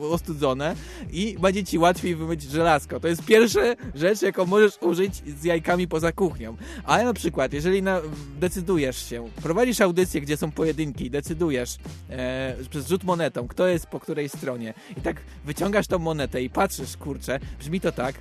yy, 0.00 0.08
ostudzone 0.08 0.74
i 1.12 1.36
będzie 1.40 1.64
ci 1.64 1.78
łatwiej 1.78 2.16
wymyć 2.16 2.42
żelazko. 2.42 3.00
To 3.00 3.08
jest 3.08 3.24
pierwsza 3.24 3.60
rzecz, 3.94 4.22
jaką 4.22 4.46
możesz 4.46 4.72
użyć 4.80 5.14
z 5.40 5.44
jajkami 5.44 5.88
poza 5.88 6.12
kuchnią. 6.12 6.56
Ale 6.84 7.04
na 7.04 7.14
przykład, 7.14 7.52
jeżeli 7.52 7.82
na, 7.82 8.00
decydujesz 8.40 9.08
się, 9.10 9.28
prowadzisz 9.42 9.80
audycję, 9.80 10.20
gdzie 10.20 10.36
są 10.36 10.50
pojedynki, 10.50 11.10
decydujesz 11.10 11.76
e, 12.10 12.56
przez 12.70 12.88
rzut 12.88 13.04
monetą, 13.04 13.48
kto 13.54 13.66
jest 13.66 13.86
po 13.86 14.00
której 14.00 14.28
stronie. 14.28 14.74
I 14.96 15.00
tak 15.00 15.16
wyciągasz 15.44 15.86
tą 15.86 15.98
monetę 15.98 16.42
i 16.42 16.50
patrzysz, 16.50 16.96
kurczę, 16.96 17.40
brzmi 17.58 17.80
to 17.80 17.92
tak, 17.92 18.14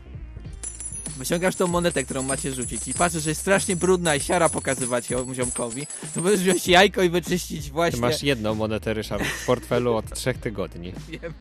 wyciągasz 1.17 1.55
tą 1.55 1.67
monetę, 1.67 2.03
którą 2.03 2.23
macie 2.23 2.51
rzucić 2.51 2.87
i 2.87 2.93
patrzysz, 2.93 3.23
że 3.23 3.29
jest 3.29 3.41
strasznie 3.41 3.75
brudna 3.75 4.15
i 4.15 4.19
siara 4.19 4.49
pokazywać 4.49 5.09
ją 5.09 5.33
ziomkowi, 5.33 5.87
to 6.15 6.21
możesz 6.21 6.39
wziąć 6.39 6.67
jajko 6.67 7.03
i 7.03 7.09
wyczyścić 7.09 7.65
Ty 7.65 7.71
właśnie... 7.71 7.99
masz 7.99 8.23
jedną 8.23 8.55
monetę, 8.55 8.93
Ryszard, 8.93 9.23
w 9.23 9.45
portfelu 9.45 9.95
od 9.95 10.09
trzech 10.09 10.37
tygodni. 10.37 10.93
Wiem, 11.09 11.33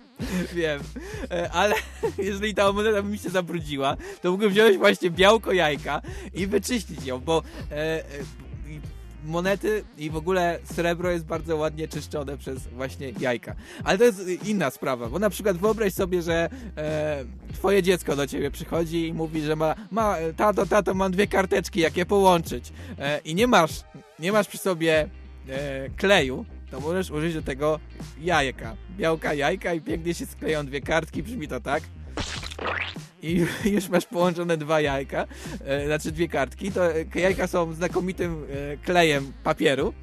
wiem, 0.55 0.81
E, 1.31 1.51
ale 1.51 1.75
jeżeli 2.19 2.55
ta 2.55 2.73
moneta 2.73 3.03
by 3.03 3.09
mi 3.09 3.19
się 3.19 3.31
zabrudziła, 3.31 3.97
to 4.23 4.31
mógłbym 4.31 4.51
wziąć 4.51 4.79
właśnie 4.79 5.11
białko 5.11 5.53
jajka 5.53 6.03
i 6.35 6.47
wyczyścić 6.47 7.07
ją, 7.07 7.21
bo 7.21 7.43
e, 7.71 7.75
e, 7.75 8.05
monety 9.25 9.85
i 9.99 10.11
w 10.11 10.17
ogóle 10.17 10.59
srebro 10.65 11.11
jest 11.11 11.25
bardzo 11.25 11.57
ładnie 11.57 11.89
czyszczone 11.89 12.39
przez 12.39 12.69
właśnie 12.69 13.13
jajka. 13.21 13.55
Ale 13.85 13.99
to 13.99 14.05
jest 14.05 14.45
inna 14.45 14.71
sprawa, 14.71 15.09
bo 15.09 15.19
na 15.19 15.31
przykład 15.31 15.57
wyobraź 15.57 15.93
sobie, 15.93 16.23
że 16.23 16.49
e, 16.77 17.25
twoje 17.55 17.83
dziecko 17.83 18.17
do 18.17 18.27
ciebie 18.27 18.51
przychodzi 18.51 19.09
i 19.09 19.13
mówi, 19.13 19.41
że 19.41 19.57
ma, 19.57 19.75
ma 19.91 20.17
tato, 20.37 20.67
tato, 20.67 20.95
mam 20.95 21.13
dwie 21.13 21.27
karteczki, 21.27 21.81
jak 21.81 21.97
je 21.97 22.07
połączyć 22.07 22.73
e, 22.99 23.19
i 23.19 23.35
nie 23.35 23.47
masz, 23.47 23.81
nie 24.19 24.33
masz 24.33 24.49
przy 24.49 24.59
sobie 24.59 25.09
e, 25.49 25.89
kleju, 25.97 26.45
to 26.71 26.81
możesz 26.81 27.11
użyć 27.11 27.35
do 27.35 27.43
tego 27.43 27.81
jajka. 28.21 28.77
Białka 28.99 29.35
jajka 29.35 29.75
i 29.75 29.81
pięknie 29.81 30.15
się 30.15 30.27
skleją 30.27 30.67
dwie 30.67 30.81
kartki, 30.81 31.23
brzmi 31.23 31.49
to 31.49 31.61
tak. 31.61 31.83
I 33.23 33.47
już 33.75 33.89
masz 33.89 34.07
połączone 34.07 34.57
dwa 34.57 34.81
jajka, 34.81 35.27
e, 35.65 35.87
znaczy 35.87 36.13
dwie 36.13 36.29
kartki. 36.29 36.73
To 36.73 36.97
e, 36.97 37.05
jajka 37.15 37.47
są 37.47 37.73
znakomitym 37.73 38.45
e, 38.73 38.77
klejem 38.77 39.33
papieru. 39.45 39.95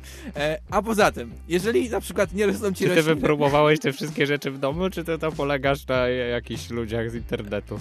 A 0.72 0.82
poza 0.82 1.12
tym, 1.12 1.32
jeżeli 1.48 1.90
na 1.90 2.02
przykład 2.02 2.34
nie 2.34 2.46
rosną 2.46 2.72
ci 2.72 2.84
Czy 2.84 2.90
ty 2.90 2.96
rośliny... 2.96 3.16
wypróbowałeś 3.16 3.80
te 3.80 3.94
wszystkie 4.00 4.26
rzeczy 4.26 4.52
w 4.52 4.60
domu, 4.60 4.90
czy 4.90 5.04
ty 5.04 5.18
to 5.18 5.32
polegasz 5.32 5.88
na 5.88 6.08
jakichś 6.08 6.70
ludziach 6.70 7.12
z 7.12 7.16
internetu? 7.16 7.80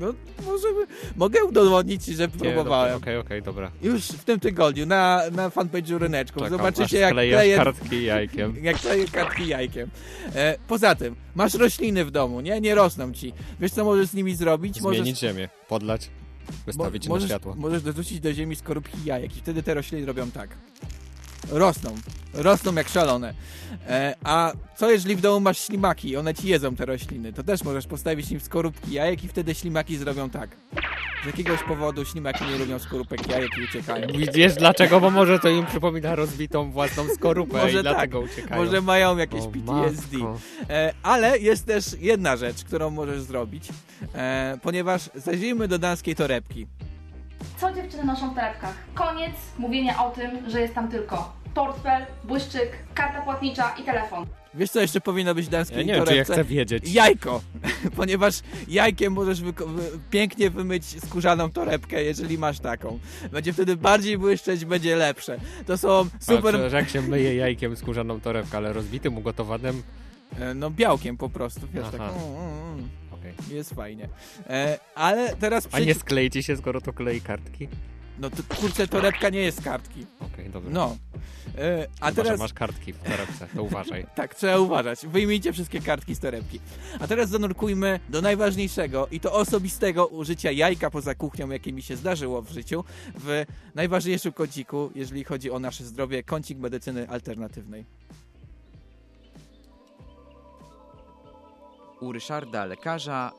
No, 0.00 0.06
może 0.46 0.68
mogę 1.16 1.44
udowodnić 1.44 2.04
ci, 2.04 2.14
że 2.14 2.22
Nie, 2.22 2.28
próbowałem. 2.28 2.96
Okej, 2.96 3.16
okej, 3.16 3.42
dobra. 3.42 3.70
Już 3.82 4.02
w 4.04 4.24
tym 4.24 4.40
tygodniu 4.40 4.86
na, 4.86 5.22
na 5.32 5.48
fanpage'u 5.48 5.98
Ryneczków. 5.98 6.42
Czekam, 6.42 6.58
Zobaczycie 6.58 6.98
jak 7.06 7.12
kleję... 7.12 7.56
kartki 7.56 8.04
jajkiem. 8.04 8.54
Jak 8.62 8.76
kleję 8.76 9.04
kartki 9.04 9.48
jajkiem. 9.48 9.90
Poza 10.68 10.94
tym, 10.94 11.16
masz 11.34 11.54
rośliny 11.54 12.04
w 12.04 12.10
domu, 12.10 12.40
nie? 12.40 12.60
Nie 12.60 12.74
rosną 12.74 13.12
ci. 13.12 13.32
Wiesz 13.60 13.72
co 13.72 13.84
możesz 13.84 14.08
z 14.08 14.14
nimi 14.14 14.34
zrobić? 14.34 14.45
Zmienić 14.54 14.82
możesz... 14.98 15.20
ziemię, 15.20 15.48
podlać, 15.68 16.10
wystawić 16.66 17.08
Mo- 17.08 17.08
na 17.08 17.14
możesz, 17.14 17.30
światło. 17.30 17.54
Możesz 17.58 17.82
dorzucić 17.82 18.20
do 18.20 18.32
ziemi 18.32 18.56
skorupki 18.56 18.98
jajek 19.04 19.36
i 19.36 19.40
wtedy 19.40 19.62
te 19.62 19.74
rośliny 19.74 20.06
robią 20.06 20.30
tak. 20.30 20.56
Rosną. 21.50 21.94
Rosną 22.34 22.74
jak 22.74 22.88
szalone. 22.88 23.34
E, 23.88 24.14
a 24.24 24.52
co 24.76 24.90
jeżeli 24.90 25.16
w 25.16 25.20
domu 25.20 25.40
masz 25.40 25.58
ślimaki 25.58 26.16
one 26.16 26.34
ci 26.34 26.48
jedzą 26.48 26.76
te 26.76 26.86
rośliny? 26.86 27.32
To 27.32 27.42
też 27.42 27.64
możesz 27.64 27.86
postawić 27.86 28.30
im 28.30 28.40
skorupki 28.40 28.92
jajek 28.92 29.24
i 29.24 29.28
wtedy 29.28 29.54
ślimaki 29.54 29.96
zrobią 29.96 30.30
tak. 30.30 30.50
Z 31.24 31.26
jakiegoś 31.26 31.62
powodu 31.62 32.04
ślimaki 32.04 32.44
nie 32.44 32.58
lubią 32.58 32.78
skorupek 32.78 33.28
jajek 33.28 33.58
i 33.58 33.64
uciekają. 33.64 34.06
Widzisz 34.06 34.54
dlaczego? 34.54 35.00
Bo 35.00 35.10
może 35.10 35.38
to 35.38 35.48
im 35.48 35.66
przypomina 35.66 36.14
rozbitą 36.14 36.70
własną 36.70 37.08
skorupę 37.14 37.58
Może 37.58 37.78
i 37.78 37.82
dlatego 37.82 38.22
tak, 38.22 38.30
uciekają. 38.30 38.64
Może 38.64 38.80
mają 38.80 39.16
jakieś 39.16 39.42
O, 39.42 39.48
PTSD. 39.48 40.16
E, 40.70 40.92
ale 41.02 41.38
jest 41.38 41.66
też 41.66 41.84
jedna 42.00 42.36
rzecz, 42.36 42.64
którą 42.64 42.90
możesz 42.90 43.22
zrobić, 43.22 43.68
e, 44.14 44.58
ponieważ 44.62 45.10
zajrzyjmy 45.14 45.68
do 45.68 45.78
danskiej 45.78 46.14
torebki. 46.14 46.66
Co 47.56 47.72
dziewczyny 47.72 48.04
noszą 48.04 48.30
w 48.30 48.34
torebkach? 48.34 48.74
Koniec 48.94 49.34
mówienia 49.58 50.04
o 50.04 50.10
tym, 50.10 50.50
że 50.50 50.60
jest 50.60 50.74
tam 50.74 50.88
tylko 50.88 51.32
portfel, 51.54 52.06
błyszczyk, 52.24 52.70
karta 52.94 53.22
płatnicza 53.22 53.74
i 53.80 53.82
telefon. 53.82 54.26
Wiesz 54.54 54.70
co 54.70 54.80
jeszcze 54.80 55.00
powinno 55.00 55.34
być 55.34 55.46
w 55.46 55.48
danskiej 55.48 55.78
Ja 55.78 55.84
nie 55.84 55.94
wiem, 55.94 56.04
czy 56.06 56.16
ja 56.16 56.24
chcę 56.24 56.44
wiedzieć. 56.44 56.92
Jajko! 56.92 57.40
Ponieważ 57.96 58.34
jajkiem 58.68 59.12
możesz 59.12 59.42
wy- 59.42 59.52
pięknie 60.10 60.50
wymyć 60.50 61.04
skórzaną 61.04 61.50
torebkę, 61.50 62.02
jeżeli 62.02 62.38
masz 62.38 62.60
taką. 62.60 62.98
Będzie 63.32 63.52
wtedy 63.52 63.76
bardziej 63.76 64.18
błyszczeć, 64.18 64.64
będzie 64.64 64.96
lepsze. 64.96 65.38
To 65.66 65.78
są 65.78 65.98
Ale 65.98 66.08
super... 66.20 66.54
przecież 66.54 66.72
jak 66.72 66.88
się 66.88 67.02
myje 67.02 67.34
jajkiem 67.34 67.76
skórzaną 67.76 68.20
torebkę, 68.20 68.56
ale 68.56 68.72
rozbitym, 68.72 69.18
ugotowanym... 69.18 69.82
E, 70.40 70.54
No 70.54 70.70
białkiem 70.70 71.16
po 71.16 71.28
prostu, 71.28 71.60
wiesz, 71.74 71.84
tak. 71.92 72.00
Aha. 72.00 72.10
mm, 72.16 72.36
mm, 72.36 72.72
mm. 72.74 72.88
Jest 73.50 73.74
fajnie. 73.74 74.08
E, 74.48 74.78
ale 74.94 75.36
teraz 75.36 75.68
A 75.72 75.78
nie 75.78 76.30
ci 76.30 76.42
się, 76.42 76.56
skoro 76.56 76.80
to 76.80 76.92
klei 76.92 77.20
kartki? 77.20 77.68
No 78.18 78.30
to 78.30 78.56
kurczę, 78.56 78.88
torebka 78.88 79.28
nie 79.28 79.40
jest 79.40 79.62
kartki. 79.62 80.06
Okej, 80.20 80.50
dobra. 80.50 80.70
No. 80.70 80.96
E, 81.58 81.86
a 82.00 82.10
Chyba, 82.10 82.22
teraz... 82.22 82.38
że 82.38 82.44
masz 82.44 82.52
kartki 82.52 82.92
w 82.92 82.98
torebce, 82.98 83.46
to 83.54 83.62
uważaj. 83.62 84.06
tak, 84.14 84.34
trzeba 84.34 84.58
uważać. 84.58 85.06
Wyjmijcie 85.06 85.52
wszystkie 85.52 85.80
kartki 85.80 86.14
z 86.14 86.18
torebki. 86.18 86.60
A 87.00 87.06
teraz 87.06 87.28
zanurkujmy 87.28 88.00
do 88.08 88.22
najważniejszego 88.22 89.08
i 89.10 89.20
to 89.20 89.32
osobistego 89.32 90.06
użycia 90.06 90.50
jajka 90.50 90.90
poza 90.90 91.14
kuchnią, 91.14 91.50
jakie 91.50 91.72
mi 91.72 91.82
się 91.82 91.96
zdarzyło 91.96 92.42
w 92.42 92.50
życiu, 92.50 92.84
w 93.14 93.44
najważniejszym 93.74 94.32
kąciku, 94.32 94.90
jeżeli 94.94 95.24
chodzi 95.24 95.50
o 95.50 95.58
nasze 95.58 95.84
zdrowie, 95.84 96.22
kącik 96.22 96.58
medycyny 96.58 97.08
alternatywnej. 97.08 97.84
U 102.00 102.12
Ryszarda 102.12 102.64
lekarza 102.64 103.32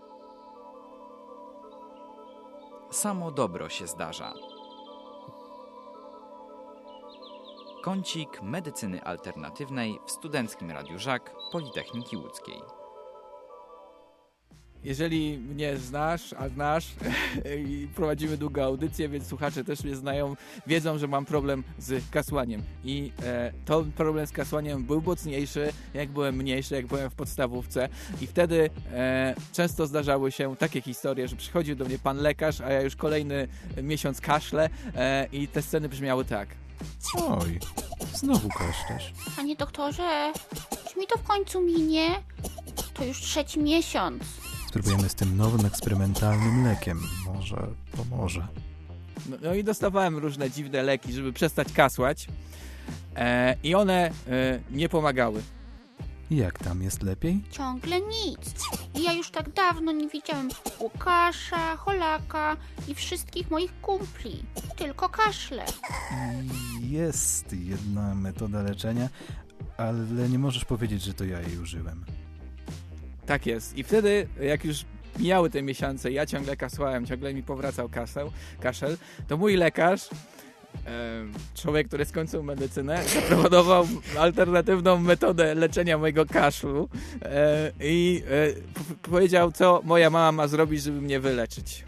samo 2.92 3.32
dobro 3.32 3.70
się 3.70 3.88
zdarza. 3.88 4.34
Kącik 7.84 8.42
medycyny 8.42 9.04
alternatywnej 9.04 10.00
w 10.06 10.12
Studenckim 10.12 10.72
Radiu 10.72 11.00
Żak 11.00 11.36
Politechniki 11.52 12.18
Łódzkiej. 12.18 12.77
Jeżeli 14.88 15.38
mnie 15.38 15.78
znasz, 15.78 16.34
a 16.34 16.50
znasz, 16.50 16.88
i 17.68 17.88
prowadzimy 17.96 18.38
długą 18.38 18.64
audycję, 18.64 19.10
więc 19.10 19.28
słuchacze 19.28 19.64
też 19.64 19.84
mnie 19.84 19.96
znają, 19.96 20.36
wiedzą, 20.68 20.98
że 20.98 21.08
mam 21.08 21.26
problem 21.26 21.64
z 21.80 22.10
kasłaniem. 22.10 22.64
I 22.84 23.12
e, 23.24 23.54
to 23.66 23.86
problem 23.96 24.28
z 24.28 24.32
kasłaniem 24.32 24.84
był 24.84 25.02
mocniejszy, 25.02 25.74
jak 25.94 26.10
byłem 26.10 26.36
mniejszy, 26.36 26.76
jak 26.76 26.88
byłem 26.88 27.10
w 27.10 27.16
podstawówce. 27.16 27.90
I 28.22 28.28
wtedy 28.28 28.70
e, 28.94 29.36
często 29.54 29.88
zdarzały 29.88 30.32
się 30.32 30.56
takie 30.56 30.82
historie, 30.82 31.28
że 31.28 31.36
przychodził 31.36 31.76
do 31.76 31.86
mnie 31.86 32.00
pan 32.00 32.18
lekarz, 32.18 32.62
a 32.62 32.72
ja 32.72 32.82
już 32.82 32.96
kolejny 32.96 33.48
miesiąc 33.84 34.22
kaszlę 34.22 34.70
e, 34.96 35.28
i 35.32 35.48
te 35.48 35.62
sceny 35.62 35.90
brzmiały 35.90 36.26
tak. 36.26 36.50
Oj, 37.16 37.60
znowu 38.14 38.50
kaszlesz. 38.50 39.14
Panie 39.36 39.56
doktorze, 39.56 40.34
czy 40.90 41.00
mi 41.00 41.08
to 41.08 41.18
w 41.18 41.24
końcu 41.24 41.62
minie? 41.62 42.10
To 42.94 43.06
już 43.06 43.22
trzeci 43.22 43.60
miesiąc. 43.60 44.47
Spróbujemy 44.68 45.10
z 45.10 45.16
tym 45.16 45.38
nowym 45.38 45.66
eksperymentalnym 45.66 46.64
lekiem. 46.64 47.00
Może 47.26 47.68
pomoże. 47.92 48.48
No, 49.30 49.38
no 49.42 49.54
i 49.54 49.64
dostawałem 49.64 50.18
różne 50.18 50.52
dziwne 50.52 50.84
leki, 50.84 51.14
żeby 51.14 51.34
przestać 51.34 51.72
kasłać. 51.74 52.28
E, 53.16 53.56
I 53.64 53.76
one 53.76 54.12
e, 54.28 54.60
nie 54.72 54.90
pomagały. 54.90 55.42
Jak 56.32 56.60
tam 56.60 56.82
jest 56.84 57.04
lepiej? 57.04 57.44
Ciągle 57.52 58.02
nic. 58.02 58.54
I 58.96 59.04
ja 59.04 59.14
już 59.14 59.32
tak 59.32 59.54
dawno 59.54 59.92
nie 59.92 60.08
widziałem 60.08 60.50
Łukasza, 60.80 61.78
Holaka 61.78 62.58
i 62.88 62.96
wszystkich 62.96 63.52
moich 63.52 63.82
kumpli. 63.82 64.44
Tylko 64.76 65.10
kaszle. 65.10 65.66
Jest 66.82 67.54
jedna 67.54 68.16
metoda 68.16 68.62
leczenia, 68.62 69.10
ale 69.78 70.30
nie 70.30 70.40
możesz 70.40 70.66
powiedzieć, 70.66 71.02
że 71.02 71.14
to 71.14 71.24
ja 71.24 71.42
jej 71.42 71.60
użyłem. 71.60 72.06
Tak 73.28 73.46
jest. 73.46 73.78
I 73.78 73.84
wtedy, 73.84 74.28
jak 74.42 74.66
już 74.66 74.86
mijały 75.20 75.50
te 75.50 75.62
miesiące, 75.62 76.12
ja 76.12 76.26
ciągle 76.26 76.58
kasłałem, 76.58 77.06
ciągle 77.06 77.34
mi 77.34 77.44
powracał 77.44 77.90
kaszel, 77.90 78.30
kaszel 78.60 78.98
to 79.28 79.38
mój 79.38 79.56
lekarz, 79.56 80.10
człowiek, 81.56 81.88
który 81.88 82.06
skończył 82.06 82.44
medycynę, 82.44 83.04
zaproponował 83.16 83.88
alternatywną 84.20 85.00
metodę 85.00 85.56
leczenia 85.56 85.98
mojego 85.98 86.26
kaszlu 86.26 86.90
e, 87.22 87.72
i 87.82 88.24
e, 88.30 89.10
powiedział, 89.10 89.52
co 89.52 89.82
moja 89.84 90.10
mama 90.10 90.32
ma 90.32 90.48
zrobić, 90.48 90.84
żeby 90.84 91.02
mnie 91.02 91.20
wyleczyć. 91.20 91.86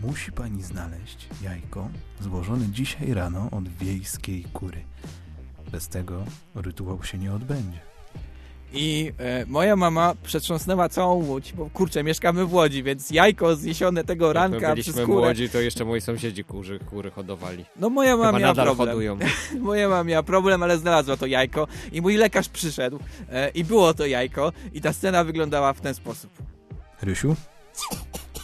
Musi 0.00 0.32
pani 0.32 0.62
znaleźć 0.62 1.28
jajko 1.42 1.88
złożone 2.20 2.66
dzisiaj 2.68 3.14
rano 3.14 3.48
od 3.50 3.68
wiejskiej 3.68 4.44
kury. 4.52 4.80
Bez 5.72 5.88
tego 5.88 6.24
rytuał 6.54 7.02
się 7.02 7.18
nie 7.18 7.32
odbędzie. 7.32 7.87
I 8.72 9.12
e, 9.18 9.46
moja 9.46 9.76
mama 9.76 10.14
przetrząsnęła 10.22 10.88
całą 10.88 11.14
łódź, 11.14 11.52
bo 11.52 11.70
kurczę, 11.70 12.02
mieszkamy 12.02 12.46
w 12.46 12.54
Łodzi, 12.54 12.82
więc 12.82 13.10
jajko 13.10 13.56
zniesione 13.56 14.04
tego 14.04 14.26
Jak 14.26 14.34
ranka 14.34 14.58
przez 14.58 14.74
byliśmy 14.74 15.02
w 15.02 15.06
kurę. 15.06 15.26
Łodzi, 15.26 15.48
to 15.48 15.60
jeszcze 15.60 15.84
moi 15.84 16.00
sąsiedzi 16.00 16.44
kurzy, 16.44 16.78
kury 16.78 17.10
hodowali. 17.10 17.64
No 17.76 17.90
moja 17.90 18.16
mama 18.16 18.38
Chyba 18.38 18.38
miała 18.38 18.54
problem. 18.54 18.88
hodują. 18.88 19.18
moja 19.60 19.88
mama 19.88 20.04
miała 20.04 20.22
problem, 20.22 20.62
ale 20.62 20.78
znalazła 20.78 21.16
to 21.16 21.26
jajko 21.26 21.66
i 21.92 22.02
mój 22.02 22.16
lekarz 22.16 22.48
przyszedł 22.48 22.98
e, 23.30 23.48
i 23.48 23.64
było 23.64 23.94
to 23.94 24.06
jajko 24.06 24.52
i 24.72 24.80
ta 24.80 24.92
scena 24.92 25.24
wyglądała 25.24 25.72
w 25.72 25.80
ten 25.80 25.94
sposób. 25.94 26.30
Rysiu, 27.02 27.36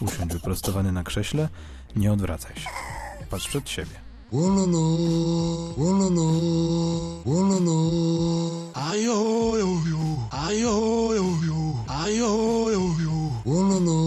usiądź 0.01 0.33
wyprostowany 0.33 0.93
na 0.93 1.03
krześle, 1.03 1.49
nie 1.97 2.13
odwracaj 2.13 2.57
się. 2.57 2.69
Patrz 3.31 3.49
przed 3.49 3.71
siebie. 3.71 4.04
Wololo, 4.35 4.99
wololo, 5.77 6.27
wololo. 7.25 7.75
Wololo. 13.45 14.01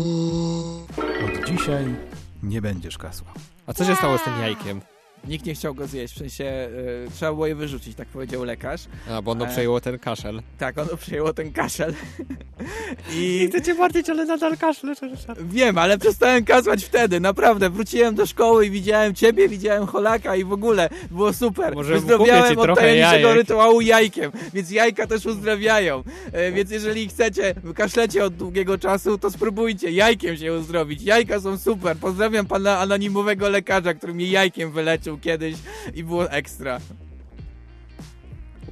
Od 0.97 1.45
dzisiaj 1.49 1.95
nie 2.43 2.61
będziesz 2.61 2.97
kasła. 2.97 3.27
A 3.67 3.73
co 3.73 3.85
się 3.85 3.95
stało 3.95 4.17
z 4.17 4.23
tym 4.23 4.39
jajkiem? 4.39 4.81
Nikt 5.27 5.45
nie 5.45 5.55
chciał 5.55 5.75
go 5.75 5.87
zjeść, 5.87 6.13
w 6.13 6.17
sensie 6.17 6.45
e, 6.45 6.69
trzeba 7.15 7.31
było 7.31 7.47
je 7.47 7.55
wyrzucić, 7.55 7.95
tak 7.95 8.07
powiedział 8.07 8.43
lekarz. 8.43 8.81
A, 9.11 9.21
bo 9.21 9.31
ono 9.31 9.45
E, 9.45 9.49
przejęło 9.49 9.81
ten 9.81 9.99
kaszel. 9.99 10.41
Tak, 10.57 10.77
ono 10.77 10.97
przejęło 10.97 11.33
ten 11.33 11.51
kaszel. 11.51 11.93
I... 13.15 13.39
Nie 13.41 13.47
chcę 13.47 13.61
cię 13.61 13.73
martwić, 13.73 14.09
ale 14.09 14.25
nadal 14.25 14.51
Ryszard. 14.51 15.41
Wiem, 15.41 15.77
ale 15.77 15.97
przestałem 15.97 16.45
kasłać 16.45 16.85
wtedy, 16.85 17.19
naprawdę. 17.19 17.69
Wróciłem 17.69 18.15
do 18.15 18.25
szkoły 18.25 18.65
i 18.65 18.69
widziałem 18.69 19.15
ciebie, 19.15 19.49
widziałem 19.49 19.87
Holaka 19.87 20.35
i 20.35 20.43
w 20.43 20.53
ogóle 20.53 20.89
było 21.11 21.33
super. 21.33 21.75
Może 21.75 22.01
ci 22.01 22.13
od 22.13 22.61
trochę 22.61 22.81
tajemniczego 22.81 23.33
rytuału 23.33 23.81
jajkiem, 23.81 24.31
więc 24.53 24.71
jajka 24.71 25.07
też 25.07 25.25
uzdrawiają. 25.25 26.03
E, 26.31 26.51
więc 26.51 26.71
jeżeli 26.71 27.09
chcecie, 27.09 27.55
kaszlecie 27.75 28.25
od 28.25 28.35
długiego 28.35 28.77
czasu, 28.77 29.17
to 29.17 29.31
spróbujcie 29.31 29.91
jajkiem 29.91 30.37
się 30.37 30.53
uzdrowić. 30.53 31.01
Jajka 31.01 31.39
są 31.41 31.57
super. 31.57 31.97
Pozdrawiam 31.97 32.45
pana 32.45 32.79
anonimowego 32.79 33.49
lekarza, 33.49 33.93
który 33.93 34.13
mnie 34.13 34.27
jajkiem 34.27 34.71
wyleczył 34.71 35.06
kiedyś 35.15 35.55
i 35.93 36.03
było 36.03 36.31
ekstra. 36.31 36.79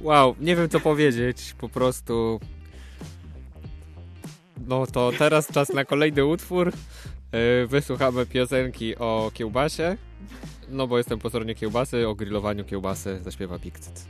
Wow, 0.00 0.36
nie 0.40 0.56
wiem 0.56 0.68
co 0.68 0.80
powiedzieć, 0.80 1.54
po 1.58 1.68
prostu... 1.68 2.40
No 4.66 4.86
to 4.86 5.12
teraz 5.18 5.46
czas 5.52 5.68
na 5.68 5.84
kolejny 5.84 6.24
utwór. 6.24 6.72
Yy, 7.32 7.66
Wysłuchamy 7.66 8.26
piosenki 8.26 8.96
o 8.96 9.30
kiełbasie. 9.34 9.96
No 10.68 10.86
bo 10.86 10.98
jestem 10.98 11.18
po 11.18 11.28
stronie 11.28 11.54
kiełbasy, 11.54 12.08
o 12.08 12.14
grillowaniu 12.14 12.64
kiełbasy 12.64 13.18
zaśpiewa 13.22 13.58
Pikcyt. 13.58 14.06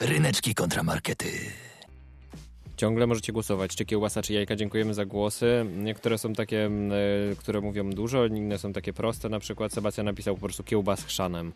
Ryneczki 0.00 0.54
kontramarkety. 0.54 1.52
Ciągle 2.80 3.06
możecie 3.06 3.32
głosować, 3.32 3.76
czy 3.76 3.84
kiełbasa, 3.84 4.22
czy 4.22 4.32
jajka. 4.32 4.56
Dziękujemy 4.56 4.94
za 4.94 5.04
głosy. 5.04 5.66
Niektóre 5.76 6.18
są 6.18 6.32
takie, 6.32 6.64
mm, 6.64 6.92
e, 7.32 7.36
które 7.36 7.60
mówią 7.60 7.90
dużo, 7.90 8.26
inne 8.26 8.58
są 8.58 8.72
takie 8.72 8.92
proste. 8.92 9.28
Na 9.28 9.38
przykład 9.38 9.72
Sebastian 9.72 10.06
napisał 10.06 10.34
po 10.34 10.40
prostu 10.40 10.64
kiełba 10.64 10.96
z 10.96 11.04
chrzanem, 11.04 11.52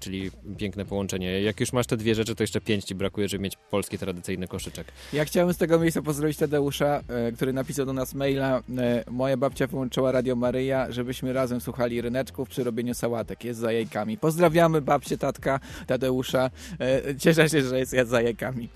czyli 0.00 0.30
piękne 0.56 0.84
połączenie. 0.84 1.40
Jak 1.40 1.60
już 1.60 1.72
masz 1.72 1.86
te 1.86 1.96
dwie 1.96 2.14
rzeczy, 2.14 2.34
to 2.34 2.42
jeszcze 2.42 2.60
pięć 2.60 2.84
ci 2.84 2.94
brakuje, 2.94 3.28
żeby 3.28 3.42
mieć 3.42 3.56
polski 3.70 3.98
tradycyjny 3.98 4.48
koszyczek. 4.48 4.86
Ja 5.12 5.24
chciałem 5.24 5.52
z 5.52 5.56
tego 5.56 5.78
miejsca 5.78 6.02
pozdrowić 6.02 6.36
Tadeusza, 6.36 7.00
e, 7.08 7.32
który 7.32 7.52
napisał 7.52 7.86
do 7.86 7.92
nas 7.92 8.14
maila. 8.14 8.62
E, 8.78 9.04
moja 9.10 9.36
babcia 9.36 9.66
wyłączyła 9.66 10.12
Radio 10.12 10.36
Maryja, 10.36 10.92
żebyśmy 10.92 11.32
razem 11.32 11.60
słuchali 11.60 12.00
ryneczków 12.00 12.48
przy 12.48 12.64
robieniu 12.64 12.94
sałatek. 12.94 13.44
Jest 13.44 13.60
za 13.60 13.72
jajkami. 13.72 14.18
Pozdrawiamy 14.18 14.80
babcię, 14.80 15.18
tatka, 15.18 15.60
Tadeusza. 15.86 16.50
Cieszę 17.18 17.48
się, 17.48 17.62
że 17.62 17.78
jest 17.78 18.10
za 18.10 18.22
jajkami. 18.22 18.68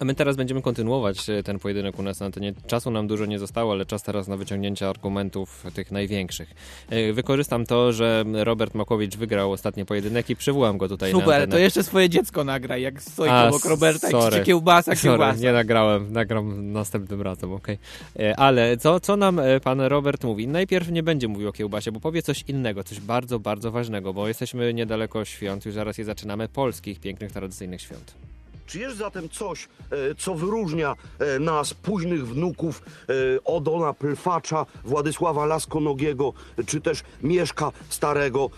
A 0.00 0.04
my 0.04 0.14
teraz 0.14 0.36
będziemy 0.36 0.62
kontynuować 0.62 1.30
e, 1.30 1.42
ten 1.42 1.58
pojedynek 1.58 1.98
u 1.98 2.02
nas 2.02 2.20
na 2.20 2.26
antenie. 2.26 2.52
Czasu 2.66 2.90
nam 2.90 3.06
dużo 3.06 3.26
nie 3.26 3.38
zostało, 3.38 3.72
ale 3.72 3.86
czas 3.86 4.02
teraz 4.02 4.28
na 4.28 4.36
wyciągnięcie 4.36 4.88
argumentów 4.88 5.64
tych 5.74 5.90
największych. 5.92 6.54
E, 6.90 7.12
Wykorzystam 7.12 7.66
to, 7.66 7.92
że 7.92 8.24
Robert 8.32 8.74
Makowicz 8.74 9.16
wygrał 9.16 9.52
ostatni 9.52 9.84
pojedynek 9.84 10.30
i 10.30 10.36
przywołam 10.36 10.78
go 10.78 10.88
tutaj 10.88 11.12
na 11.12 11.18
Super, 11.20 11.34
antenę. 11.34 11.52
to 11.52 11.58
jeszcze 11.58 11.82
swoje 11.82 12.08
dziecko 12.08 12.44
nagraj, 12.44 12.82
jak 12.82 13.02
stoi 13.02 13.28
A, 13.28 13.48
obok 13.48 13.64
Roberta 13.64 14.08
i 14.08 14.10
sorry. 14.10 14.30
krzyczy 14.30 14.44
kiełbasa, 14.46 14.94
Sorry, 14.96 15.00
kiełbasa. 15.02 15.40
nie 15.40 15.52
nagrałem, 15.52 16.12
nagram 16.12 16.72
następnym 16.72 17.22
razem, 17.22 17.52
okej. 17.52 17.78
E, 18.18 18.36
Ale 18.36 18.76
co, 18.76 19.00
co 19.00 19.16
nam 19.16 19.40
pan 19.64 19.80
Robert 19.80 20.24
mówi? 20.24 20.48
Najpierw 20.48 20.90
nie 20.90 21.02
będzie 21.02 21.28
mówił 21.28 21.48
o 21.48 21.52
kiełbasie, 21.52 21.92
bo 21.92 22.00
powie 22.00 22.22
coś 22.22 22.44
innego, 22.48 22.84
coś 22.84 23.00
bardzo, 23.00 23.38
bardzo 23.38 23.70
ważnego, 23.70 24.12
bo 24.14 24.28
jesteśmy 24.28 24.74
niedaleko 24.74 25.24
świąt, 25.24 25.66
już 25.66 25.74
zaraz 25.74 25.98
je 25.98 26.04
zaczynamy, 26.04 26.48
polskich, 26.48 27.00
pięknych, 27.00 27.32
tradycyjnych 27.32 27.80
świąt. 27.82 28.27
Czy 28.68 28.78
jest 28.78 28.96
zatem 28.96 29.28
coś, 29.28 29.64
e, 29.90 30.14
co 30.14 30.34
wyróżnia 30.34 30.94
e, 31.18 31.38
nas, 31.38 31.74
późnych 31.74 32.26
wnuków 32.28 32.82
e, 33.08 33.12
Odona 33.44 33.92
Plfacza, 33.92 34.66
Władysława 34.84 35.46
Laskonogiego, 35.46 36.32
czy 36.66 36.80
też 36.80 37.02
Mieszka 37.22 37.72
Starego, 37.88 38.50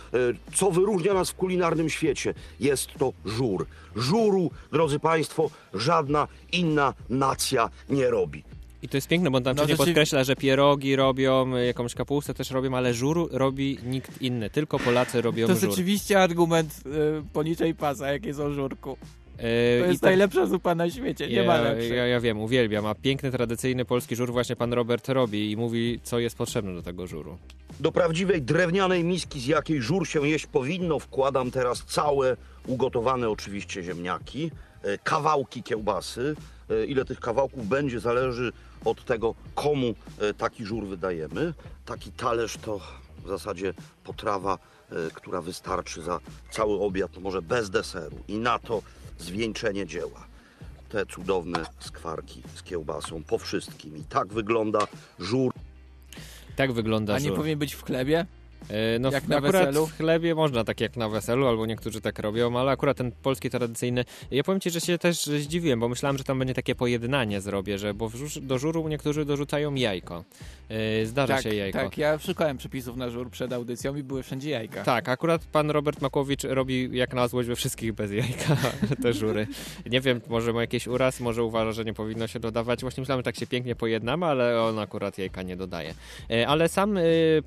co 0.55 0.71
wyróżnia 0.71 1.15
nas 1.15 1.31
w 1.31 1.35
kulinarnym 1.35 1.91
świecie? 1.91 2.35
Jest 2.61 2.89
to 2.99 3.13
żur. 3.25 3.67
Żuru, 3.97 4.51
drodzy 4.73 4.99
Państwo, 4.99 5.51
żadna 5.75 6.29
inna 6.53 6.95
nacja 7.09 7.71
nie 7.89 8.11
robi. 8.11 8.45
I 8.83 8.89
to 8.89 8.97
jest 8.97 9.09
piękne, 9.09 9.31
bo 9.31 9.37
on 9.39 9.45
tam 9.45 9.57
No, 9.57 9.63
rzeczywiście- 9.63 9.85
podkreśla, 9.87 10.25
że 10.25 10.37
pierogi 10.37 10.97
robią, 10.97 11.57
jakąś 11.57 11.95
kapustę 11.95 12.35
też 12.35 12.51
robią, 12.51 12.77
ale 12.77 12.95
żuru 12.95 13.29
robi 13.33 13.79
nikt 13.85 14.23
inny. 14.23 14.51
Tylko 14.51 14.79
Polacy 14.79 15.23
robią 15.23 15.47
To 15.47 15.55
żur. 15.55 15.71
rzeczywiście 15.71 16.23
argument 16.23 16.75
y, 16.87 17.23
poniczej 17.33 17.75
pasa, 17.75 18.13
jak 18.13 18.25
jest 18.25 18.41
o 18.41 18.51
żurku. 18.51 18.97
Yy, 19.43 19.81
To 19.81 19.87
i 19.87 19.89
jest 19.89 20.01
tak- 20.01 20.11
najlepsza 20.11 20.47
zupa 20.47 20.75
na 20.75 20.91
świecie, 20.91 21.29
nie 21.29 21.35
ja, 21.35 21.45
ma 21.45 21.61
lepszej. 21.61 21.97
Ja, 21.97 22.07
ja 22.07 22.21
wiem, 22.21 22.41
uwielbiam, 22.41 22.87
a 22.87 22.95
piękny, 22.95 23.31
tradycyjny 23.31 23.85
polski 23.85 24.17
żur 24.17 24.33
właśnie 24.33 24.57
pan 24.57 24.73
Robert 24.73 25.09
robi 25.09 25.51
i 25.53 25.57
mówi, 25.57 26.01
co 26.03 26.19
jest 26.19 26.37
potrzebne 26.37 26.75
do 26.75 26.83
tego 26.83 27.07
żuru. 27.07 27.39
Do 27.81 27.93
prawdziwej 27.93 28.43
drewnianej 28.43 29.05
miski, 29.05 29.41
z 29.41 29.47
jakiej 29.47 29.83
żur 29.83 30.07
się 30.09 30.29
jeść 30.29 30.47
powinno, 30.47 30.99
wkładam 30.99 31.51
teraz 31.51 31.85
całe 31.85 32.37
ugotowane 32.67 33.31
oczywiście 33.31 33.83
ziemniaki, 33.83 34.51
e, 34.83 34.99
kawałki 34.99 35.63
kiełbasy. 35.63 36.37
E, 36.71 36.85
Ile 36.85 37.05
tych 37.05 37.21
kawałków 37.21 37.69
będzie, 37.69 38.01
zależy 38.01 38.53
od 38.85 39.05
tego, 39.05 39.35
komu 39.55 39.95
taki 40.39 40.65
żur 40.65 40.87
wydajemy. 40.87 41.55
Taki 41.87 42.13
talerz 42.13 42.57
to 42.57 42.81
w 43.25 43.29
zasadzie 43.29 43.75
potrawa, 44.05 44.59
która 45.15 45.41
wystarczy 45.41 46.03
za 46.03 46.21
cały 46.51 46.81
obiad, 46.81 47.19
może 47.19 47.43
bez 47.43 47.71
deseru. 47.71 48.17
I 48.29 48.39
na 48.39 48.59
to 48.59 48.83
zwieńczenie 49.21 49.87
dzieła. 49.87 50.27
Te 50.89 51.07
cudowne 51.07 51.65
skwarki 51.81 52.43
z 52.55 52.63
kiełbasą 52.63 53.23
po 53.23 53.39
wszystkim. 53.39 53.97
I 53.97 54.05
tak 54.05 54.29
wygląda 54.33 54.87
żur. 55.19 55.53
Tak 56.57 56.73
wygląda 56.73 57.15
A 57.15 57.19
nie 57.19 57.29
żur. 57.29 57.37
powinien 57.37 57.59
być 57.59 57.75
w 57.75 57.83
chlebie? 57.83 58.27
E, 58.69 58.99
No 58.99 59.11
Jak 59.11 59.29
na 59.29 59.37
akurat 59.37 59.53
weselu? 59.67 59.87
w 59.87 59.97
chlebie 59.97 60.35
można 60.35 60.65
tak 60.65 60.81
jak 60.81 60.97
na 60.97 61.09
weselu, 61.09 61.47
albo 61.47 61.67
niektórzy 61.67 62.01
tak 62.01 62.19
robią, 62.19 62.59
ale 62.59 62.71
akurat 62.73 62.97
ten 62.97 63.13
polski 63.23 63.51
tradycyjny, 63.51 64.05
ja 64.31 64.45
powiem 64.45 64.61
Ci, 64.61 64.71
że 64.71 64.81
się 64.81 64.99
też 64.99 65.25
zdziwiłem, 65.25 65.81
bo 65.81 65.89
myślałem, 65.89 66.19
że 66.19 66.25
tam 66.25 66.39
będzie 66.39 66.55
takie 66.55 66.75
pojednanie 66.75 67.41
zrobię, 67.41 67.79
że 67.79 67.95
bo 67.95 68.11
do 68.43 68.59
żuru 68.59 68.89
niektórzy 68.89 69.25
dorzucają 69.25 69.75
jajko. 69.75 70.25
E, 70.69 71.07
Zdarza 71.07 71.35
tak, 71.35 71.43
się 71.43 71.55
jajko. 71.55 71.79
tak, 71.79 71.99
ja 71.99 72.19
szukałem 72.19 72.57
przepisów 72.59 72.97
na 72.97 73.11
żur 73.11 73.31
przed 73.31 73.53
audycją 73.53 73.97
i 73.97 74.03
były 74.03 74.23
wszędzie 74.23 74.51
jajka. 74.51 74.85
Tak, 74.85 75.09
akurat 75.09 75.45
pan 75.45 75.71
Robert 75.71 76.01
Makłowicz 76.01 76.45
robi 76.45 76.89
jak 76.93 77.15
na 77.15 77.29
złość 77.29 77.49
we 77.49 77.57
wszystkich 77.57 77.93
bez 77.93 78.13
jajka 78.13 78.57
te 79.03 79.13
żury. 79.13 79.47
Nie 79.91 80.01
wiem, 80.01 80.21
może 80.29 80.53
ma 80.53 80.61
jakiś 80.61 80.87
uraz, 80.87 81.21
może 81.21 81.45
uważa, 81.45 81.73
że 81.73 81.85
nie 81.85 81.95
powinno 81.95 82.27
się 82.27 82.41
dodawać. 82.41 82.81
Właśnie 82.81 83.01
myślałem, 83.01 83.19
że 83.21 83.25
tak 83.25 83.37
się 83.37 83.47
pięknie 83.47 83.77
pojednamy, 83.77 84.27
ale 84.27 84.63
on 84.63 84.79
akurat 84.79 85.19
jajka 85.19 85.43
nie 85.43 85.57
dodaje. 85.57 85.95
E, 86.31 86.49
Ale 86.49 86.69
sam 86.69 86.99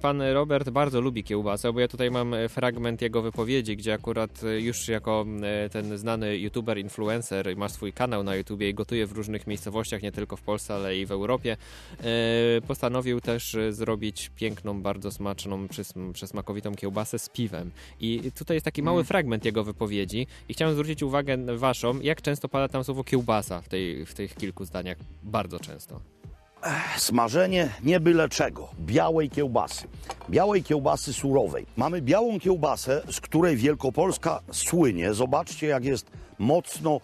pan 0.01 0.21
Robert 0.21 0.69
bardzo 0.69 1.01
lubi 1.03 1.23
kiełbasę, 1.23 1.73
bo 1.73 1.79
ja 1.79 1.87
tutaj 1.87 2.11
mam 2.11 2.33
e, 2.33 2.49
fragment 2.49 3.01
jego 3.01 3.21
wypowiedzi, 3.21 3.77
gdzie 3.77 3.93
akurat 3.93 4.43
e, 4.43 4.61
już 4.61 4.87
jako 4.87 5.25
e, 5.43 5.69
ten 5.69 5.97
znany 5.97 6.37
youtuber, 6.37 6.77
influencer, 6.77 7.57
ma 7.57 7.69
swój 7.69 7.93
kanał 7.93 8.23
na 8.23 8.35
YouTubie 8.35 8.69
i 8.69 8.73
gotuje 8.73 9.07
w 9.07 9.11
różnych 9.11 9.47
miejscowościach, 9.47 10.01
nie 10.01 10.11
tylko 10.11 10.37
w 10.37 10.41
Polsce, 10.41 10.75
ale 10.75 10.97
i 10.97 11.05
w 11.05 11.11
Europie, 11.11 11.57
postanowił 12.67 13.21
też 13.21 13.57
zrobić 13.69 14.31
piękną, 14.35 14.81
bardzo 14.81 15.11
smaczną, 15.11 15.67
przesmakowitą 16.13 16.75
kiełbasę 16.75 17.19
z 17.19 17.29
piwem. 17.29 17.71
I 17.99 18.31
tutaj 18.37 18.55
jest 18.55 18.65
taki 18.65 18.83
mały 18.83 18.97
Mm. 18.97 19.05
fragment 19.05 19.45
jego 19.45 19.63
wypowiedzi 19.63 20.27
i 20.49 20.53
chciałem 20.53 20.73
zwrócić 20.73 21.03
uwagę 21.03 21.37
waszą, 21.57 21.99
jak 22.01 22.21
często 22.21 22.49
pada 22.49 22.67
tam 22.67 22.83
słowo 22.83 23.03
kiełbasa 23.03 23.61
w, 23.61 23.69
tej, 23.69 24.05
w 24.05 24.13
tych 24.13 24.35
kilku 24.35 24.65
zdaniach. 24.65 24.97
Bardzo 25.23 25.59
często. 25.59 25.99
Smażenie 26.97 27.69
nie 27.83 27.99
byle 27.99 28.29
czego. 28.29 28.69
Białej 28.79 29.29
kiełbasy. 29.29 29.87
Białej 30.29 30.63
kiełbasy 30.63 31.13
surowej. 31.13 31.65
Mamy 31.77 32.01
białą 32.01 32.39
kiełbasę, 32.39 33.01
z 33.11 33.21
której 33.21 33.57
Wielkopolska 33.57 34.39
słynie. 34.51 35.13
Zobaczcie, 35.13 35.67
jak 35.67 35.85
jest 35.85 36.11
mocno 36.39 36.99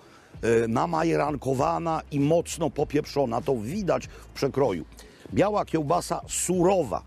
namajerankowana 0.68 2.01
i 2.12 2.20
mocno 2.20 2.70
popieprzona. 2.70 3.41
To 3.41 3.55
widać 3.55 4.07
w 4.07 4.28
przekroju. 4.34 4.86
Biała 5.34 5.66
kiełbasa 5.66 6.22
surowa. 6.28 7.01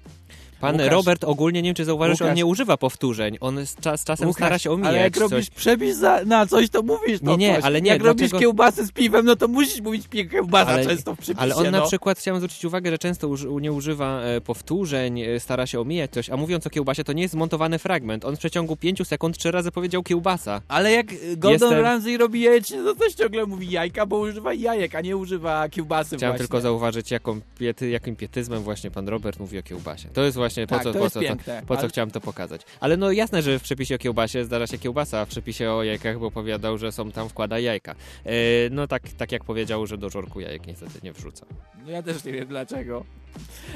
Pan 0.63 0.77
Łukasz- 0.77 0.91
Robert 0.91 1.25
ogólnie, 1.25 1.63
nie 1.63 1.69
wiem 1.69 1.75
czy 1.75 1.85
zauważysz, 1.85 2.23
on 2.23 2.29
Łukasz- 2.29 2.37
nie 2.37 2.47
używa 2.47 2.77
powtórzeń. 2.77 3.37
On 3.41 3.67
z, 3.67 3.77
czas, 3.77 4.05
czasem 4.05 4.29
Łukasz, 4.29 4.41
stara 4.41 4.59
się 4.59 4.71
omijać 4.71 4.89
Ale 4.91 4.99
jak 4.99 5.15
coś. 5.15 5.31
robisz 5.31 5.51
przepis 5.51 5.97
za, 5.97 6.25
na 6.25 6.47
coś, 6.47 6.71
to 6.71 6.83
mówisz 6.83 7.21
to 7.21 7.31
Nie, 7.31 7.37
nie, 7.37 7.55
coś. 7.55 7.65
ale 7.65 7.83
nie, 7.83 7.91
Jak 7.91 8.03
robisz 8.03 8.21
dlaczego- 8.21 8.39
kiełbasę 8.41 8.87
z 8.87 8.93
piwem, 8.93 9.27
no 9.27 9.37
to 9.37 9.49
musisz 9.49 9.81
mówić 9.81 10.09
kiełbasa 10.31 10.71
ale, 10.71 10.85
często 10.87 11.15
w 11.15 11.19
przepisie, 11.19 11.43
ale 11.43 11.55
on 11.55 11.71
na 11.71 11.79
no. 11.79 11.87
przykład, 11.87 12.19
chciałem 12.19 12.41
zwrócić 12.41 12.65
uwagę, 12.65 12.91
że 12.91 12.99
często 12.99 13.29
uży, 13.29 13.49
nie 13.61 13.73
używa 13.73 14.21
e, 14.21 14.41
powtórzeń, 14.41 15.21
e, 15.21 15.41
stara 15.41 15.67
się 15.67 15.81
omijać 15.81 16.11
coś, 16.11 16.31
a 16.31 16.37
mówiąc 16.37 16.67
o 16.67 16.71
kiełbasie, 16.71 17.05
to 17.05 17.13
nie 17.13 17.23
jest 17.23 17.33
zmontowany 17.33 17.79
fragment. 17.79 18.25
On 18.25 18.37
w 18.37 18.39
przeciągu 18.39 18.77
pięciu 18.77 19.05
sekund 19.05 19.39
trzy 19.39 19.51
razy 19.51 19.71
powiedział 19.73 20.03
kiełbasa. 20.03 20.61
Ale 20.69 20.93
jak 20.93 21.07
Gordon 21.37 21.51
Jestem- 21.71 21.73
Ramsay 21.85 22.17
robi 22.17 22.41
jajecznicę, 22.41 22.85
to 22.85 22.95
też 22.95 23.15
ciągle 23.15 23.47
mówi 23.47 23.71
jajka, 23.71 24.07
bo 24.07 24.19
używa 24.19 24.55
jajek, 24.55 24.95
a 24.95 25.01
nie 25.01 25.17
używa 25.17 25.69
kiełbasy 25.69 26.17
Chciałem 26.17 26.33
właśnie. 26.33 26.39
tylko 26.39 26.61
zauważyć, 26.61 27.11
jaką 27.11 27.41
piety, 27.59 27.89
jakim 27.91 28.17
pietyzmem 28.17 28.63
właśnie 28.63 28.91
pan 28.91 29.09
Robert 29.09 29.41
mówi 29.41 29.59
o 29.59 29.63
kiełbasie. 29.63 30.09
To 30.13 30.23
jest 30.23 30.37
właśnie 30.37 30.52
po 30.55 30.75
Tak, 30.75 30.83
co, 30.83 30.93
po 30.93 31.11
co, 31.11 31.21
piękne, 31.21 31.61
to, 31.61 31.67
po 31.67 31.75
co 31.75 31.81
ale- 31.81 31.89
chciałem 31.89 32.11
to 32.11 32.21
pokazać. 32.21 32.63
Ale 32.81 32.97
no 32.97 33.13
jasne, 33.13 33.43
że 33.43 33.59
w 33.59 33.63
przepisie 33.63 33.95
o 33.95 33.99
kiełbasie 33.99 34.45
zdarza 34.45 34.67
się 34.67 34.79
kiełbasa, 34.79 35.21
a 35.21 35.25
w 35.25 35.29
przepisie 35.29 35.71
o 35.71 35.83
jajkach 35.83 36.19
bo 36.19 36.27
opowiadał, 36.27 36.79
że 36.79 36.93
są 36.93 37.13
tam 37.13 37.29
wkłada 37.29 37.59
jajka. 37.59 37.95
E, 38.25 38.35
no 38.71 38.87
tak, 38.87 39.03
tak 39.17 39.33
jak 39.33 39.45
powiedział, 39.45 39.87
że 39.87 39.99
do 39.99 40.11
żorku 40.11 40.41
jajek 40.41 40.67
niestety 40.67 40.93
nie 41.03 41.13
wrzuca. 41.13 41.47
No 41.85 41.91
ja 41.91 42.03
też 42.03 42.25
nie 42.25 42.33
wiem 42.33 42.49
dlaczego. 42.49 43.05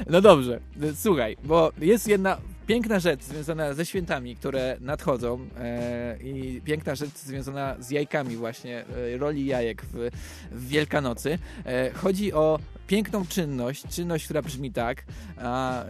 No 0.09 0.21
dobrze, 0.21 0.59
y, 0.83 0.95
słuchaj, 0.95 1.37
bo 1.43 1.71
jest 1.81 2.07
jedna 2.07 2.37
piękna 2.67 2.99
rzecz 2.99 3.23
związana 3.23 3.73
ze 3.73 3.85
świętami, 3.85 4.35
które 4.35 4.77
nadchodzą 4.81 5.39
e, 5.57 6.17
i 6.23 6.61
piękna 6.65 6.95
rzecz 6.95 7.17
związana 7.17 7.75
z 7.79 7.89
jajkami 7.89 8.35
właśnie, 8.35 8.85
e, 9.13 9.17
roli 9.17 9.45
jajek 9.45 9.81
w, 9.85 10.09
w 10.51 10.67
Wielkanocy. 10.67 11.39
E, 11.65 11.91
chodzi 11.91 12.33
o 12.33 12.59
piękną 12.87 13.25
czynność, 13.25 13.83
czynność, 13.89 14.25
która 14.25 14.41
brzmi 14.41 14.71
tak, 14.71 15.03
a 15.37 15.83
e, 15.83 15.87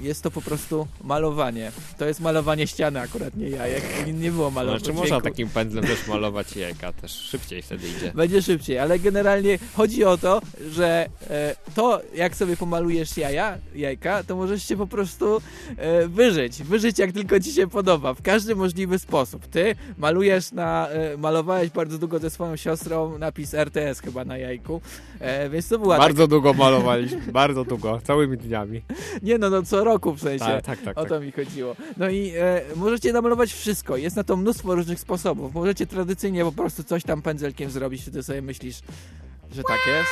jest 0.00 0.22
to 0.22 0.30
po 0.30 0.42
prostu 0.42 0.86
malowanie. 1.04 1.72
To 1.98 2.06
jest 2.06 2.20
malowanie 2.20 2.66
ściany 2.66 3.00
akurat, 3.00 3.36
nie 3.36 3.48
jajek. 3.48 3.82
Nie, 4.06 4.12
nie 4.12 4.30
było 4.30 4.50
malowania. 4.50 4.78
Znaczy 4.78 4.92
można 4.92 5.20
takim 5.20 5.48
pędzlem 5.48 5.84
też 5.84 6.06
malować 6.06 6.56
jajka, 6.56 6.92
też 6.92 7.12
szybciej 7.12 7.62
wtedy 7.62 7.88
idzie. 7.88 8.12
Będzie 8.14 8.42
szybciej, 8.42 8.78
ale 8.78 8.98
generalnie 8.98 9.58
chodzi 9.74 10.04
o 10.04 10.18
to, 10.18 10.40
że 10.70 11.08
e, 11.30 11.56
to 11.74 12.00
jak 12.14 12.36
sobie 12.36 12.56
pomalujesz 12.56 13.16
jaja, 13.16 13.58
jajka, 13.74 14.24
to 14.24 14.36
możesz 14.36 14.68
się 14.68 14.76
po 14.76 14.86
prostu 14.86 15.40
e, 15.76 16.08
wyżyć. 16.08 16.62
Wyżyć 16.62 16.98
jak 16.98 17.12
tylko 17.12 17.40
ci 17.40 17.52
się 17.52 17.66
podoba, 17.66 18.14
w 18.14 18.22
każdy 18.22 18.56
możliwy 18.56 18.98
sposób. 18.98 19.46
Ty 19.46 19.74
malujesz 19.98 20.52
na, 20.52 20.88
malowałeś 21.18 21.70
bardzo 21.70 21.98
długo 21.98 22.18
ze 22.18 22.30
swoją 22.30 22.56
siostrą 22.56 23.18
napis 23.18 23.54
RTS 23.54 24.00
chyba 24.00 24.24
na 24.24 24.38
jajku, 24.38 24.80
więc 25.50 25.68
to 25.68 25.78
była 25.78 25.98
Bardzo 25.98 26.22
tak... 26.22 26.30
długo 26.40 26.54
malowaliśmy, 26.54 27.32
bardzo 27.32 27.64
długo, 27.64 28.00
całymi 28.04 28.36
dniami. 28.36 28.82
Nie 29.22 29.38
no, 29.38 29.50
no 29.50 29.62
co 29.62 29.84
roku 29.84 30.12
w 30.12 30.20
sensie. 30.20 30.44
Tak, 30.44 30.62
tak, 30.64 30.80
tak, 30.82 30.98
O 30.98 31.00
tak. 31.00 31.08
to 31.08 31.20
mi 31.20 31.32
chodziło. 31.32 31.76
No 31.96 32.10
i 32.10 32.32
e, 32.36 32.62
możecie 32.76 33.12
namalować 33.12 33.52
wszystko. 33.52 33.96
Jest 33.96 34.16
na 34.16 34.24
to 34.24 34.36
mnóstwo 34.36 34.74
różnych 34.74 35.00
sposobów. 35.00 35.54
Możecie 35.54 35.86
tradycyjnie 35.86 36.44
po 36.44 36.52
prostu 36.52 36.84
coś 36.84 37.02
tam 37.02 37.22
pędzelkiem 37.22 37.70
zrobić, 37.70 38.02
wtedy 38.02 38.22
sobie 38.22 38.42
myślisz, 38.42 38.80
że 39.52 39.62
tak 39.62 39.78
jest. 39.86 40.10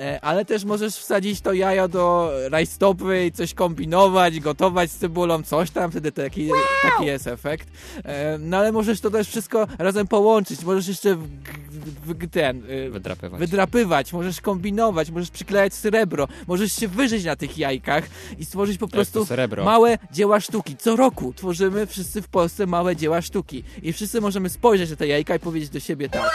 E, 0.00 0.20
ale 0.24 0.44
też 0.44 0.64
możesz 0.64 0.96
wsadzić 0.96 1.40
to 1.40 1.52
jajo 1.52 1.88
do 1.88 2.32
rajstopy 2.50 3.26
i 3.26 3.32
coś 3.32 3.54
kombinować, 3.54 4.40
gotować 4.40 4.90
z 4.90 4.96
cebulą, 4.96 5.42
coś 5.42 5.70
tam, 5.70 5.90
wtedy 5.90 6.12
taki, 6.12 6.50
taki 6.82 7.04
jest 7.06 7.26
efekt. 7.26 7.68
E, 8.04 8.38
no 8.38 8.56
ale 8.56 8.72
możesz 8.72 9.00
to 9.00 9.10
też 9.10 9.28
wszystko 9.28 9.66
razem 9.78 10.06
połączyć. 10.06 10.62
Możesz 10.64 10.88
jeszcze 10.88 11.14
w, 11.16 11.22
w, 11.26 12.14
w 12.14 12.30
ten... 12.30 12.70
y, 12.70 12.90
Wydrapywać. 12.90 13.40
Wydrapywać, 13.40 14.12
możesz 14.12 14.40
kombinować, 14.40 15.10
możesz 15.10 15.30
przyklejać 15.30 15.74
srebro, 15.74 16.28
możesz 16.46 16.72
się 16.72 16.88
wyżyć 16.88 17.24
na 17.24 17.36
tych 17.36 17.58
jajkach 17.58 18.04
i 18.38 18.44
stworzyć 18.44 18.78
po 18.78 18.88
prostu 18.88 19.26
srebro. 19.26 19.64
małe 19.64 19.98
dzieła 20.12 20.40
sztuki. 20.40 20.76
Co 20.76 20.96
roku 20.96 21.32
tworzymy 21.36 21.86
wszyscy 21.86 22.22
w 22.22 22.28
Polsce 22.28 22.66
małe 22.66 22.96
dzieła 22.96 23.22
sztuki 23.22 23.64
i 23.82 23.92
wszyscy 23.92 24.20
możemy 24.20 24.48
spojrzeć 24.48 24.90
na 24.90 24.96
te 24.96 25.06
jajka 25.06 25.34
i 25.36 25.38
powiedzieć 25.38 25.70
do 25.70 25.80
siebie 25.80 26.08
tak. 26.08 26.30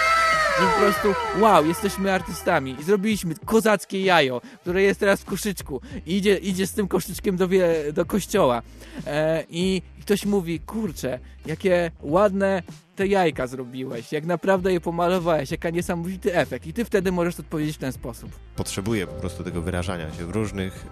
Że 0.59 0.67
po 0.67 0.79
prostu 0.79 1.13
wow, 1.39 1.65
jesteśmy 1.65 2.13
artystami 2.13 2.75
i 2.79 2.83
zrobiliśmy 2.83 3.35
kozackie 3.45 4.01
jajo, 4.01 4.41
które 4.61 4.81
jest 4.81 4.99
teraz 4.99 5.21
w 5.21 5.25
koszyczku 5.25 5.81
i 6.05 6.17
idzie, 6.17 6.37
idzie 6.37 6.67
z 6.67 6.73
tym 6.73 6.87
koszyczkiem 6.87 7.37
do, 7.37 7.47
do 7.93 8.05
kościoła 8.05 8.61
e, 9.07 9.43
i 9.49 9.81
ktoś 10.01 10.25
mówi, 10.25 10.59
kurczę, 10.59 11.19
jakie 11.45 11.91
ładne 12.01 12.63
te 12.95 13.07
jajka 13.07 13.47
zrobiłeś, 13.47 14.11
jak 14.11 14.25
naprawdę 14.25 14.73
je 14.73 14.81
pomalowałeś, 14.81 15.51
jaka 15.51 15.69
niesamowity 15.69 16.35
efekt 16.35 16.67
i 16.67 16.73
ty 16.73 16.85
wtedy 16.85 17.11
możesz 17.11 17.39
odpowiedzieć 17.39 17.75
w 17.75 17.79
ten 17.79 17.91
sposób. 17.91 18.31
Potrzebuję 18.55 19.07
po 19.07 19.13
prostu 19.13 19.43
tego 19.43 19.61
wyrażania 19.61 20.13
się 20.13 20.25
w 20.25 20.29
różnych 20.29 20.85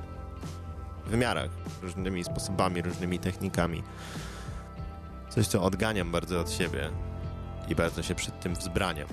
wymiarach, 1.07 1.49
różnymi 1.82 2.24
sposobami, 2.24 2.82
różnymi 2.82 3.20
technikami. 3.20 3.84
Coś, 5.30 5.47
co 5.47 5.64
odganiam 5.64 6.11
bardzo 6.11 6.39
od 6.39 6.51
siebie 6.51 6.89
i 7.70 7.76
bardzo 7.76 8.03
się 8.03 8.16
przed 8.16 8.39
tym 8.39 8.55
wzbraniam. 8.55 9.07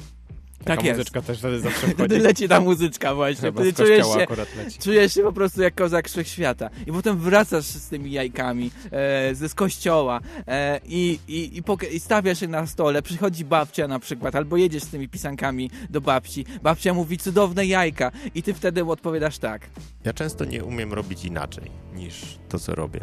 Taka 0.65 0.77
Tak 0.77 0.85
jest. 0.85 0.99
muzyczka 0.99 1.23
też 1.23 1.39
wtedy 1.39 1.61
zawsze 1.61 1.79
Wtedy 1.87 1.95
wchodzi. 1.95 2.21
leci 2.29 2.49
ta 2.49 2.61
muzyczka 2.61 3.15
właśnie. 3.15 3.41
Chyba 3.49 3.61
Wtedy 3.63 3.73
czujesz 3.73 4.07
się, 4.07 4.23
akurat 4.23 4.57
leci. 4.57 4.79
czujesz 4.79 5.15
się 5.15 5.23
po 5.23 5.33
prostu 5.33 5.63
jak 5.63 5.75
kozak 5.75 6.09
wszechświata. 6.09 6.71
I 6.87 6.93
potem 6.93 7.19
wracasz 7.19 7.65
z 7.65 7.89
tymi 7.89 8.13
jajkami 8.13 8.71
e, 8.93 9.35
ze 9.35 9.49
z 9.49 9.55
kościoła 9.55 10.21
e, 10.47 10.81
i, 10.87 11.19
i, 11.29 11.57
i, 11.59 11.63
poka- 11.63 11.93
i 11.93 12.01
stawiasz 12.01 12.43
je 12.43 12.49
na 12.49 12.67
stole. 12.67 13.03
Przychodzi 13.03 13.45
babcia 13.45 13.89
na 13.89 13.99
przykład, 13.99 14.35
albo 14.35 14.57
jedziesz 14.57 14.83
z 14.83 14.89
tymi 14.89 15.09
pisankami 15.09 15.71
do 15.91 16.01
babci. 16.01 16.45
Babcia 16.63 16.95
mówi 16.95 17.19
cudowne 17.19 17.67
jajka 17.67 18.11
i 18.35 18.43
ty 18.43 18.55
wtedy 18.55 18.85
odpowiadasz 18.85 19.39
tak. 19.39 19.63
Ja 20.05 20.13
często 20.13 20.45
nie 20.45 20.65
umiem 20.65 20.93
robić 20.93 21.25
inaczej 21.25 21.71
niż 21.95 22.39
to, 22.49 22.59
co 22.59 22.75
robię. 22.75 23.01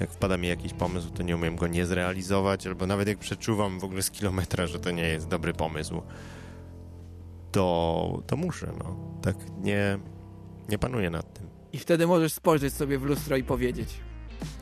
Jak 0.00 0.10
wpada 0.10 0.36
mi 0.36 0.48
jakiś 0.48 0.72
pomysł, 0.72 1.10
to 1.10 1.22
nie 1.22 1.36
umiem 1.36 1.56
go 1.56 1.66
nie 1.66 1.86
zrealizować, 1.86 2.66
albo 2.66 2.86
nawet 2.86 3.08
jak 3.08 3.18
przeczuwam 3.18 3.80
w 3.80 3.84
ogóle 3.84 4.02
z 4.02 4.10
kilometra, 4.10 4.66
że 4.66 4.78
to 4.80 4.90
nie 4.90 5.02
jest 5.08 5.28
dobry 5.28 5.52
pomysł, 5.52 6.02
to, 7.52 8.22
to 8.26 8.36
muszę, 8.36 8.72
no. 8.78 8.96
Tak 9.22 9.36
nie, 9.60 9.98
nie 10.68 10.78
panuję 10.78 11.10
nad 11.10 11.34
tym. 11.34 11.46
I 11.72 11.78
wtedy 11.78 12.06
możesz 12.06 12.32
spojrzeć 12.32 12.74
sobie 12.74 12.98
w 12.98 13.02
lustro 13.02 13.36
i 13.36 13.44
powiedzieć. 13.44 14.00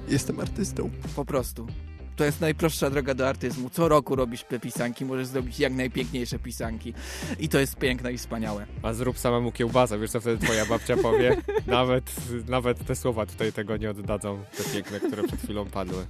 Jestem 0.08 0.40
artystą. 0.40 0.90
Po 1.16 1.24
prostu. 1.24 1.66
To 2.16 2.24
jest 2.24 2.40
najprostsza 2.40 2.90
droga 2.90 3.14
do 3.14 3.28
artyzmu. 3.28 3.70
Co 3.70 3.88
roku 3.88 4.16
robisz 4.16 4.44
te 4.44 4.60
pisanki, 4.60 5.04
możesz 5.04 5.26
zrobić 5.26 5.60
jak 5.60 5.72
najpiękniejsze 5.72 6.38
pisanki. 6.38 6.94
I 7.38 7.48
to 7.48 7.58
jest 7.58 7.76
piękne 7.76 8.12
i 8.12 8.18
wspaniałe. 8.18 8.66
A 8.82 8.92
zrób 8.92 9.18
samemu 9.18 9.52
kiełbasa, 9.52 9.98
wiesz 9.98 10.10
co 10.10 10.20
wtedy 10.20 10.46
twoja 10.46 10.66
babcia 10.66 10.96
powie? 10.96 11.36
Nawet, 11.66 12.12
nawet 12.48 12.86
te 12.86 12.96
słowa 12.96 13.26
tutaj 13.26 13.52
tego 13.52 13.76
nie 13.76 13.90
oddadzą, 13.90 14.38
te 14.56 14.64
piękne, 14.64 15.00
które 15.00 15.22
przed 15.22 15.40
chwilą 15.40 15.64
padły. 15.66 16.06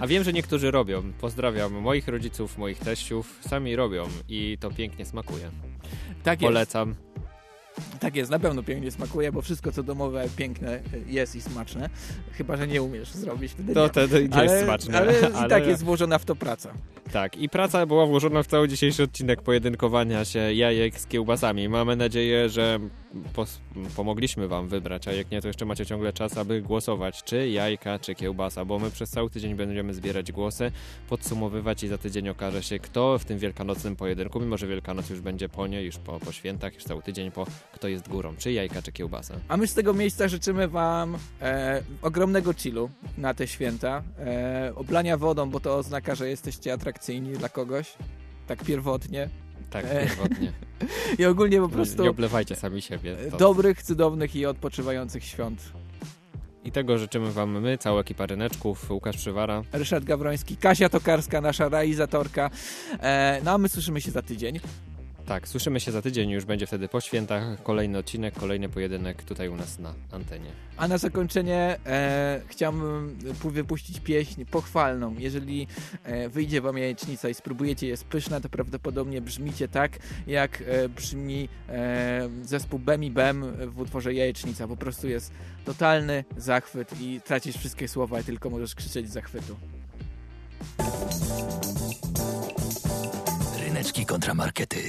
A 0.00 0.06
wiem, 0.06 0.24
że 0.24 0.32
niektórzy 0.32 0.70
robią. 0.70 1.12
Pozdrawiam 1.20 1.72
moich 1.72 2.08
rodziców, 2.08 2.58
moich 2.58 2.78
teściów. 2.78 3.38
Sami 3.48 3.76
robią 3.76 4.08
i 4.28 4.58
to 4.60 4.70
pięknie 4.70 5.06
smakuje. 5.06 5.50
Tak. 6.22 6.38
Polecam. 6.38 6.94
Tak 8.10 8.16
jest, 8.16 8.30
na 8.30 8.38
pewno 8.38 8.62
pięknie 8.62 8.90
smakuje, 8.90 9.32
bo 9.32 9.42
wszystko 9.42 9.72
co 9.72 9.82
domowe 9.82 10.24
piękne 10.36 10.80
jest 11.06 11.36
i 11.36 11.40
smaczne. 11.40 11.90
Chyba, 12.32 12.56
że 12.56 12.66
nie 12.66 12.82
umiesz 12.82 13.10
zrobić 13.12 13.52
wtedy. 13.52 13.74
To 13.74 13.86
nie 14.20 14.34
ale, 14.34 14.44
jest 14.52 14.64
smaczne, 14.64 14.98
Ale, 14.98 15.12
i 15.20 15.24
ale- 15.34 15.48
tak 15.48 15.66
jest 15.66 15.84
włożona 15.84 16.18
w 16.18 16.24
to 16.24 16.36
praca. 16.36 16.72
Tak, 17.12 17.36
i 17.36 17.48
praca 17.48 17.86
była 17.86 18.06
włożona 18.06 18.42
w 18.42 18.46
cały 18.46 18.68
dzisiejszy 18.68 19.02
odcinek 19.02 19.42
pojedynkowania 19.42 20.24
się 20.24 20.38
jajek 20.38 21.00
z 21.00 21.06
kiełbasami. 21.06 21.68
Mamy 21.68 21.96
nadzieję, 21.96 22.48
że 22.48 22.78
pomogliśmy 23.96 24.48
wam 24.48 24.68
wybrać, 24.68 25.08
a 25.08 25.12
jak 25.12 25.30
nie, 25.30 25.40
to 25.42 25.48
jeszcze 25.48 25.64
macie 25.64 25.86
ciągle 25.86 26.12
czas, 26.12 26.36
aby 26.38 26.62
głosować, 26.62 27.24
czy 27.24 27.48
jajka, 27.48 27.98
czy 27.98 28.14
kiełbasa, 28.14 28.64
bo 28.64 28.78
my 28.78 28.90
przez 28.90 29.10
cały 29.10 29.30
tydzień 29.30 29.54
będziemy 29.54 29.94
zbierać 29.94 30.32
głosy, 30.32 30.72
podsumowywać 31.08 31.82
i 31.82 31.88
za 31.88 31.98
tydzień 31.98 32.28
okaże 32.28 32.62
się, 32.62 32.78
kto 32.78 33.18
w 33.18 33.24
tym 33.24 33.38
wielkanocnym 33.38 33.96
pojedynku, 33.96 34.40
mimo 34.40 34.56
że 34.56 34.66
Wielkanoc 34.66 35.10
już 35.10 35.20
będzie 35.20 35.48
po 35.48 35.66
niej, 35.66 35.86
już 35.86 35.96
po, 35.96 36.20
po 36.20 36.32
świętach, 36.32 36.74
już 36.74 36.84
cały 36.84 37.02
tydzień 37.02 37.30
po, 37.30 37.46
kto 37.72 37.88
jest 37.88 37.99
górą, 38.08 38.34
czy 38.38 38.52
jajka, 38.52 38.82
czy 38.82 38.92
kiełbasa. 38.92 39.34
A 39.48 39.56
my 39.56 39.66
z 39.66 39.74
tego 39.74 39.94
miejsca 39.94 40.28
życzymy 40.28 40.68
wam 40.68 41.16
e, 41.42 41.82
ogromnego 42.02 42.52
chillu 42.54 42.90
na 43.18 43.34
te 43.34 43.46
święta. 43.46 44.02
E, 44.18 44.72
oblania 44.76 45.16
wodą, 45.16 45.50
bo 45.50 45.60
to 45.60 45.76
oznaka, 45.76 46.14
że 46.14 46.28
jesteście 46.28 46.72
atrakcyjni 46.72 47.32
dla 47.32 47.48
kogoś. 47.48 47.92
Tak 48.46 48.64
pierwotnie. 48.64 49.28
Tak, 49.70 49.84
E, 49.88 50.06
pierwotnie. 50.06 50.52
I 51.18 51.24
ogólnie 51.24 51.60
po 51.60 51.68
prostu... 51.68 52.02
Nie 52.02 52.10
oblewajcie 52.10 52.56
sami 52.56 52.82
siebie. 52.82 53.16
To- 53.30 53.36
Dobrych, 53.36 53.82
cudownych 53.82 54.36
i 54.36 54.46
odpoczywających 54.46 55.24
świąt. 55.24 55.72
I 56.64 56.72
tego 56.72 56.98
życzymy 56.98 57.32
wam 57.32 57.60
my, 57.60 57.78
cała 57.78 58.00
ekipa 58.00 58.26
Ryneczków, 58.26 58.90
Łukasz 58.90 59.16
Przywara. 59.16 59.62
Ryszard 59.72 60.04
Gawroński, 60.04 60.56
Kasia 60.56 60.88
Tokarska, 60.88 61.40
nasza 61.40 61.68
realizatorka. 61.68 62.50
E, 63.00 63.40
no 63.44 63.50
a 63.50 63.58
my 63.58 63.68
słyszymy 63.68 64.00
się 64.00 64.10
za 64.10 64.22
tydzień. 64.22 64.60
Tak, 65.30 65.48
słyszymy 65.48 65.80
się 65.80 65.92
za 65.92 66.02
tydzień, 66.02 66.30
już 66.30 66.44
będzie 66.44 66.66
wtedy 66.66 66.88
po 66.88 67.00
świętach. 67.00 67.62
Kolejny 67.62 67.98
odcinek, 67.98 68.34
kolejny 68.34 68.68
pojedynek 68.68 69.22
tutaj 69.22 69.48
u 69.48 69.56
nas 69.56 69.78
na 69.78 69.94
antenie. 70.12 70.50
A 70.76 70.88
na 70.88 70.98
zakończenie 70.98 71.78
e, 71.86 72.40
chciałbym 72.46 73.18
pu- 73.42 73.50
wypuścić 73.50 74.00
pieśń 74.00 74.44
pochwalną. 74.44 75.14
Jeżeli 75.18 75.66
e, 76.04 76.28
wyjdzie 76.28 76.60
wam 76.60 76.78
jajecznica 76.78 77.28
i 77.28 77.34
spróbujecie, 77.34 77.86
jest 77.86 78.04
pyszna, 78.04 78.40
to 78.40 78.48
prawdopodobnie 78.48 79.20
brzmicie 79.20 79.68
tak, 79.68 79.98
jak 80.26 80.62
e, 80.66 80.88
brzmi 80.88 81.48
e, 81.68 82.28
zespół 82.42 82.78
Bem 82.78 83.04
i 83.04 83.10
Bem 83.10 83.44
w 83.66 83.80
utworze 83.80 84.14
Jajecznica. 84.14 84.68
Po 84.68 84.76
prostu 84.76 85.08
jest 85.08 85.32
totalny 85.64 86.24
zachwyt 86.36 87.00
i 87.00 87.20
tracisz 87.20 87.56
wszystkie 87.56 87.88
słowa 87.88 88.20
i 88.20 88.24
tylko 88.24 88.50
możesz 88.50 88.74
krzyczeć 88.74 89.08
z 89.08 89.12
zachwytu. 89.12 89.56
Ryneczki 93.60 94.06
kontramarkety. 94.06 94.76